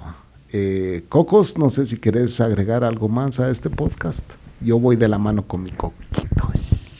Cocos, 1.07 1.55
no 1.57 1.69
sé 1.69 1.85
si 1.85 1.97
quieres 1.97 2.41
agregar 2.41 2.83
algo 2.83 3.09
más 3.09 3.39
a 3.39 3.51
este 3.51 3.69
podcast. 3.69 4.25
Yo 4.59 4.79
voy 4.79 4.95
de 4.95 5.07
la 5.07 5.19
mano 5.19 5.43
con 5.45 5.61
mi 5.61 5.69
coquito. 5.69 6.49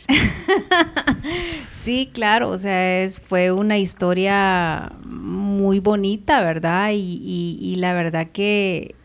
Sí, 1.85 2.09
claro, 2.11 2.49
o 2.49 2.57
sea, 2.57 3.03
es, 3.03 3.19
fue 3.19 3.51
una 3.51 3.77
historia 3.77 4.91
muy 5.05 5.79
bonita, 5.79 6.43
¿verdad? 6.43 6.89
Y, 6.95 7.75
la 7.77 7.93
verdad 7.93 8.25
que 8.33 8.95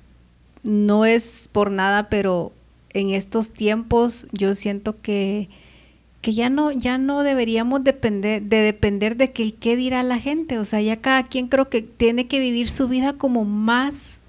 no 0.63 1.05
es 1.05 1.51
por 1.53 1.71
nada, 1.71 2.09
pero 2.09 2.53
en 2.95 3.11
estos 3.11 3.51
tiempos 3.51 4.27
yo 4.33 4.55
siento 4.55 4.99
que, 5.03 5.51
que 6.23 6.33
ya 6.33 6.49
no, 6.49 6.73
ya 6.73 6.97
no 6.97 7.23
deberíamos 7.23 7.85
depender, 7.85 8.45
de 8.45 8.63
depender 8.63 9.19
de 9.19 9.31
que 9.31 9.53
qué 9.53 9.77
dirá 9.77 10.03
la 10.03 10.19
gente. 10.19 10.57
O 10.57 10.65
sea, 10.65 10.81
ya 10.81 10.97
cada 10.97 11.25
quien 11.25 11.49
creo 11.49 11.69
que 11.69 11.83
tiene 11.83 12.29
que 12.29 12.41
vivir 12.41 12.67
su 12.67 12.89
vida 12.89 13.13
como 13.13 13.45
más 13.45 14.20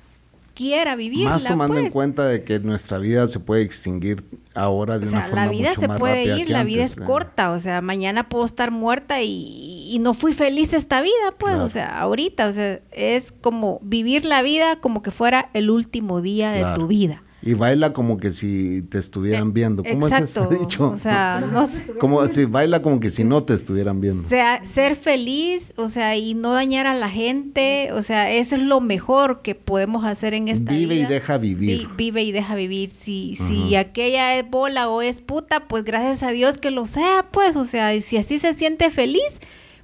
quiera 0.62 0.96
vivir. 0.96 1.28
Más 1.28 1.44
tomando 1.44 1.78
en 1.78 1.86
pues. 1.86 1.94
cuenta 1.94 2.26
de 2.26 2.44
que 2.44 2.60
nuestra 2.60 3.00
vida 3.00 3.28
se 3.28 3.40
puede 3.40 3.64
extinguir 3.64 4.24
ahora 4.54 5.00
de 5.00 5.08
una 5.08 5.24
forma 5.24 5.46
la 5.46 5.52
vida 5.52 5.74
se 5.76 5.88
puede 5.88 6.38
ir, 6.38 6.50
la 6.50 6.64
vida 6.64 6.84
es 6.84 6.96
corta, 6.96 7.52
o 7.52 7.60
sea, 7.60 7.82
mañana 7.82 8.30
puedo 8.30 8.46
estar 8.46 8.70
muerta 8.70 9.22
y, 9.22 9.88
y, 9.88 10.00
no 10.00 10.14
fui 10.14 10.34
feliz 10.34 10.74
esta 10.74 11.02
vida, 11.02 11.36
pues, 11.38 11.56
o 11.56 11.70
sea, 11.70 12.00
ahorita, 12.00 12.48
o 12.48 12.54
sea, 12.54 12.80
es 12.92 13.32
como 13.32 13.80
vivir 13.82 14.26
la 14.26 14.42
vida 14.42 14.76
como 14.78 15.02
que 15.02 15.12
fuera 15.12 15.50
el 15.54 15.70
último 15.70 16.22
día 16.22 16.52
de 16.52 16.76
tu 16.76 16.88
vida. 16.88 17.24
Y 17.44 17.56
baila 17.56 17.92
como 17.92 18.18
que 18.18 18.34
si 18.34 18.84
te 18.84 19.00
estuvieran 19.00 19.50
eh, 19.50 19.52
viendo. 19.54 19.84
¿Cómo 19.84 20.08
es 20.08 20.14
eso 20.14 20.48
dicho? 20.60 20.92
O 20.92 20.96
sea, 20.96 21.44
no 21.52 21.66
sé. 21.66 21.86
Como 22.00 22.26
si 22.28 22.46
baila 22.46 22.82
como 22.82 23.00
que 23.00 23.10
si 23.10 23.24
no 23.24 23.44
te 23.44 23.54
estuvieran 23.54 24.00
viendo. 24.00 24.24
O 24.24 24.30
sea, 24.30 24.64
ser 24.64 24.96
feliz, 24.96 25.74
o 25.76 25.88
sea, 25.88 26.16
y 26.16 26.36
no 26.36 26.54
dañar 26.54 26.86
a 26.86 26.94
la 26.94 27.10
gente, 27.10 27.92
o 27.94 28.02
sea, 28.04 28.32
eso 28.32 28.56
es 28.56 28.62
lo 28.62 28.80
mejor 28.80 29.42
que 29.42 29.56
podemos 29.56 30.06
hacer 30.06 30.34
en 30.34 30.50
esta 30.50 30.72
vida. 30.72 30.94
Vive 30.94 30.96
y 30.96 31.06
deja 31.06 31.38
vivir. 31.38 31.88
vive 31.98 32.24
y 32.24 32.32
deja 32.32 32.54
vivir. 32.56 32.92
Si, 32.92 33.36
si 33.36 33.76
aquella 33.76 34.38
es 34.38 34.50
bola 34.50 34.90
o 34.90 35.02
es 35.02 35.20
puta, 35.20 35.68
pues 35.68 35.84
gracias 35.84 36.22
a 36.24 36.32
Dios 36.32 36.58
que 36.58 36.70
lo 36.70 36.86
sea, 36.86 37.28
pues, 37.32 37.56
o 37.56 37.66
sea, 37.66 37.96
y 37.96 38.02
si 38.02 38.18
así 38.18 38.38
se 38.38 38.54
siente 38.54 38.92
feliz, 38.92 39.40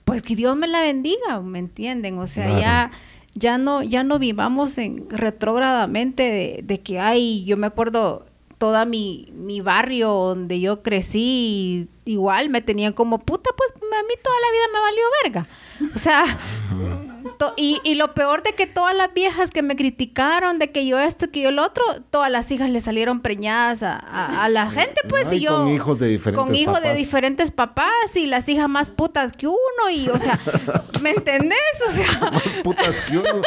pues 0.05 0.21
que 0.21 0.35
Dios 0.35 0.55
me 0.55 0.67
la 0.67 0.81
bendiga, 0.81 1.41
¿me 1.41 1.59
entienden? 1.59 2.19
O 2.19 2.27
sea, 2.27 2.59
ya 2.59 2.91
ya 3.37 3.57
no, 3.57 3.83
ya 3.83 4.03
no 4.03 4.19
vivamos 4.19 4.77
en 4.77 5.09
retrógradamente 5.09 6.61
de, 6.63 6.79
que 6.81 6.99
hay, 6.99 7.45
yo 7.45 7.57
me 7.57 7.67
acuerdo 7.67 8.25
toda 8.57 8.85
mi, 8.85 9.31
mi 9.35 9.61
barrio 9.61 10.09
donde 10.09 10.59
yo 10.59 10.81
crecí, 10.81 11.87
igual 12.05 12.49
me 12.49 12.61
tenían 12.61 12.93
como 12.93 13.19
puta, 13.19 13.49
pues 13.55 13.71
a 13.73 14.03
mí 14.03 14.13
toda 14.23 14.35
la 14.39 14.51
vida 14.51 14.65
me 14.73 14.79
valió 14.79 15.03
verga. 15.23 15.47
O 15.95 15.99
sea, 15.99 16.23
y, 17.55 17.79
y, 17.83 17.95
lo 17.95 18.13
peor 18.13 18.43
de 18.43 18.53
que 18.53 18.67
todas 18.67 18.95
las 18.95 19.13
viejas 19.13 19.51
que 19.51 19.61
me 19.61 19.75
criticaron, 19.75 20.59
de 20.59 20.71
que 20.71 20.85
yo 20.85 20.99
esto, 20.99 21.29
que 21.31 21.41
yo 21.41 21.51
lo 21.51 21.63
otro, 21.63 21.83
todas 22.09 22.31
las 22.31 22.51
hijas 22.51 22.69
le 22.69 22.79
salieron 22.79 23.21
preñadas 23.21 23.83
a, 23.83 24.47
la 24.49 24.69
gente, 24.69 25.01
pues, 25.07 25.31
y 25.31 25.41
yo... 25.41 25.57
Con 25.57 25.69
hijos 25.69 25.99
de 25.99 26.07
diferentes 26.07 26.45
Con 26.45 26.55
hijos 26.55 26.81
de 26.81 26.93
diferentes 26.93 27.51
papás 27.51 28.15
y 28.15 28.27
las 28.27 28.47
hijas 28.49 28.69
más 28.69 28.91
putas 28.91 29.33
que 29.33 29.47
uno, 29.47 29.89
y, 29.91 30.09
o 30.09 30.17
sea, 30.17 30.39
¿me 31.01 31.11
entendés? 31.11 31.57
O 31.87 31.91
sea... 31.91 32.31
Más 32.31 32.43
putas 32.63 33.01
que 33.01 33.17
uno. 33.17 33.41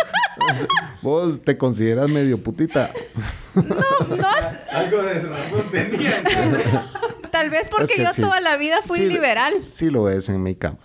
Vos 1.03 1.43
te 1.43 1.57
consideras 1.57 2.09
medio 2.09 2.43
putita. 2.43 2.93
No, 3.55 3.63
no 4.17 4.29
Algo 4.71 5.03
de 5.03 5.21
razón 5.21 5.63
tenía. 5.71 6.23
Tal 7.31 7.49
vez 7.49 7.69
porque 7.69 7.95
yo 7.97 8.13
toda 8.15 8.41
la 8.41 8.57
vida 8.57 8.79
fui 8.85 9.01
liberal. 9.07 9.55
Sí 9.69 9.89
lo 9.89 10.11
es 10.11 10.29
en 10.29 10.43
mi 10.43 10.57
cama, 10.57 10.79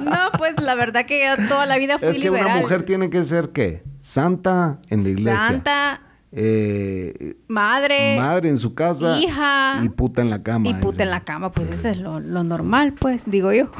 no, 0.00 0.30
pues 0.38 0.60
la 0.60 0.76
verdad 0.76 1.04
que 1.04 1.24
yo 1.24 1.43
toda 1.48 1.66
la 1.66 1.76
vida 1.78 1.98
fui 1.98 2.12
liberal. 2.12 2.34
Es 2.34 2.42
que 2.42 2.52
una 2.52 2.60
mujer 2.60 2.82
tiene 2.84 3.10
que 3.10 3.22
ser, 3.24 3.50
¿qué? 3.50 3.82
Santa 4.00 4.78
en 4.90 5.02
la 5.02 5.08
iglesia. 5.08 5.38
Santa. 5.38 6.00
Eh, 6.36 7.36
madre. 7.46 8.16
Madre 8.18 8.48
en 8.48 8.58
su 8.58 8.74
casa. 8.74 9.18
Hija. 9.18 9.80
Y 9.82 9.88
puta 9.88 10.20
en 10.20 10.30
la 10.30 10.42
cama. 10.42 10.68
Y 10.68 10.74
puta 10.74 11.04
en 11.04 11.10
la 11.10 11.24
cama, 11.24 11.52
pues 11.52 11.70
eso 11.70 11.88
es 11.88 11.96
lo, 11.96 12.20
normal, 12.20 12.92
pues, 12.94 13.22
digo 13.26 13.52
yo. 13.52 13.70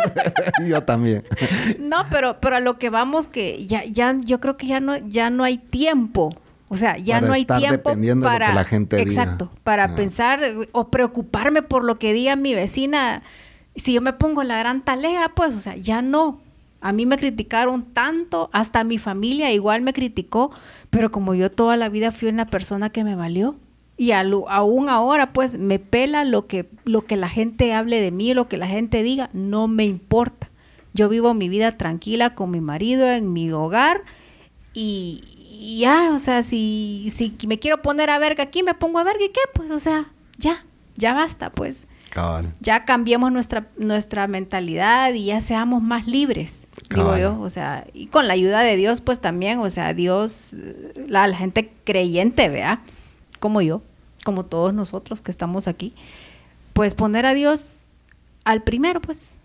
yo 0.66 0.82
también. 0.82 1.24
no, 1.78 2.06
pero, 2.10 2.40
pero 2.40 2.56
a 2.56 2.60
lo 2.60 2.78
que 2.78 2.90
vamos 2.90 3.28
que 3.28 3.66
ya, 3.66 3.84
ya, 3.84 4.16
yo 4.18 4.40
creo 4.40 4.56
que 4.56 4.66
ya 4.66 4.80
no, 4.80 4.96
ya 4.96 5.30
no 5.30 5.44
hay 5.44 5.58
tiempo 5.58 6.34
o 6.72 6.74
sea, 6.74 6.96
ya 6.96 7.20
no 7.20 7.34
hay 7.34 7.44
tiempo 7.44 7.94
para 8.22 8.54
la 8.54 8.64
gente 8.64 8.98
exacto, 9.02 9.50
para 9.62 9.94
pensar 9.94 10.40
o 10.72 10.88
preocuparme 10.88 11.60
por 11.60 11.84
lo 11.84 11.98
que 11.98 12.14
diga 12.14 12.34
mi 12.34 12.54
vecina. 12.54 13.22
Si 13.76 13.92
yo 13.92 14.00
me 14.00 14.14
pongo 14.14 14.42
la 14.42 14.56
gran 14.56 14.80
talea, 14.80 15.32
pues, 15.34 15.54
o 15.54 15.60
sea, 15.60 15.76
ya 15.76 16.00
no. 16.00 16.40
A 16.82 16.92
mí 16.92 17.06
me 17.06 17.16
criticaron 17.16 17.84
tanto, 17.94 18.50
hasta 18.52 18.84
mi 18.84 18.98
familia 18.98 19.52
igual 19.52 19.82
me 19.82 19.92
criticó, 19.92 20.50
pero 20.90 21.10
como 21.10 21.34
yo 21.34 21.50
toda 21.50 21.76
la 21.76 21.88
vida 21.88 22.12
fui 22.12 22.28
una 22.28 22.46
persona 22.46 22.90
que 22.90 23.04
me 23.04 23.14
valió 23.14 23.56
y 23.96 24.10
aún 24.10 24.88
ahora 24.88 25.32
pues 25.32 25.58
me 25.58 25.78
pela 25.78 26.24
lo 26.24 26.46
que 26.46 26.68
lo 26.84 27.02
que 27.06 27.16
la 27.16 27.28
gente 27.28 27.72
hable 27.72 28.00
de 28.00 28.10
mí, 28.10 28.34
lo 28.34 28.48
que 28.48 28.56
la 28.56 28.66
gente 28.66 29.02
diga, 29.02 29.30
no 29.32 29.68
me 29.68 29.84
importa. 29.84 30.50
Yo 30.92 31.08
vivo 31.08 31.34
mi 31.34 31.48
vida 31.48 31.78
tranquila 31.78 32.34
con 32.34 32.50
mi 32.50 32.60
marido 32.60 33.08
en 33.08 33.32
mi 33.32 33.50
hogar 33.52 34.02
y, 34.74 35.22
y 35.48 35.78
ya, 35.78 36.10
o 36.12 36.18
sea, 36.18 36.42
si, 36.42 37.08
si 37.10 37.36
me 37.46 37.58
quiero 37.58 37.80
poner 37.80 38.10
a 38.10 38.18
verga 38.18 38.44
aquí, 38.44 38.62
me 38.62 38.74
pongo 38.74 38.98
a 38.98 39.04
verga 39.04 39.24
y 39.24 39.28
qué, 39.28 39.40
pues, 39.54 39.70
o 39.70 39.78
sea, 39.78 40.10
ya, 40.36 40.64
ya 40.96 41.14
basta, 41.14 41.50
pues. 41.50 41.86
Ya 42.60 42.84
cambiemos 42.84 43.32
nuestra, 43.32 43.66
nuestra 43.76 44.26
mentalidad 44.26 45.12
y 45.14 45.26
ya 45.26 45.40
seamos 45.40 45.82
más 45.82 46.06
libres, 46.06 46.66
digo 46.90 47.16
yo, 47.16 47.40
o 47.40 47.48
sea, 47.48 47.86
y 47.94 48.06
con 48.06 48.28
la 48.28 48.34
ayuda 48.34 48.60
de 48.60 48.76
Dios, 48.76 49.00
pues 49.00 49.20
también, 49.20 49.58
o 49.60 49.70
sea, 49.70 49.94
Dios, 49.94 50.54
la, 51.08 51.26
la 51.26 51.36
gente 51.36 51.72
creyente, 51.84 52.48
vea, 52.48 52.82
como 53.40 53.62
yo, 53.62 53.82
como 54.24 54.44
todos 54.44 54.74
nosotros 54.74 55.20
que 55.20 55.30
estamos 55.30 55.68
aquí, 55.68 55.94
pues 56.72 56.94
poner 56.94 57.26
a 57.26 57.34
Dios 57.34 57.88
al 58.44 58.62
primero, 58.62 59.00
pues. 59.00 59.36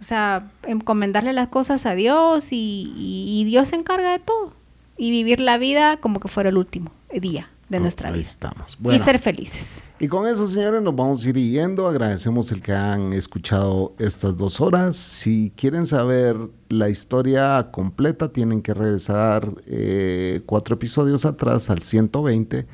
O 0.00 0.04
sea, 0.04 0.50
encomendarle 0.62 1.34
las 1.34 1.48
cosas 1.48 1.84
a 1.84 1.94
Dios 1.94 2.48
y 2.52 3.44
Dios 3.44 3.68
se 3.68 3.76
encarga 3.76 4.12
de 4.12 4.18
todo 4.18 4.54
y 5.00 5.10
vivir 5.10 5.40
la 5.40 5.56
vida 5.56 5.96
como 5.96 6.20
que 6.20 6.28
fuera 6.28 6.50
el 6.50 6.58
último 6.58 6.92
día 7.10 7.48
de 7.70 7.80
nuestra 7.80 8.10
vida. 8.10 8.20
Estamos. 8.20 8.76
y 8.90 8.98
ser 8.98 9.18
felices. 9.18 9.82
Y 10.02 10.08
con 10.08 10.26
eso, 10.26 10.48
señores, 10.48 10.80
nos 10.80 10.96
vamos 10.96 11.22
a 11.22 11.28
ir 11.28 11.36
yendo. 11.36 11.86
Agradecemos 11.86 12.50
el 12.52 12.62
que 12.62 12.72
han 12.72 13.12
escuchado 13.12 13.94
estas 13.98 14.34
dos 14.34 14.58
horas. 14.62 14.96
Si 14.96 15.52
quieren 15.54 15.86
saber 15.86 16.38
la 16.70 16.88
historia 16.88 17.68
completa, 17.70 18.32
tienen 18.32 18.62
que 18.62 18.72
regresar 18.72 19.52
eh, 19.66 20.40
cuatro 20.46 20.76
episodios 20.76 21.26
atrás 21.26 21.68
al 21.68 21.82
120. 21.82 22.66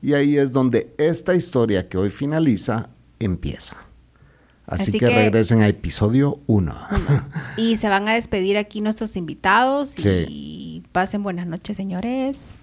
Y 0.00 0.14
ahí 0.14 0.38
es 0.38 0.52
donde 0.52 0.94
esta 0.96 1.34
historia 1.34 1.86
que 1.86 1.98
hoy 1.98 2.08
finaliza 2.08 2.88
empieza. 3.18 3.76
Así, 4.66 4.98
que, 4.98 5.06
regresen 5.06 5.60
a 5.60 5.68
episodio 5.68 6.40
1. 6.46 6.74
Y 7.58 7.76
se 7.76 7.90
van 7.90 8.08
a 8.08 8.14
despedir 8.14 8.56
aquí 8.56 8.80
nuestros 8.80 9.18
invitados. 9.18 9.96
Y 9.98 10.82
pasen 10.92 11.22
buenas 11.22 11.46
noches, 11.46 11.76
señores. 11.76 12.56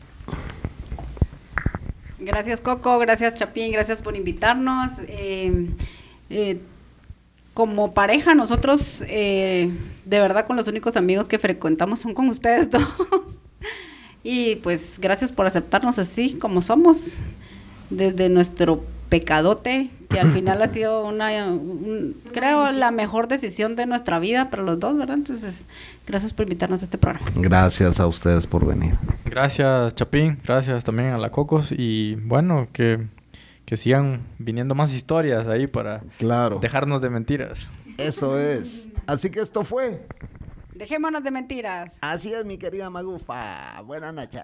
Gracias, 2.28 2.60
Coco. 2.60 3.00
Gracias, 3.00 3.36
Chapín. 3.36 3.72
Gracias 3.72 4.02
por 4.02 4.18
invitarnos. 4.18 4.92
Eh, 5.08 5.70
eh, 6.30 6.60
como 7.54 7.94
pareja, 7.94 8.36
nosotros, 8.36 9.02
eh, 9.08 9.72
de 10.04 10.20
verdad, 10.20 10.46
con 10.46 10.58
los 10.58 10.68
únicos 10.68 10.98
amigos 10.98 11.30
que 11.30 11.40
frecuentamos 11.40 12.02
son 12.02 12.14
con 12.14 12.28
ustedes 12.28 12.70
dos. 12.70 12.84
y 14.24 14.58
pues, 14.58 15.00
gracias 15.00 15.32
por 15.32 15.46
aceptarnos 15.46 16.00
así 16.00 16.34
como 16.34 16.62
somos. 16.62 17.20
Desde 17.90 18.28
nuestro 18.28 18.84
pecadote, 19.10 19.90
que 20.10 20.20
al 20.20 20.32
final 20.32 20.62
ha 20.62 20.68
sido 20.68 21.06
una, 21.06 21.30
creo, 22.32 22.72
la 22.72 22.92
mejor 22.92 23.28
decisión 23.28 23.76
de 23.76 23.86
nuestra 23.86 24.20
vida 24.20 24.50
para 24.50 24.64
los 24.64 24.80
dos, 24.80 24.98
¿verdad? 24.98 25.18
Entonces, 25.18 25.66
gracias 26.06 26.34
por 26.34 26.44
invitarnos 26.44 26.82
a 26.82 26.86
este 26.86 26.98
programa. 26.98 27.26
Gracias 27.36 28.00
a 28.00 28.08
ustedes 28.08 28.48
por 28.48 28.66
venir. 28.66 28.96
Gracias, 29.26 29.96
Chapín. 29.96 30.40
Gracias 30.44 30.84
también 30.84 31.10
a 31.10 31.18
la 31.18 31.32
Cocos. 31.32 31.72
Y 31.72 32.16
bueno, 32.16 32.68
que, 32.72 33.08
que 33.66 33.78
sigan 33.78 34.22
viniendo 34.40 34.76
más 34.76 34.94
historias 34.94 35.48
ahí 35.48 35.68
para 35.68 36.02
claro. 36.18 36.60
dejarnos 36.60 37.02
de 37.02 37.10
mentiras. 37.10 37.68
Eso 37.98 38.40
es. 38.40 38.88
Así 39.08 39.30
que 39.30 39.40
esto 39.40 39.64
fue. 39.64 40.06
Dejémonos 40.76 41.24
de 41.24 41.32
mentiras. 41.32 41.98
Así 42.02 42.34
es, 42.34 42.46
mi 42.46 42.58
querida 42.58 42.90
Magufa. 42.90 43.82
Buenas 43.84 44.14
noches. 44.14 44.42